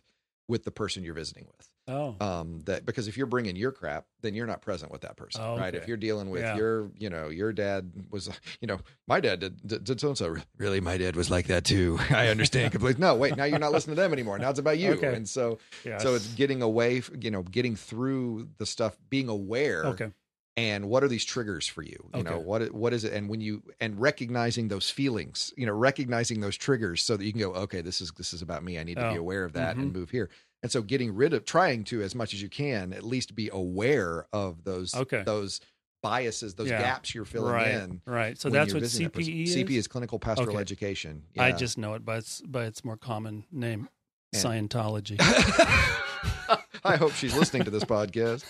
with 0.49 0.65
the 0.65 0.71
person 0.71 1.03
you're 1.03 1.13
visiting 1.13 1.47
with 1.57 1.69
Oh, 1.87 2.15
um 2.19 2.59
that 2.65 2.85
because 2.85 3.07
if 3.07 3.17
you're 3.17 3.25
bringing 3.25 3.55
your 3.55 3.71
crap 3.71 4.05
then 4.21 4.33
you're 4.35 4.45
not 4.45 4.61
present 4.61 4.91
with 4.91 5.01
that 5.01 5.15
person 5.15 5.41
Oh, 5.43 5.55
right 5.57 5.69
okay. 5.73 5.77
if 5.77 5.87
you're 5.87 5.95
dealing 5.97 6.29
with 6.29 6.43
Yeah. 6.43 6.57
your 6.57 6.91
you 6.97 7.09
know 7.09 7.29
your 7.29 7.53
dad 7.53 7.91
was 8.11 8.29
you 8.59 8.67
know 8.67 8.79
my 9.07 9.19
dad 9.21 9.39
did 9.39 9.65
did, 9.65 9.99
so 9.99 10.09
and 10.09 10.17
so 10.17 10.35
really 10.57 10.81
my 10.81 10.97
dad 10.97 11.15
was 11.15 11.31
like 11.31 11.47
that 11.47 11.63
too 11.63 11.97
i 12.09 12.27
understand 12.27 12.71
completely 12.73 12.99
no 13.01 13.15
wait 13.15 13.37
now 13.37 13.45
you're 13.45 13.57
not 13.59 13.71
listening 13.71 13.95
to 13.95 14.01
them 14.01 14.11
anymore 14.13 14.37
now 14.37 14.49
it's 14.49 14.59
about 14.59 14.77
you 14.77 14.91
Okay. 14.93 15.15
and 15.15 15.29
so 15.29 15.57
yes. 15.85 16.03
so 16.03 16.15
it's 16.15 16.27
getting 16.27 16.61
away 16.61 17.01
you 17.19 17.31
know 17.31 17.43
getting 17.43 17.75
through 17.75 18.49
the 18.57 18.65
stuff 18.65 18.97
being 19.09 19.29
aware 19.29 19.85
okay. 19.85 20.11
And 20.59 20.89
what 20.89 21.03
are 21.03 21.07
these 21.07 21.23
triggers 21.25 21.65
for 21.67 21.81
you 21.83 21.97
you 22.15 22.23
know 22.23 22.39
what 22.39 22.71
what 22.73 22.93
is 22.93 23.03
it 23.03 23.13
and 23.13 23.29
when 23.29 23.39
you 23.41 23.61
and 23.79 23.99
recognizing 23.99 24.67
those 24.67 24.89
feelings 24.89 25.53
you 25.57 25.65
know 25.65 25.73
recognizing 25.73 26.39
those 26.41 26.57
triggers 26.57 27.01
so 27.01 27.15
that 27.17 27.23
you 27.25 27.31
can 27.31 27.41
go 27.41 27.53
okay 27.53 27.81
this 27.81 28.01
is 28.01 28.11
this 28.17 28.33
is 28.33 28.41
about 28.41 28.63
me 28.63 28.77
i 28.79 28.83
need 28.83 28.95
to 28.95 29.09
be 29.11 29.17
Oh. 29.17 29.21
aware 29.21 29.43
of 29.45 29.53
that 29.53 29.75
Mhm. 29.75 29.81
and 29.83 29.93
move 29.93 30.09
here 30.09 30.29
and 30.61 30.71
so 30.71 30.81
getting 30.81 31.15
rid 31.15 31.33
of 31.33 31.45
trying 31.45 31.83
to 31.85 32.01
as 32.01 32.13
much 32.15 32.33
as 32.33 32.41
you 32.41 32.49
can 32.49 32.91
at 32.93 33.03
least 33.03 33.33
be 33.35 33.49
aware 33.53 34.25
of 34.33 34.63
those 34.65 34.93
Okay. 34.95 35.23
those 35.23 35.61
biases 36.01 36.55
those 36.55 36.69
Yeah. 36.69 36.81
gaps 36.81 37.13
you're 37.15 37.25
filling 37.25 37.53
right, 37.53 37.71
in 37.71 38.01
right. 38.05 38.37
So 38.39 38.49
that's 38.49 38.73
what 38.73 38.83
that. 38.83 38.89
CPE 38.89 39.43
is. 39.43 39.55
CP 39.55 39.71
is 39.77 39.87
clinical 39.87 40.17
pastoral 40.19 40.49
Okay. 40.51 40.61
education 40.61 41.23
I 41.37 41.51
just 41.51 41.77
know 41.77 41.93
it 41.95 42.03
by 42.05 42.17
its 42.17 42.41
by 42.41 42.65
its 42.65 42.83
more 42.85 42.97
common 42.97 43.45
name, 43.51 43.89
And- 44.33 44.69
Scientology. 44.69 45.17
I 46.83 46.95
hope 46.97 47.11
she's 47.13 47.35
listening 47.35 47.63
to 47.63 47.71
this 47.71 47.83
podcast. 47.83 48.43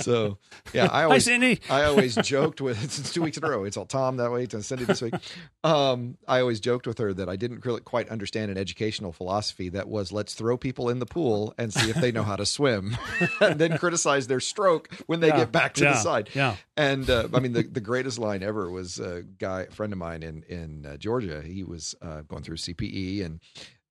So, 0.00 0.38
yeah, 0.72 0.84
I 0.84 0.88
Hi, 0.88 1.04
always 1.04 1.24
Cindy. 1.24 1.60
I 1.70 1.84
always 1.84 2.14
joked 2.16 2.60
with 2.60 2.82
it's 2.82 3.12
two 3.12 3.22
weeks 3.22 3.36
in 3.36 3.44
a 3.44 3.50
row. 3.50 3.64
It's 3.64 3.76
all 3.76 3.86
Tom 3.86 4.16
that 4.18 4.30
week 4.32 4.52
and 4.52 4.64
Cindy 4.64 4.84
this 4.84 5.00
week. 5.02 5.14
Um, 5.62 6.16
I 6.28 6.40
always 6.40 6.60
joked 6.60 6.86
with 6.86 6.98
her 6.98 7.12
that 7.14 7.28
I 7.28 7.36
didn't 7.36 7.64
really 7.64 7.80
quite 7.80 8.08
understand 8.08 8.50
an 8.50 8.58
educational 8.58 9.12
philosophy 9.12 9.68
that 9.70 9.88
was 9.88 10.12
let's 10.12 10.34
throw 10.34 10.56
people 10.56 10.88
in 10.88 10.98
the 10.98 11.06
pool 11.06 11.54
and 11.58 11.72
see 11.72 11.90
if 11.90 11.96
they 11.96 12.12
know 12.12 12.22
how 12.22 12.36
to 12.36 12.46
swim, 12.46 12.96
and 13.40 13.58
then 13.58 13.78
criticize 13.78 14.26
their 14.26 14.40
stroke 14.40 14.88
when 15.06 15.20
they 15.20 15.28
Yeah, 15.28 15.38
get 15.38 15.52
back 15.52 15.74
to 15.74 15.84
yeah, 15.84 15.92
the 15.92 15.98
side. 15.98 16.30
Yeah. 16.34 16.56
And 16.76 17.08
uh, 17.08 17.28
I 17.32 17.40
mean, 17.40 17.52
the, 17.52 17.62
the 17.62 17.80
greatest 17.80 18.18
line 18.18 18.42
ever 18.42 18.70
was 18.70 18.98
a 18.98 19.22
guy, 19.22 19.62
a 19.62 19.70
friend 19.70 19.92
of 19.92 19.98
mine 19.98 20.22
in 20.22 20.42
in 20.48 20.86
uh, 20.86 20.96
Georgia. 20.96 21.42
He 21.42 21.62
was 21.64 21.94
uh, 22.02 22.22
going 22.22 22.42
through 22.42 22.56
CPE, 22.56 23.24
and 23.24 23.40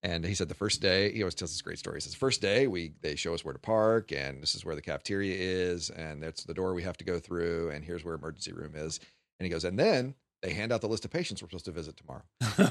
and 0.03 0.25
he 0.25 0.35
said 0.35 0.49
the 0.49 0.53
first 0.55 0.81
day 0.81 1.11
he 1.11 1.23
always 1.23 1.33
tells 1.35 1.51
this 1.51 1.61
great 1.61 1.79
story. 1.79 1.95
He 1.97 2.01
says 2.01 2.11
the 2.13 2.17
first 2.19 2.41
day 2.41 2.67
we 2.67 2.93
they 3.01 3.15
show 3.15 3.33
us 3.33 3.43
where 3.43 3.53
to 3.53 3.59
park, 3.59 4.11
and 4.11 4.41
this 4.41 4.53
is 4.55 4.63
where 4.65 4.75
the 4.75 4.81
cafeteria 4.81 5.35
is, 5.35 5.89
and 5.89 6.21
that's 6.21 6.43
the 6.43 6.53
door 6.53 6.73
we 6.73 6.83
have 6.83 6.97
to 6.97 7.05
go 7.05 7.19
through, 7.19 7.69
and 7.71 7.83
here's 7.83 8.03
where 8.03 8.13
emergency 8.15 8.51
room 8.53 8.73
is. 8.75 8.99
And 9.39 9.45
he 9.45 9.49
goes, 9.49 9.63
and 9.65 9.79
then 9.79 10.13
they 10.41 10.53
hand 10.53 10.71
out 10.71 10.81
the 10.81 10.87
list 10.87 11.05
of 11.05 11.11
patients 11.11 11.41
we're 11.41 11.47
supposed 11.49 11.65
to 11.65 11.71
visit 11.71 11.95
tomorrow. 11.97 12.23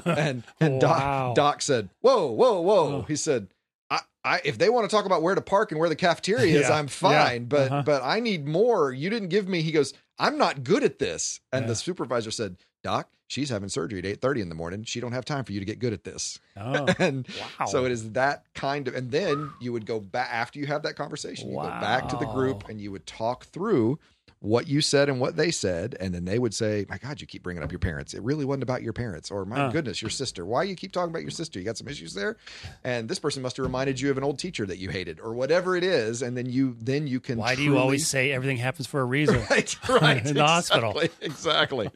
And 0.17 0.43
and 0.59 0.81
Wow. 0.81 1.33
Doc, 1.33 1.35
Doc 1.35 1.61
said, 1.61 1.89
"Whoa, 2.01 2.27
whoa, 2.31 2.61
whoa!" 2.61 2.87
Oh. 2.97 3.01
He 3.07 3.15
said. 3.15 3.47
I, 3.91 3.99
I, 4.23 4.41
if 4.43 4.57
they 4.57 4.69
want 4.69 4.89
to 4.89 4.95
talk 4.95 5.05
about 5.05 5.21
where 5.21 5.35
to 5.35 5.41
park 5.41 5.71
and 5.71 5.79
where 5.79 5.89
the 5.89 5.95
cafeteria 5.95 6.59
is, 6.61 6.67
Yeah, 6.69 6.73
I'm 6.75 6.87
fine. 6.87 7.41
yeah, 7.41 7.47
But 7.47 7.71
uh-huh. 7.71 7.83
but 7.85 8.01
I 8.03 8.21
need 8.21 8.47
more. 8.47 8.91
You 8.91 9.09
didn't 9.11 9.27
give 9.29 9.47
me. 9.47 9.61
He 9.61 9.71
goes, 9.71 9.93
I'm 10.17 10.37
not 10.39 10.63
good 10.63 10.83
at 10.83 10.97
this. 10.97 11.41
And 11.51 11.63
Yeah. 11.63 11.67
the 11.67 11.75
supervisor 11.75 12.31
said, 12.31 12.55
Doc, 12.83 13.09
she's 13.33 13.49
having 13.49 13.69
surgery 13.69 13.99
at 13.99 14.05
eight 14.05 14.21
thirty 14.21 14.41
in 14.41 14.49
the 14.49 14.55
morning. 14.55 14.83
She 14.83 14.99
don't 14.99 15.11
have 15.11 15.25
time 15.25 15.43
for 15.43 15.51
you 15.51 15.59
to 15.59 15.65
get 15.65 15.79
good 15.79 15.93
at 15.93 16.03
this. 16.03 16.39
Oh, 16.55 16.85
and 16.99 17.27
wow. 17.59 17.65
so 17.65 17.85
it 17.85 17.91
is 17.91 18.11
that 18.11 18.45
kind 18.53 18.87
of. 18.87 18.95
And 18.95 19.11
then 19.11 19.51
you 19.59 19.73
would 19.73 19.85
go 19.85 19.99
back 19.99 20.29
after 20.31 20.59
you 20.59 20.67
have 20.67 20.83
that 20.83 20.95
conversation. 20.95 21.49
You 21.49 21.55
go 21.55 21.63
back 21.63 22.07
to 22.09 22.15
the 22.17 22.25
group 22.25 22.69
and 22.69 22.79
you 22.79 22.91
would 22.91 23.05
talk 23.05 23.45
through 23.45 23.99
what 24.43 24.67
you 24.67 24.81
said 24.81 25.07
and 25.07 25.21
what 25.21 25.37
they 25.37 25.49
said, 25.51 25.95
and 26.01 26.13
then 26.13 26.25
they 26.25 26.37
would 26.37 26.53
say, 26.53 26.85
"My 26.89 26.97
God, 26.97 27.21
you 27.21 27.25
keep 27.27 27.43
bringing 27.43 27.63
up 27.63 27.71
your 27.71 27.79
parents. 27.79 28.13
It 28.13 28.21
really 28.23 28.43
wasn't 28.43 28.63
about 28.63 28.83
your 28.83 28.91
parents, 28.91 29.31
or 29.31 29.45
my 29.45 29.55
Huh. 29.55 29.69
goodness, 29.69 30.01
your 30.01 30.09
sister. 30.11 30.45
Why 30.45 30.63
you 30.63 30.75
keep 30.75 30.91
talking 30.91 31.11
about 31.11 31.21
your 31.21 31.31
sister? 31.31 31.59
You 31.59 31.65
got 31.65 31.77
some 31.77 31.87
issues 31.87 32.13
there." 32.13 32.35
And 32.83 33.07
this 33.07 33.19
person 33.19 33.41
must 33.41 33.55
have 33.55 33.63
reminded 33.65 34.01
you 34.01 34.11
of 34.11 34.17
an 34.17 34.23
old 34.25 34.37
teacher 34.39 34.65
that 34.65 34.79
you 34.79 34.89
hated, 34.89 35.21
or 35.21 35.33
whatever 35.33 35.77
it 35.77 35.83
is, 35.85 36.21
and 36.21 36.35
then 36.35 36.49
you 36.49 36.75
then 36.81 37.07
you 37.07 37.21
can. 37.21 37.37
Why 37.37 37.55
do 37.55 37.63
you 37.63 37.77
always 37.77 38.05
say 38.05 38.33
everything 38.33 38.57
happens 38.57 38.85
for 38.85 38.99
a 38.99 39.05
reason? 39.05 39.41
Right, 39.49 39.89
right. 39.89 40.25
In 40.25 40.33
the 40.35 40.45
hospital. 40.45 40.99
Exactly. 41.21 41.89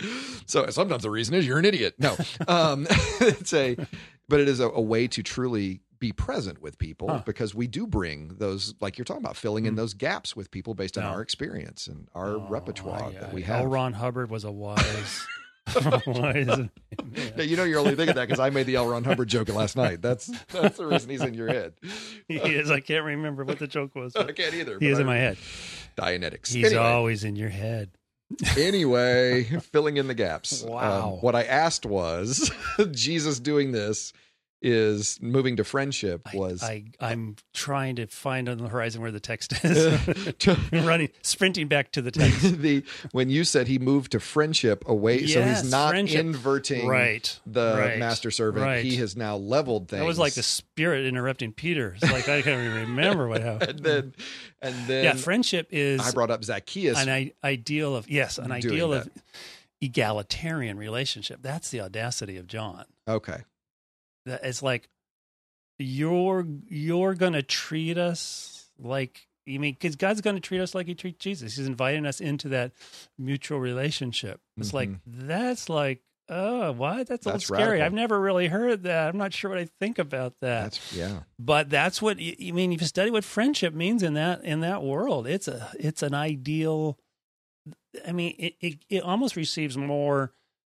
So 0.46 0.70
sometimes 0.70 1.04
the 1.04 1.10
reason 1.12 1.36
is 1.36 1.46
you're 1.46 1.60
an 1.60 1.66
idiot. 1.66 1.96
No. 2.00 2.16
Um, 2.48 2.88
it's 3.20 3.54
a, 3.54 3.76
but 4.30 4.40
it 4.40 4.48
is 4.48 4.60
a, 4.62 4.70
a 4.70 4.82
way 4.82 5.08
to 5.10 5.22
truly 5.24 5.82
be 6.00 6.12
present 6.12 6.62
with 6.62 6.78
people 6.78 7.08
Huh. 7.10 7.24
because 7.26 7.54
we 7.56 7.68
do 7.68 7.88
bring 7.88 8.36
those, 8.38 8.74
like 8.82 8.98
you're 8.98 9.06
talking 9.06 9.24
about, 9.24 9.36
filling 9.38 9.66
in 9.66 9.74
Hmm. 9.74 9.78
those 9.78 9.94
gaps 9.94 10.36
with 10.36 10.52
people 10.52 10.74
based 10.74 10.98
on 10.98 11.04
Yeah. 11.04 11.12
our 11.12 11.22
experience 11.22 11.88
and 11.88 12.08
our 12.16 12.36
Oh, 12.36 12.48
repertoire 12.50 13.12
that 13.12 13.34
we 13.34 13.42
have. 13.44 13.62
L. 13.62 13.68
Ron 13.68 13.94
Hubbard 13.94 14.30
was 14.30 14.44
a 14.44 14.52
wise. 14.52 15.26
wise 16.08 16.48
Yeah, 17.36 17.44
you 17.44 17.58
know, 17.58 17.66
you're 17.66 17.80
only 17.80 17.96
thinking 17.96 18.16
that 18.16 18.26
because 18.28 18.40
I 18.40 18.50
made 18.50 18.68
the 18.68 18.76
L. 18.76 18.88
Ron 18.88 19.04
Hubbard 19.04 19.28
joke 19.28 19.50
last 19.50 19.76
night. 19.76 20.02
That's 20.02 20.28
that's 20.54 20.78
the 20.78 20.86
reason 20.86 21.10
he's 21.10 21.22
in 21.22 21.34
your 21.34 21.50
head. 21.50 21.74
he 22.28 22.36
is. 22.38 22.72
I 22.72 22.80
can't 22.80 23.04
remember 23.04 23.44
what 23.44 23.60
the 23.60 23.68
joke 23.68 23.94
was. 23.94 24.16
I 24.16 24.32
can't 24.32 24.54
either. 24.54 24.78
He 24.80 24.88
is 24.88 24.98
I- 24.98 25.02
in 25.02 25.08
my 25.08 25.18
head. 25.18 25.38
Dianetics. 25.98 26.54
He's 26.54 26.68
Anyway. 26.68 26.82
always 26.84 27.24
in 27.26 27.36
your 27.36 27.50
head. 27.50 27.90
anyway, 28.58 29.44
filling 29.72 29.98
in 29.98 30.08
the 30.08 30.14
gaps. 30.14 30.62
Wow. 30.64 31.14
Um, 31.14 31.22
what 31.22 31.36
I 31.36 31.44
asked 31.44 31.86
was 31.86 32.52
Jesus 32.92 33.40
doing 33.40 33.72
this 33.72 34.14
is 34.62 35.20
moving 35.22 35.56
to 35.58 35.64
friendship 35.64 36.34
was 36.34 36.64
I, 36.64 36.86
I'm 37.00 37.36
trying 37.54 37.98
to 37.98 38.08
find 38.08 38.50
on 38.50 38.58
the 38.58 38.68
horizon 38.68 39.02
where 39.02 39.12
the 39.12 39.20
text 39.20 39.54
is. 39.64 40.34
to- 40.40 40.58
Running, 40.74 41.10
sprinting 41.22 41.68
back 41.68 41.92
to 41.92 42.02
the 42.02 42.10
text. 42.10 42.42
the 42.62 42.84
when 43.12 43.30
you 43.30 43.44
said 43.44 43.68
he 43.68 43.78
moved 43.78 44.14
to 44.14 44.20
friendship 44.20 44.84
away 44.88 45.28
so 45.28 45.44
he's 45.44 45.70
not 45.70 45.90
friendship. 45.92 46.20
inverting 46.20 46.88
right. 46.88 47.40
the 47.46 47.76
right, 47.78 48.00
master 48.00 48.32
servant 48.32 48.66
right. 48.66 48.84
he 48.84 48.96
has 48.96 49.16
now 49.16 49.36
leveled 49.38 49.90
things 49.90 50.00
That 50.02 50.08
was 50.08 50.18
like 50.18 50.34
the 50.34 50.44
spirit 50.44 51.06
interrupting 51.06 51.54
Peter. 51.54 51.96
It's 52.02 52.12
like 52.12 52.28
I 52.28 52.42
can't 52.42 52.64
even 52.66 52.90
remember 52.90 53.28
what 53.28 53.42
happened. 53.42 53.70
and 53.70 53.80
then 53.80 54.14
and 54.62 54.76
then 54.88 55.04
yeah, 55.04 55.14
friendship 55.14 55.68
is 55.72 56.02
I 56.02 56.12
brought 56.12 56.32
up 56.32 56.44
Zacchaeus 56.44 57.00
an 57.00 57.10
I- 57.10 57.32
ideal 57.44 57.96
of 57.96 58.10
yes, 58.10 58.40
an 58.40 58.52
ideal 58.52 58.90
that. 58.90 59.06
of 59.08 59.12
egalitarian 59.82 60.78
relationship. 60.78 61.40
That's 61.42 61.70
the 61.70 61.82
audacity 61.82 62.38
of 62.38 62.48
John. 62.48 62.86
okay 63.08 63.42
That 64.28 64.44
it's 64.44 64.62
like 64.62 64.88
you're 65.80 66.46
you're 66.68 67.16
gonna 67.16 67.42
treat 67.44 67.98
us 67.98 68.70
like 68.80 69.28
you 69.46 69.60
mean 69.60 69.74
because 69.74 69.96
God's 69.96 70.22
gonna 70.22 70.40
treat 70.40 70.62
us 70.62 70.76
like 70.76 70.88
He 70.88 70.96
treats 70.96 71.20
Jesus. 71.20 71.56
He's 71.56 71.68
inviting 71.68 72.06
us 72.06 72.20
into 72.22 72.50
that 72.50 72.72
mutual 73.18 73.60
relationship. 73.60 74.40
It's 74.58 74.74
like 74.74 74.90
that's 75.06 75.70
like 75.70 76.02
oh 76.30 76.74
what 76.74 77.08
that's 77.08 77.26
a 77.26 77.30
little 77.30 77.40
scary. 77.40 77.62
radical. 77.64 77.86
I've 77.86 77.94
never 77.94 78.20
really 78.20 78.48
heard 78.48 78.84
that. 78.84 79.08
I'm 79.08 79.18
not 79.18 79.34
sure 79.34 79.50
what 79.50 79.60
I 79.60 79.70
think 79.80 79.98
about 79.98 80.34
that. 80.42 80.64
that's 80.64 80.94
yeah 80.94 81.20
but 81.40 81.70
that's 81.70 82.02
what 82.02 82.20
you 82.20 82.36
you 82.38 82.54
mean 82.54 82.74
if 82.74 82.82
you 82.82 82.88
study 82.88 83.12
what 83.12 83.24
friendship 83.24 83.74
means 83.74 84.04
in 84.04 84.16
that 84.16 84.44
in 84.44 84.60
that 84.62 84.84
world 84.84 85.26
it's 85.28 85.48
a 85.48 85.72
it's 85.80 86.04
an 86.04 86.14
ideal 86.14 86.98
i 88.06 88.12
mean 88.12 88.36
it 88.38 88.56
it, 88.60 88.80
it 88.90 89.04
almost 89.04 89.36
receives 89.38 89.78
more 89.78 90.34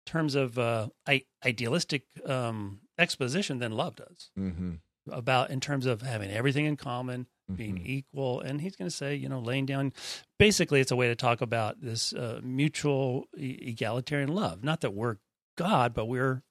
terms 0.06 0.36
of 0.36 0.60
uh 0.60 0.90
I, 1.08 1.24
idealistic 1.44 2.04
um 2.26 2.82
exposition 3.00 3.60
than 3.60 3.72
love 3.72 3.96
does 3.96 4.30
mm-hmm. 4.38 4.74
about 5.12 5.50
in 5.50 5.60
terms 5.60 5.86
of 5.86 6.02
having 6.02 6.30
everything 6.30 6.66
in 6.66 6.76
common 6.76 7.26
being 7.56 7.78
Mhm. 7.78 7.88
equal. 7.88 8.42
And 8.42 8.62
he's 8.62 8.76
going 8.76 8.90
to 8.90 8.96
say 8.96 9.16
you 9.16 9.28
know 9.30 9.40
laying 9.40 9.66
down 9.66 9.94
basically 10.38 10.82
it's 10.82 10.92
a 10.92 10.96
way 10.96 11.08
to 11.08 11.16
talk 11.16 11.42
about 11.42 11.82
this 11.82 12.14
uh, 12.14 12.40
mutual 12.44 13.26
e- 13.38 13.58
egalitarian 13.62 14.30
love. 14.30 14.64
Not 14.64 14.82
that 14.82 14.94
we're 14.94 15.18
god 15.58 15.94
but 15.94 16.06
we're 16.06 16.44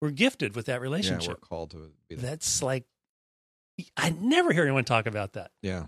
we're 0.00 0.10
gifted 0.12 0.54
with 0.54 0.66
that 0.66 0.74
yeah 0.74 0.78
relationship. 0.78 1.28
we're 1.30 1.34
called 1.48 1.70
to 1.72 1.90
be 2.08 2.14
that. 2.14 2.22
That's 2.22 2.62
like 2.62 2.84
I 3.96 4.10
never 4.10 4.52
hear 4.52 4.62
anyone 4.62 4.84
talk 4.84 5.06
about 5.06 5.32
that. 5.32 5.50
Yeah. 5.62 5.86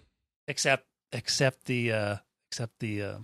Except 0.48 0.84
except 1.12 1.66
the 1.66 1.92
uh 1.92 2.16
except 2.50 2.80
the 2.80 3.02
uh 3.02 3.18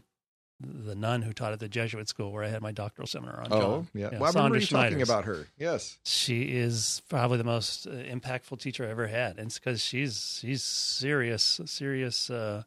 the 0.60 0.94
nun 0.94 1.22
who 1.22 1.32
taught 1.32 1.52
at 1.52 1.60
the 1.60 1.68
Jesuit 1.68 2.08
school 2.08 2.32
where 2.32 2.42
I 2.42 2.48
had 2.48 2.62
my 2.62 2.72
doctoral 2.72 3.06
seminar 3.06 3.40
on 3.40 3.48
oh 3.50 3.60
John. 3.60 3.88
yeah, 3.94 4.08
Yeah, 4.12 4.18
well 4.18 4.30
I 4.30 4.38
remember 4.38 4.58
you 4.58 4.66
talking 4.66 5.02
about 5.02 5.24
her 5.24 5.46
yes 5.58 5.98
She 6.04 6.42
is 6.56 7.02
probably 7.08 7.38
the 7.38 7.44
most 7.44 7.86
uh, 7.86 7.90
impactful 7.90 8.58
teacher 8.60 8.86
I 8.86 8.90
ever 8.90 9.06
had, 9.06 9.38
and 9.38 9.48
it's 9.48 9.58
because 9.58 9.82
she's 9.82 10.38
she's 10.40 10.62
serious 10.62 11.60
serious 11.66 12.30
uh, 12.30 12.62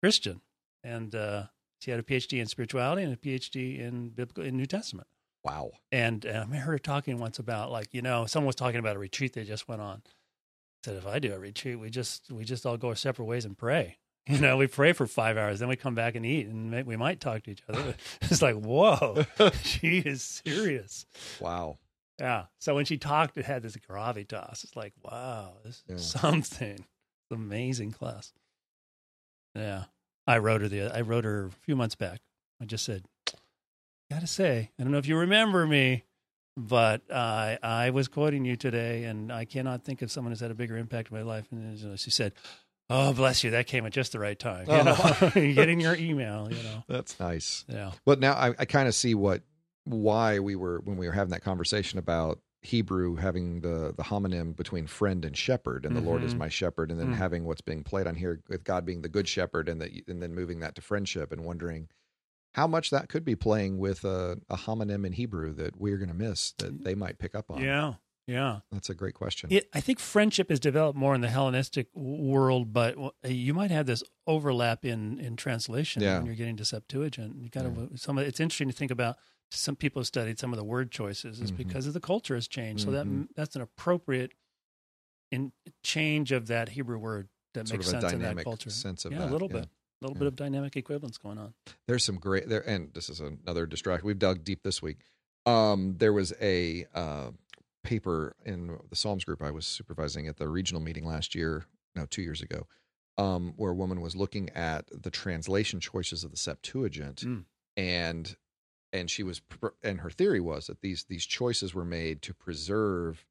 Christian, 0.00 0.42
and 0.82 1.14
uh, 1.14 1.44
she 1.80 1.90
had 1.90 1.98
a 1.98 2.04
PhD 2.04 2.40
in 2.40 2.46
spirituality 2.46 3.02
and 3.02 3.12
a 3.12 3.16
PhD 3.16 3.80
in 3.80 4.10
biblical 4.10 4.44
in 4.44 4.56
New 4.56 4.66
Testament. 4.66 5.08
wow 5.44 5.72
And, 5.90 6.24
and 6.24 6.52
I 6.52 6.56
heard 6.56 6.72
her 6.72 6.78
talking 6.78 7.18
once 7.18 7.38
about 7.38 7.72
like 7.72 7.92
you 7.92 8.02
know 8.02 8.26
someone 8.26 8.46
was 8.46 8.56
talking 8.56 8.78
about 8.78 8.96
a 8.96 9.00
retreat 9.00 9.32
they 9.32 9.44
just 9.44 9.68
went 9.68 9.82
on. 9.82 10.02
Said 10.84 10.96
if 10.96 11.06
I 11.06 11.18
do 11.18 11.32
a 11.32 11.38
retreat, 11.38 11.80
we 11.80 11.90
just 11.90 12.30
we 12.30 12.44
just 12.44 12.64
all 12.64 12.76
go 12.76 12.88
our 12.88 12.94
separate 12.94 13.24
ways 13.24 13.44
and 13.44 13.58
pray. 13.58 13.96
You 14.28 14.38
know, 14.38 14.56
we 14.56 14.66
pray 14.68 14.94
for 14.94 15.06
five 15.06 15.36
hours, 15.36 15.58
then 15.60 15.68
we 15.68 15.76
come 15.76 15.94
back 15.94 16.14
and 16.14 16.24
eat, 16.24 16.46
and 16.46 16.86
we 16.86 16.96
might 16.96 17.20
talk 17.20 17.42
to 17.42 17.50
each 17.50 17.62
other. 17.68 17.94
It's 18.22 18.40
like 18.40 18.54
whoa, 18.56 19.26
she 19.62 19.98
is 19.98 20.22
serious. 20.44 21.04
wow 21.40 21.76
Yeah. 22.18 22.44
So 22.58 22.74
when 22.74 22.86
she 22.86 22.96
talked, 22.96 23.36
it 23.36 23.44
had 23.44 23.62
this 23.62 23.76
gravitas. 23.76 24.64
It's 24.64 24.76
like 24.76 24.94
wow, 25.02 25.58
this 25.64 25.82
is 25.88 26.14
Yeah. 26.14 26.20
something. 26.20 26.72
It's 26.78 27.30
amazing 27.32 27.92
class. 27.92 28.32
Yeah, 29.54 29.84
I 30.26 30.38
wrote 30.38 30.62
her 30.62 30.68
the 30.68 30.84
I 30.96 31.02
wrote 31.02 31.24
her 31.24 31.46
a 31.46 31.50
few 31.50 31.76
months 31.76 31.94
back. 31.94 32.20
I 32.60 32.64
just 32.64 32.84
said, 32.84 33.04
gotta 34.10 34.26
say, 34.26 34.70
I 34.78 34.82
don't 34.82 34.92
know 34.92 34.98
if 34.98 35.06
you 35.06 35.16
remember 35.18 35.66
me, 35.66 36.04
but 36.56 37.02
I 37.12 37.58
I 37.62 37.90
was 37.90 38.08
quoting 38.08 38.44
you 38.44 38.56
today, 38.56 39.04
and 39.04 39.30
I 39.30 39.44
cannot 39.44 39.84
think 39.84 40.02
of 40.02 40.10
someone 40.10 40.32
who's 40.32 40.40
had 40.40 40.50
a 40.50 40.54
bigger 40.54 40.76
impact 40.76 41.10
in 41.10 41.16
my 41.16 41.22
life. 41.22 41.46
And 41.52 41.92
uh, 41.92 41.96
she 41.96 42.10
said, 42.10 42.32
"Oh, 42.90 43.12
bless 43.12 43.42
you, 43.44 43.50
that 43.52 43.66
came 43.66 43.86
at 43.86 43.92
just 43.92 44.12
the 44.12 44.18
right 44.18 44.38
time." 44.38 44.66
You 44.68 44.84
know, 44.84 44.96
Oh. 45.20 45.30
getting 45.30 45.80
your 45.80 45.94
email. 45.96 46.48
You 46.50 46.62
know, 46.62 46.84
that's 46.88 47.18
nice 47.20 47.64
yeah, 47.68 47.92
But 48.04 48.20
now 48.20 48.32
I, 48.34 48.54
I 48.58 48.64
kind 48.64 48.88
of 48.88 48.94
see 48.94 49.14
what 49.14 49.42
why 49.84 50.38
we 50.38 50.56
were 50.56 50.80
when 50.80 50.96
we 50.96 51.06
were 51.06 51.12
having 51.12 51.30
that 51.32 51.42
conversation 51.42 51.98
about 51.98 52.40
Hebrew 52.62 53.16
having 53.16 53.60
the 53.60 53.92
the 53.96 54.04
homonym 54.04 54.56
between 54.56 54.86
friend 54.86 55.24
and 55.24 55.36
shepherd, 55.36 55.84
and 55.84 55.94
the 55.94 56.00
Lord 56.00 56.24
is 56.24 56.34
Mhm. 56.34 56.38
my 56.38 56.48
shepherd, 56.48 56.90
and 56.90 56.98
then 56.98 57.08
Mm. 57.12 57.16
having 57.16 57.44
what's 57.44 57.60
being 57.60 57.84
played 57.84 58.06
on 58.06 58.14
here 58.14 58.40
with 58.48 58.64
God 58.64 58.86
being 58.86 59.02
the 59.02 59.08
good 59.10 59.28
shepherd, 59.28 59.68
and 59.68 59.80
that 59.82 59.90
and 60.08 60.22
then 60.22 60.34
moving 60.34 60.60
that 60.60 60.74
to 60.76 60.80
friendship, 60.80 61.30
and 61.32 61.44
wondering 61.44 61.88
how 62.54 62.66
much 62.66 62.88
that 62.90 63.08
could 63.08 63.24
be 63.24 63.34
playing 63.36 63.78
with 63.78 64.04
a, 64.04 64.38
a 64.48 64.56
homonym 64.56 65.04
in 65.04 65.12
Hebrew 65.12 65.52
that 65.54 65.76
we're 65.78 65.98
going 65.98 66.08
to 66.08 66.14
miss 66.14 66.52
that 66.58 66.84
they 66.84 66.94
might 66.94 67.18
pick 67.18 67.34
up 67.34 67.50
on. 67.50 67.60
yeah, 67.60 67.94
yeah. 68.26 68.60
that's 68.72 68.88
a 68.90 68.94
great 68.94 69.14
question. 69.14 69.50
It, 69.52 69.68
I 69.74 69.80
think 69.80 69.98
friendship 69.98 70.50
is 70.50 70.58
developed 70.60 70.98
more 70.98 71.14
in 71.14 71.20
the 71.20 71.28
Hellenistic 71.28 71.88
world, 71.94 72.72
but 72.72 72.96
you 73.24 73.54
might 73.54 73.70
have 73.70 73.86
this 73.86 74.02
overlap 74.26 74.84
in 74.84 75.18
in 75.20 75.36
translation 75.36 76.02
Yeah. 76.02 76.18
when 76.18 76.26
you're 76.26 76.34
getting 76.34 76.56
to 76.56 76.64
Septuagint. 76.64 77.42
You 77.42 77.50
kind 77.50 77.66
of 77.66 78.00
some. 78.00 78.18
It's 78.18 78.40
interesting 78.40 78.68
to 78.68 78.74
think 78.74 78.90
about. 78.90 79.16
Some 79.50 79.76
people 79.76 80.00
have 80.00 80.06
studied 80.06 80.38
some 80.38 80.52
of 80.52 80.58
the 80.58 80.64
word 80.64 80.90
choices 80.90 81.40
is 81.40 81.52
Mhm. 81.52 81.58
because 81.58 81.86
of 81.86 81.92
the 81.92 82.00
culture 82.00 82.34
has 82.34 82.48
changed. 82.48 82.84
So 82.84 82.90
that 82.90 83.06
Mhm. 83.06 83.28
that's 83.36 83.54
an 83.54 83.62
appropriate 83.62 84.32
in 85.30 85.52
change 85.82 86.32
of 86.32 86.46
that 86.48 86.70
Hebrew 86.70 86.98
word 86.98 87.28
that 87.54 87.68
sort 87.68 87.78
makes 87.80 87.90
sense 87.90 88.12
in 88.12 88.20
that 88.22 88.36
culture. 88.42 88.70
sense 88.70 89.04
of 89.04 89.12
yeah, 89.12 89.18
that. 89.20 89.30
a 89.30 89.32
little 89.32 89.48
yeah. 89.48 89.60
bit, 89.60 89.64
a 89.64 89.68
little 90.04 90.16
Yeah. 90.16 90.18
bit 90.20 90.26
of 90.28 90.36
dynamic 90.36 90.76
equivalence 90.76 91.18
going 91.18 91.38
on. 91.38 91.54
There's 91.86 92.02
some 92.04 92.16
great 92.16 92.48
there, 92.48 92.66
and 92.68 92.92
this 92.94 93.08
is 93.08 93.20
another 93.20 93.66
distraction. 93.66 94.06
We've 94.06 94.18
dug 94.18 94.44
deep 94.44 94.62
this 94.62 94.82
week. 94.82 94.98
Um, 95.46 95.98
there 95.98 96.12
was 96.12 96.32
a 96.40 96.86
uh, 96.94 97.30
paper 97.84 98.34
in 98.44 98.78
the 98.90 98.96
Psalms 98.96 99.24
group 99.24 99.40
I 99.42 99.52
was 99.52 99.66
supervising 99.66 100.26
at 100.26 100.38
the 100.38 100.48
regional 100.48 100.82
meeting 100.82 101.06
last 101.06 101.34
year, 101.34 101.66
no, 101.94 102.06
two 102.06 102.22
years 102.22 102.40
ago, 102.42 102.66
um, 103.16 103.52
where 103.56 103.70
a 103.70 103.76
woman 103.76 104.00
was 104.00 104.16
looking 104.16 104.50
at 104.50 104.86
the 104.90 105.10
translation 105.10 105.78
choices 105.78 106.24
of 106.24 106.32
the 106.32 106.36
Septuagint, 106.36 107.18
Mm. 107.24 107.44
and 107.76 108.36
and 108.92 109.10
she 109.10 109.22
was 109.22 109.40
and 109.82 110.00
her 110.00 110.10
theory 110.10 110.40
was 110.40 110.66
that 110.66 110.80
these 110.80 111.04
these 111.04 111.26
choices 111.26 111.74
were 111.74 111.84
made 111.84 112.22
to 112.22 112.34
preserve 112.34 113.24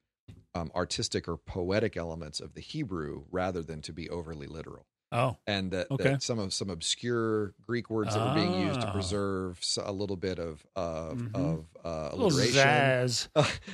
um, 0.56 0.72
artistic 0.76 1.28
or 1.28 1.36
poetic 1.38 1.97
elements 1.97 2.39
of 2.39 2.54
the 2.54 2.62
Hebrew 2.62 3.26
rather 3.32 3.62
than 3.62 3.82
to 3.82 3.91
be 3.93 4.10
overly 4.10 4.47
literal 4.47 4.86
Oh, 5.14 5.38
and 5.47 5.72
that, 5.72 5.89
Okay. 5.91 5.97
that 5.97 6.22
some 6.22 6.39
of 6.39 6.53
some 6.53 6.70
obscure 6.70 7.53
Greek 7.61 7.89
words 7.89 8.14
that 8.14 8.22
were 8.22 8.32
being 8.32 8.53
used 8.53 8.82
to 8.82 8.88
Ah. 8.88 8.89
preserve 8.89 9.61
a 9.84 9.91
little 9.91 10.18
bit 10.18 10.39
of 10.39 10.66
of, 10.76 11.28
Mhm. 11.28 11.34
of 11.34 11.68
uh, 11.86 12.09
a 12.14 12.16
little 12.18 12.32
alliteration, 12.32 12.93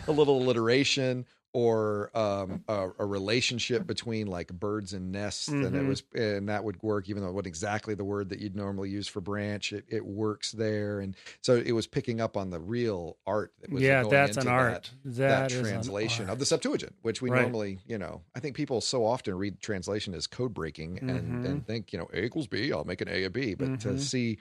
a 0.07 0.11
little 0.11 0.41
alliteration, 0.43 1.25
or 1.53 2.15
um, 2.17 2.61
a, 2.67 2.89
a 2.99 3.05
relationship 3.05 3.87
between 3.87 4.27
like 4.27 4.53
birds 4.53 4.93
and 4.93 5.11
nests, 5.11 5.55
and 5.61 5.75
it 5.75 5.83
Mhm. 5.83 5.85
was 5.85 6.03
and 6.13 6.47
that 6.49 6.63
would 6.63 6.81
work 6.83 7.09
even 7.09 7.23
though 7.23 7.29
it 7.29 7.33
wasn't 7.33 7.47
exactly 7.47 7.95
the 7.95 8.03
word 8.05 8.29
that 8.29 8.39
you'd 8.39 8.55
normally 8.55 8.89
use 8.89 9.07
for 9.07 9.21
branch. 9.21 9.73
It 9.73 9.85
it 9.89 10.05
works 10.05 10.51
there, 10.51 10.99
and 10.99 11.15
so 11.41 11.55
it 11.55 11.71
was 11.73 11.87
picking 11.87 12.21
up 12.21 12.37
on 12.37 12.49
the 12.51 12.59
real 12.59 13.17
art 13.25 13.53
that 13.61 13.71
was 13.71 13.89
Yeah, 13.89 14.03
that's 14.03 14.37
an 14.37 14.47
into 14.47 14.49
art. 14.49 14.93
That, 15.27 15.27
that 15.27 15.47
that 15.49 15.49
translation 15.49 16.29
of 16.29 16.39
the 16.39 16.45
Septuagint, 16.45 16.95
which 17.01 17.21
we 17.21 17.29
Right. 17.29 17.29
normally, 17.29 17.81
you 17.85 17.97
know, 17.97 18.23
I 18.35 18.39
think 18.39 18.55
people 18.55 18.81
so 18.81 19.05
often 19.05 19.35
read 19.35 19.59
translation 19.61 20.13
as 20.13 20.27
code 20.27 20.53
breaking 20.53 21.01
and, 21.07 21.37
Mhm. 21.37 21.43
and 21.43 21.65
think, 21.65 21.91
you 21.91 21.99
know, 21.99 22.07
A 22.13 22.23
equals 22.23 22.47
B, 22.47 22.71
I'll 22.71 22.85
make 22.85 23.01
an 23.01 23.09
A 23.09 23.25
a 23.25 23.29
B. 23.29 23.53
But 23.53 23.77
to 23.79 23.97
Mhm. 23.97 23.99
see 23.99 24.39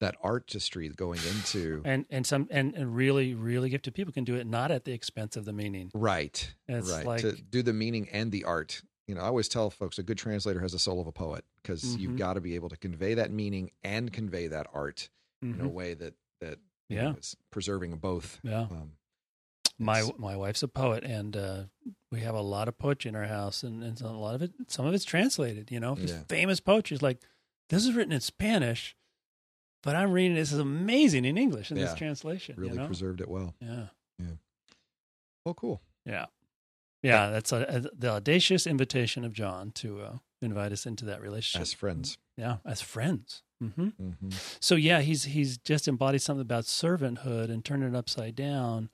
that 0.00 0.14
artistry 0.22 0.88
going 0.90 1.20
into 1.20 1.80
and 1.84 2.04
and 2.10 2.26
some 2.26 2.46
and, 2.50 2.74
and 2.74 2.94
really 2.94 3.34
really 3.34 3.68
gifted 3.70 3.94
people 3.94 4.12
can 4.12 4.24
do 4.24 4.34
it 4.34 4.46
not 4.46 4.70
at 4.70 4.84
the 4.84 4.92
expense 4.92 5.36
of 5.36 5.44
the 5.44 5.52
meaning. 5.52 5.90
right, 5.94 6.54
It's 6.68 6.90
right, 6.90 7.06
like 7.06 7.20
to 7.22 7.32
do 7.32 7.62
the 7.62 7.72
meaning 7.72 8.08
and 8.12 8.30
the 8.32 8.44
art. 8.44 8.82
You 9.06 9.14
know, 9.14 9.20
I 9.20 9.26
always 9.26 9.48
tell 9.48 9.70
folks 9.70 9.98
a 9.98 10.02
good 10.02 10.18
translator 10.18 10.60
has 10.60 10.72
the 10.72 10.78
soul 10.80 11.00
of 11.00 11.06
a 11.06 11.12
poet 11.12 11.44
because 11.62 11.96
you've 11.96 12.12
Mhm. 12.12 12.18
got 12.18 12.34
to 12.34 12.40
be 12.40 12.56
able 12.56 12.68
to 12.68 12.76
convey 12.76 13.14
that 13.14 13.30
meaning 13.30 13.70
and 13.84 14.12
convey 14.12 14.48
that 14.48 14.66
art 14.74 15.08
in 15.42 15.60
a 15.60 15.64
Mhm. 15.64 15.72
way 15.72 15.94
that 15.94 16.14
that 16.40 16.58
Yeah. 16.88 17.10
know, 17.12 17.16
is 17.16 17.36
preserving 17.50 17.96
both. 17.98 18.38
yeah. 18.42 18.62
Um, 18.62 18.92
My 19.78 20.02
my 20.18 20.36
wife's 20.36 20.62
a 20.62 20.68
poet, 20.68 21.04
and 21.04 21.36
uh, 21.36 21.64
we 22.10 22.20
have 22.20 22.34
a 22.34 22.40
lot 22.40 22.66
of 22.66 22.78
poetry 22.78 23.10
in 23.10 23.14
our 23.14 23.26
house, 23.26 23.62
and, 23.62 23.82
and 23.82 24.00
a 24.00 24.08
lot 24.10 24.34
of 24.34 24.42
it, 24.42 24.52
some 24.68 24.86
of 24.86 24.94
it's 24.94 25.04
translated. 25.04 25.70
You 25.70 25.80
know, 25.80 25.96
Yeah. 25.98 26.22
famous 26.28 26.60
poetry 26.60 26.94
is 26.94 27.02
like 27.02 27.22
this 27.68 27.84
is 27.84 27.92
written 27.94 28.12
in 28.12 28.20
Spanish, 28.20 28.96
but 29.86 29.96
I'm 29.96 30.12
reading 30.12 30.34
this 30.34 30.52
is 30.52 30.58
amazing 30.58 31.24
in 31.24 31.38
English 31.38 31.70
in 31.70 31.78
Yeah. 31.78 31.84
this 31.86 31.94
translation. 31.94 32.56
really 32.58 32.72
you 32.74 32.78
know? 32.80 32.86
preserved 32.86 33.20
it 33.22 33.28
well. 33.28 33.54
yeah, 33.60 33.86
Yeah. 34.18 34.34
Well, 35.44 35.54
cool. 35.54 35.80
yeah, 36.04 36.26
yeah. 37.02 37.30
That's 37.30 37.52
a, 37.52 37.62
a, 37.68 37.80
the 37.96 38.10
audacious 38.10 38.66
invitation 38.66 39.24
of 39.24 39.32
John 39.32 39.70
to 39.76 40.00
uh, 40.02 40.18
invite 40.42 40.72
us 40.72 40.86
into 40.86 41.04
that 41.06 41.20
relationship. 41.22 41.62
As 41.62 41.72
friends. 41.72 42.18
yeah, 42.36 42.56
as 42.66 42.80
friends. 42.82 43.42
hmm 43.60 43.88
hmm 43.88 44.30
So 44.60 44.74
yeah, 44.74 45.00
he's 45.00 45.24
he's 45.24 45.56
just 45.58 45.88
embodied 45.88 46.20
something 46.22 46.42
about 46.42 46.64
servanthood 46.64 47.48
and 47.50 47.64
turning 47.64 47.88
it 47.94 47.96
upside 47.96 48.34
down. 48.34 48.90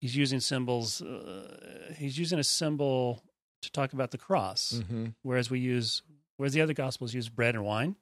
He's 0.00 0.16
using 0.16 0.40
symbols. 0.40 1.00
Uh, 1.00 1.94
he's 1.96 2.18
using 2.18 2.38
a 2.40 2.44
symbol 2.44 3.22
to 3.62 3.70
talk 3.70 3.92
about 3.92 4.10
the 4.10 4.18
cross, 4.18 4.80
hmm 4.88 5.06
whereas 5.22 5.48
we 5.50 5.60
use 5.60 6.02
whereas 6.36 6.52
the 6.54 6.60
other 6.60 6.74
gospels 6.74 7.14
use 7.14 7.28
bread 7.28 7.54
and 7.54 7.64
wine. 7.64 7.94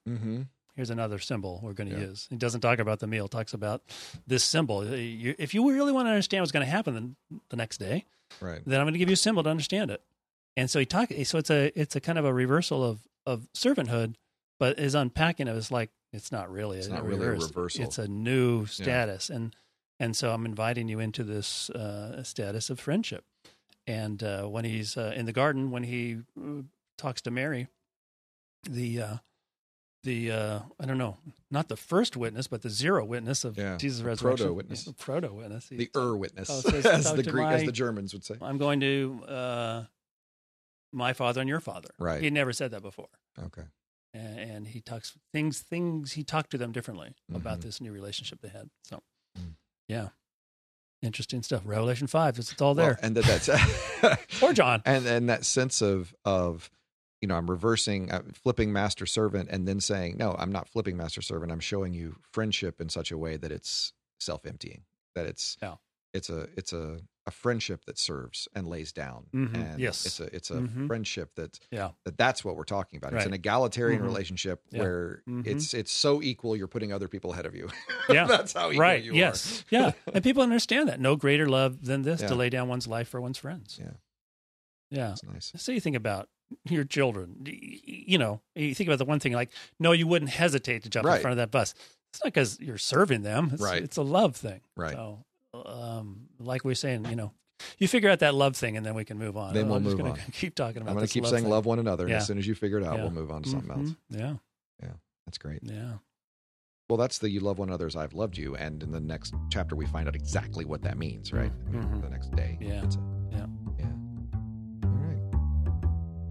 Here's 0.80 0.88
another 0.88 1.18
symbol 1.18 1.60
we're 1.62 1.74
going 1.74 1.90
to 1.90 1.94
Yeah. 1.94 2.06
use. 2.06 2.26
He 2.30 2.36
doesn't 2.36 2.62
talk 2.62 2.78
about 2.78 3.00
the 3.00 3.06
meal; 3.06 3.28
talks 3.28 3.52
about 3.52 3.82
this 4.26 4.42
symbol. 4.42 4.80
If 4.82 5.52
you 5.52 5.70
really 5.70 5.92
want 5.92 6.06
to 6.06 6.10
understand 6.10 6.40
what's 6.40 6.52
going 6.52 6.64
to 6.64 6.70
happen 6.72 7.16
the, 7.30 7.40
the 7.50 7.56
next 7.56 7.76
day, 7.76 8.06
Right. 8.40 8.62
then 8.64 8.80
I'm 8.80 8.86
going 8.86 8.94
to 8.94 8.98
give 8.98 9.10
you 9.10 9.12
a 9.12 9.16
symbol 9.16 9.42
to 9.42 9.50
understand 9.50 9.90
it. 9.90 10.02
And 10.56 10.70
so 10.70 10.78
he 10.78 10.86
talk. 10.86 11.10
So 11.24 11.36
it's 11.36 11.50
a 11.50 11.70
it's 11.78 11.96
a 11.96 12.00
kind 12.00 12.18
of 12.18 12.24
a 12.24 12.32
reversal 12.32 12.82
of 12.82 13.00
of 13.26 13.46
servanthood, 13.52 14.14
but 14.58 14.78
his 14.78 14.94
unpacking 14.94 15.48
of 15.48 15.54
it 15.56 15.58
is 15.58 15.70
like 15.70 15.90
it's 16.14 16.32
not 16.32 16.50
really. 16.50 16.78
It's 16.78 16.86
a 16.86 16.92
not 16.92 17.04
really 17.04 17.26
a 17.26 17.30
reversal. 17.32 17.84
It's 17.84 17.98
a 17.98 18.08
new 18.08 18.64
status, 18.64 19.28
and 19.28 19.54
and 19.98 20.16
so 20.16 20.32
I'm 20.32 20.46
inviting 20.46 20.88
you 20.88 20.98
into 20.98 21.24
this 21.24 21.68
uh, 21.68 22.22
status 22.22 22.70
of 22.70 22.80
friendship. 22.80 23.26
And 23.86 24.22
uh, 24.22 24.44
when 24.46 24.64
he's 24.64 24.96
uh, 24.96 25.12
in 25.14 25.26
the 25.26 25.32
garden, 25.34 25.70
when 25.70 25.82
he 25.82 26.20
uh, 26.42 26.62
talks 26.96 27.20
to 27.20 27.30
Mary, 27.30 27.68
the 28.64 29.02
uh, 29.02 29.16
the 30.02 30.30
uh, 30.32 30.60
I 30.78 30.86
don't 30.86 30.98
know, 30.98 31.18
not 31.50 31.68
the 31.68 31.76
first 31.76 32.16
witness, 32.16 32.46
but 32.46 32.62
the 32.62 32.70
zero 32.70 33.04
witness 33.04 33.44
of 33.44 33.58
Yeah, 33.58 33.76
Jesus' 33.76 34.02
resurrection. 34.02 34.46
proto-witness. 34.46 34.86
Yeah, 34.86 34.92
proto-witness. 34.98 35.68
He 35.68 35.76
The 35.76 35.90
er 35.96 36.16
witness, 36.16 36.48
Oh, 36.50 36.70
as 36.88 37.12
the 37.12 37.22
Greek, 37.22 37.46
as 37.46 37.64
the 37.64 37.72
Germans 37.72 38.12
would 38.14 38.24
say. 38.24 38.36
I'm 38.40 38.58
going 38.58 38.80
to 38.80 39.22
uh, 39.28 39.84
my 40.92 41.12
father 41.12 41.40
and 41.40 41.48
your 41.48 41.60
father. 41.60 41.90
Right. 41.98 42.22
He 42.22 42.30
never 42.30 42.52
said 42.52 42.70
that 42.72 42.82
before, 42.82 43.08
Okay. 43.38 43.64
and, 44.14 44.38
and 44.38 44.66
he 44.68 44.80
talks 44.80 45.16
things. 45.32 45.60
Things 45.60 46.12
he 46.12 46.24
talked 46.24 46.50
to 46.50 46.58
them 46.58 46.72
differently 46.72 47.14
about 47.34 47.58
Mhm. 47.58 47.62
this 47.62 47.80
new 47.80 47.92
relationship 47.92 48.40
they 48.40 48.48
had. 48.48 48.70
So, 48.84 49.02
Mm. 49.38 49.54
yeah, 49.86 50.08
interesting 51.02 51.42
stuff. 51.42 51.62
Revelation 51.64 52.06
five. 52.06 52.38
It's, 52.38 52.50
it's 52.52 52.60
all 52.62 52.74
Well, 52.74 52.86
there. 52.86 52.98
and 53.02 53.16
that 53.16 53.24
that's 53.24 54.42
or 54.42 54.52
John. 54.52 54.82
and 54.86 55.06
and 55.06 55.28
that 55.28 55.44
sense 55.44 55.82
of 55.82 56.14
of 56.24 56.70
you 57.20 57.28
know 57.28 57.36
I'm 57.36 57.50
reversing, 57.50 58.10
uh, 58.10 58.22
flipping 58.32 58.72
master 58.72 59.06
servant, 59.06 59.48
and 59.50 59.66
then 59.68 59.80
saying 59.80 60.16
no, 60.18 60.34
I'm 60.38 60.52
not 60.52 60.68
flipping 60.68 60.96
master 60.96 61.22
servant. 61.22 61.52
I'm 61.52 61.60
showing 61.60 61.92
you 61.94 62.16
friendship 62.32 62.80
in 62.80 62.88
such 62.88 63.10
a 63.10 63.18
way 63.18 63.36
that 63.36 63.52
it's 63.52 63.92
self 64.18 64.46
emptying. 64.46 64.84
That 65.14 65.26
it's 65.26 65.56
it's 66.12 66.28
a 66.30 66.48
it's 66.56 66.72
a 66.72 67.00
a 67.26 67.30
friendship 67.30 67.84
that 67.84 67.98
serves 67.98 68.48
and 68.54 68.66
lays 68.66 68.92
down. 68.92 69.26
Mhm. 69.32 69.54
And 69.54 69.78
Yes. 69.80 70.06
it's 70.06 70.18
a 70.20 70.34
it's 70.34 70.50
a 70.50 70.54
Mhm. 70.54 70.86
friendship 70.86 71.34
that 71.36 71.60
Yeah. 71.70 71.90
that 72.04 72.16
that's 72.16 72.42
what 72.44 72.56
we're 72.56 72.64
talking 72.64 72.96
about. 72.96 73.12
It's 73.12 73.18
Right. 73.20 73.26
an 73.28 73.34
egalitarian 73.34 74.00
Mhm. 74.00 74.06
relationship 74.06 74.62
Yeah. 74.70 74.80
where 74.80 75.22
Mhm. 75.28 75.46
it's 75.46 75.74
it's 75.74 75.92
so 75.92 76.22
equal 76.22 76.56
you're 76.56 76.66
putting 76.66 76.92
other 76.92 77.06
people 77.08 77.32
ahead 77.32 77.44
of 77.46 77.54
you. 77.54 77.68
Yeah. 78.08 78.26
that's 78.26 78.54
how 78.54 78.70
equal 78.70 78.80
right. 78.80 79.04
you 79.04 79.12
Yes. 79.12 79.60
are. 79.60 79.64
yeah. 79.70 79.92
And 80.12 80.24
people 80.24 80.42
understand 80.42 80.88
that. 80.88 80.98
No 80.98 81.14
greater 81.14 81.48
love 81.48 81.84
than 81.84 82.02
this 82.02 82.22
Yeah. 82.22 82.28
to 82.28 82.34
lay 82.34 82.48
down 82.48 82.66
one's 82.68 82.88
life 82.88 83.08
for 83.08 83.20
one's 83.20 83.38
friends. 83.38 83.78
Yeah. 83.78 83.92
Yeah. 84.90 85.08
That's 85.08 85.22
nice. 85.22 85.52
So 85.56 85.70
you 85.72 85.80
think 85.80 85.96
about 85.96 86.28
your 86.68 86.84
children. 86.84 87.36
You 87.44 88.18
know, 88.18 88.40
you 88.54 88.74
think 88.74 88.88
about 88.88 88.98
the 88.98 89.04
one 89.04 89.20
thing 89.20 89.32
like, 89.32 89.50
no, 89.78 89.92
you 89.92 90.06
wouldn't 90.06 90.30
hesitate 90.30 90.82
to 90.84 90.88
jump 90.90 91.06
Right. 91.06 91.16
in 91.16 91.22
front 91.22 91.32
of 91.32 91.36
that 91.38 91.50
bus. 91.50 91.74
It's 92.12 92.22
not 92.24 92.32
because 92.32 92.58
you're 92.60 92.78
serving 92.78 93.22
them. 93.22 93.50
It's, 93.52 93.62
Right. 93.62 93.82
It's 93.82 93.96
a 93.96 94.02
love 94.02 94.36
thing. 94.36 94.60
Right. 94.76 94.92
So, 94.94 95.24
um, 95.54 96.28
like 96.38 96.64
we 96.64 96.72
are 96.72 96.76
saying, 96.76 97.04
you 97.06 97.16
know, 97.16 97.32
you 97.78 97.86
figure 97.88 98.08
out 98.10 98.20
that 98.20 98.34
love 98.34 98.56
thing, 98.56 98.76
and 98.76 98.84
then 98.86 98.94
we 98.94 99.04
can 99.04 99.18
move 99.18 99.36
on. 99.36 99.52
Then 99.54 99.66
we'll 99.68 99.76
I'm 99.76 99.84
just 99.84 99.96
move 99.96 100.06
gonna 100.06 100.20
on. 100.20 100.26
Keep 100.32 100.54
talking 100.54 100.80
about. 100.82 100.90
I'm 100.92 100.96
going 100.96 101.06
to 101.06 101.12
keep 101.12 101.24
love 101.24 101.30
saying 101.30 101.44
thing. 101.44 101.50
love 101.52 101.66
one 101.66 101.78
another, 101.78 102.04
and 102.04 102.10
Yeah. 102.10 102.16
as 102.16 102.26
soon 102.26 102.38
as 102.38 102.46
you 102.46 102.54
figure 102.54 102.78
it 102.78 102.84
out, 102.84 102.96
Yeah. 102.96 103.02
we'll 103.02 103.10
move 103.12 103.30
on 103.30 103.42
to 103.42 103.50
something 103.50 103.70
else. 103.70 103.90
Mhm. 103.90 103.96
Yeah. 104.10 104.36
That's 105.26 105.38
great. 105.38 105.60
Yeah. 105.62 105.98
Well, 106.88 106.96
that's 106.96 107.18
the 107.18 107.30
you 107.30 107.38
love 107.38 107.58
one 107.58 107.68
another 107.68 107.86
as 107.86 107.94
I've 107.94 108.14
loved 108.14 108.36
you, 108.36 108.56
and 108.56 108.82
in 108.82 108.90
the 108.90 108.98
next 108.98 109.32
chapter 109.50 109.76
we 109.76 109.86
find 109.86 110.08
out 110.08 110.16
exactly 110.16 110.64
what 110.64 110.82
that 110.82 110.98
means, 110.98 111.32
right? 111.32 111.52
I 111.66 111.70
mean, 111.70 111.82
Mhm. 111.84 112.02
The 112.02 112.10
next 112.10 112.32
day. 112.34 112.58
Yeah. 112.60 112.84
Yeah. 113.30 113.46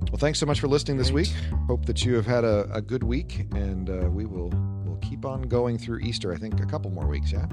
Yeah. 0.09 0.13
All 0.13 0.13
right. 0.13 0.13
Well, 0.13 0.19
thanks 0.19 0.39
so 0.39 0.45
much 0.45 0.59
for 0.59 0.67
listening 0.67 0.97
this 0.97 1.11
Great. 1.11 1.27
week. 1.29 1.59
Hope 1.67 1.85
that 1.85 2.05
you 2.05 2.15
have 2.15 2.25
had 2.25 2.43
a, 2.43 2.69
a 2.73 2.81
good 2.81 3.03
week, 3.03 3.47
and 3.53 3.89
uh, 3.89 4.09
we 4.09 4.25
will 4.25 4.49
we'll 4.85 4.97
keep 4.97 5.25
on 5.25 5.43
going 5.43 5.77
through 5.77 5.99
Easter. 5.99 6.33
I 6.33 6.37
think 6.37 6.59
a 6.59 6.65
couple 6.65 6.91
more 6.91 7.07
weeks, 7.07 7.31
yeah. 7.31 7.45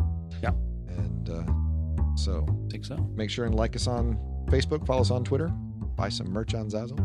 Yeah. 0.43 0.51
And 0.89 1.31
uh, 1.31 2.17
so 2.17 2.47
I 2.49 2.71
think 2.71 2.85
so. 2.85 2.97
make 3.15 3.31
sure 3.31 3.45
and 3.45 3.55
like 3.55 3.77
us 3.77 3.87
on 3.87 4.19
Facebook, 4.47 4.87
follow 4.87 5.01
us 5.01 5.11
on 5.11 5.25
Twitter, 5.25 5.49
buy 5.97 6.09
some 6.09 6.31
merch 6.31 6.55
on 6.55 6.69
Zazzle, 6.71 6.99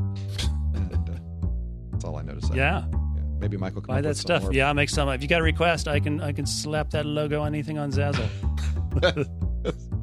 and 0.75 1.09
uh, 1.09 1.19
that's 1.91 2.05
all 2.05 2.15
I 2.17 2.23
say. 2.23 2.55
Yeah. 2.55 2.85
Yeah. 2.87 3.21
Maybe 3.39 3.57
Michael 3.57 3.81
can 3.81 3.95
Buy 3.95 4.01
that 4.01 4.17
stuff. 4.17 4.45
Yeah, 4.51 4.67
I'll 4.67 4.73
make 4.73 4.89
some. 4.89 5.09
If 5.09 5.21
you 5.21 5.27
got 5.27 5.41
a 5.41 5.43
request, 5.43 5.87
I 5.87 5.99
can 5.99 6.21
I 6.21 6.31
can 6.31 6.45
slap 6.45 6.91
that 6.91 7.05
logo 7.05 7.41
on 7.41 7.47
anything 7.47 7.77
on 7.77 7.91
Zazzle 7.91 8.29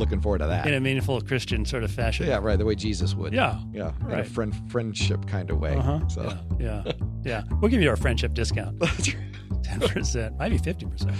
Looking 0.00 0.20
forward 0.22 0.38
to 0.38 0.46
that. 0.46 0.66
in 0.66 0.72
a 0.74 0.80
meaningful 0.80 1.20
Christian 1.20 1.64
sort 1.66 1.84
of 1.84 1.90
fashion. 1.90 2.26
Yeah, 2.26 2.38
right. 2.38 2.58
The 2.58 2.64
way 2.64 2.74
Jesus 2.74 3.14
would. 3.14 3.32
Yeah. 3.34 3.60
Yeah. 3.72 3.92
In 4.08 4.18
a 4.18 4.24
friend 4.24 4.54
friendship 4.72 5.26
kind 5.26 5.50
of 5.50 5.58
way. 5.60 5.74
Uh-huh. 5.76 6.08
So 6.08 6.22
Yeah. 6.58 6.82
Yeah. 6.86 6.92
Yeah. 7.22 7.42
We'll 7.60 7.70
give 7.70 7.82
you 7.82 7.90
our 7.90 7.96
friendship 7.96 8.32
discount. 8.34 8.78
10%, 8.78 10.38
maybe 10.38 10.58
50%. 10.58 11.14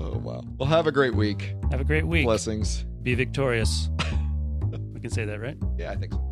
oh 0.00 0.18
wow. 0.18 0.42
Well 0.58 0.68
have 0.68 0.86
a 0.86 0.92
great 0.92 1.14
week. 1.14 1.54
Have 1.70 1.80
a 1.80 1.84
great 1.84 2.06
week. 2.06 2.24
Blessings. 2.26 2.84
Be 3.02 3.14
victorious. 3.14 3.88
we 4.92 5.00
can 5.00 5.10
say 5.10 5.24
that, 5.24 5.40
right? 5.40 5.56
Yeah, 5.78 5.90
I 5.90 5.96
think 5.96 6.12
so. 6.12 6.31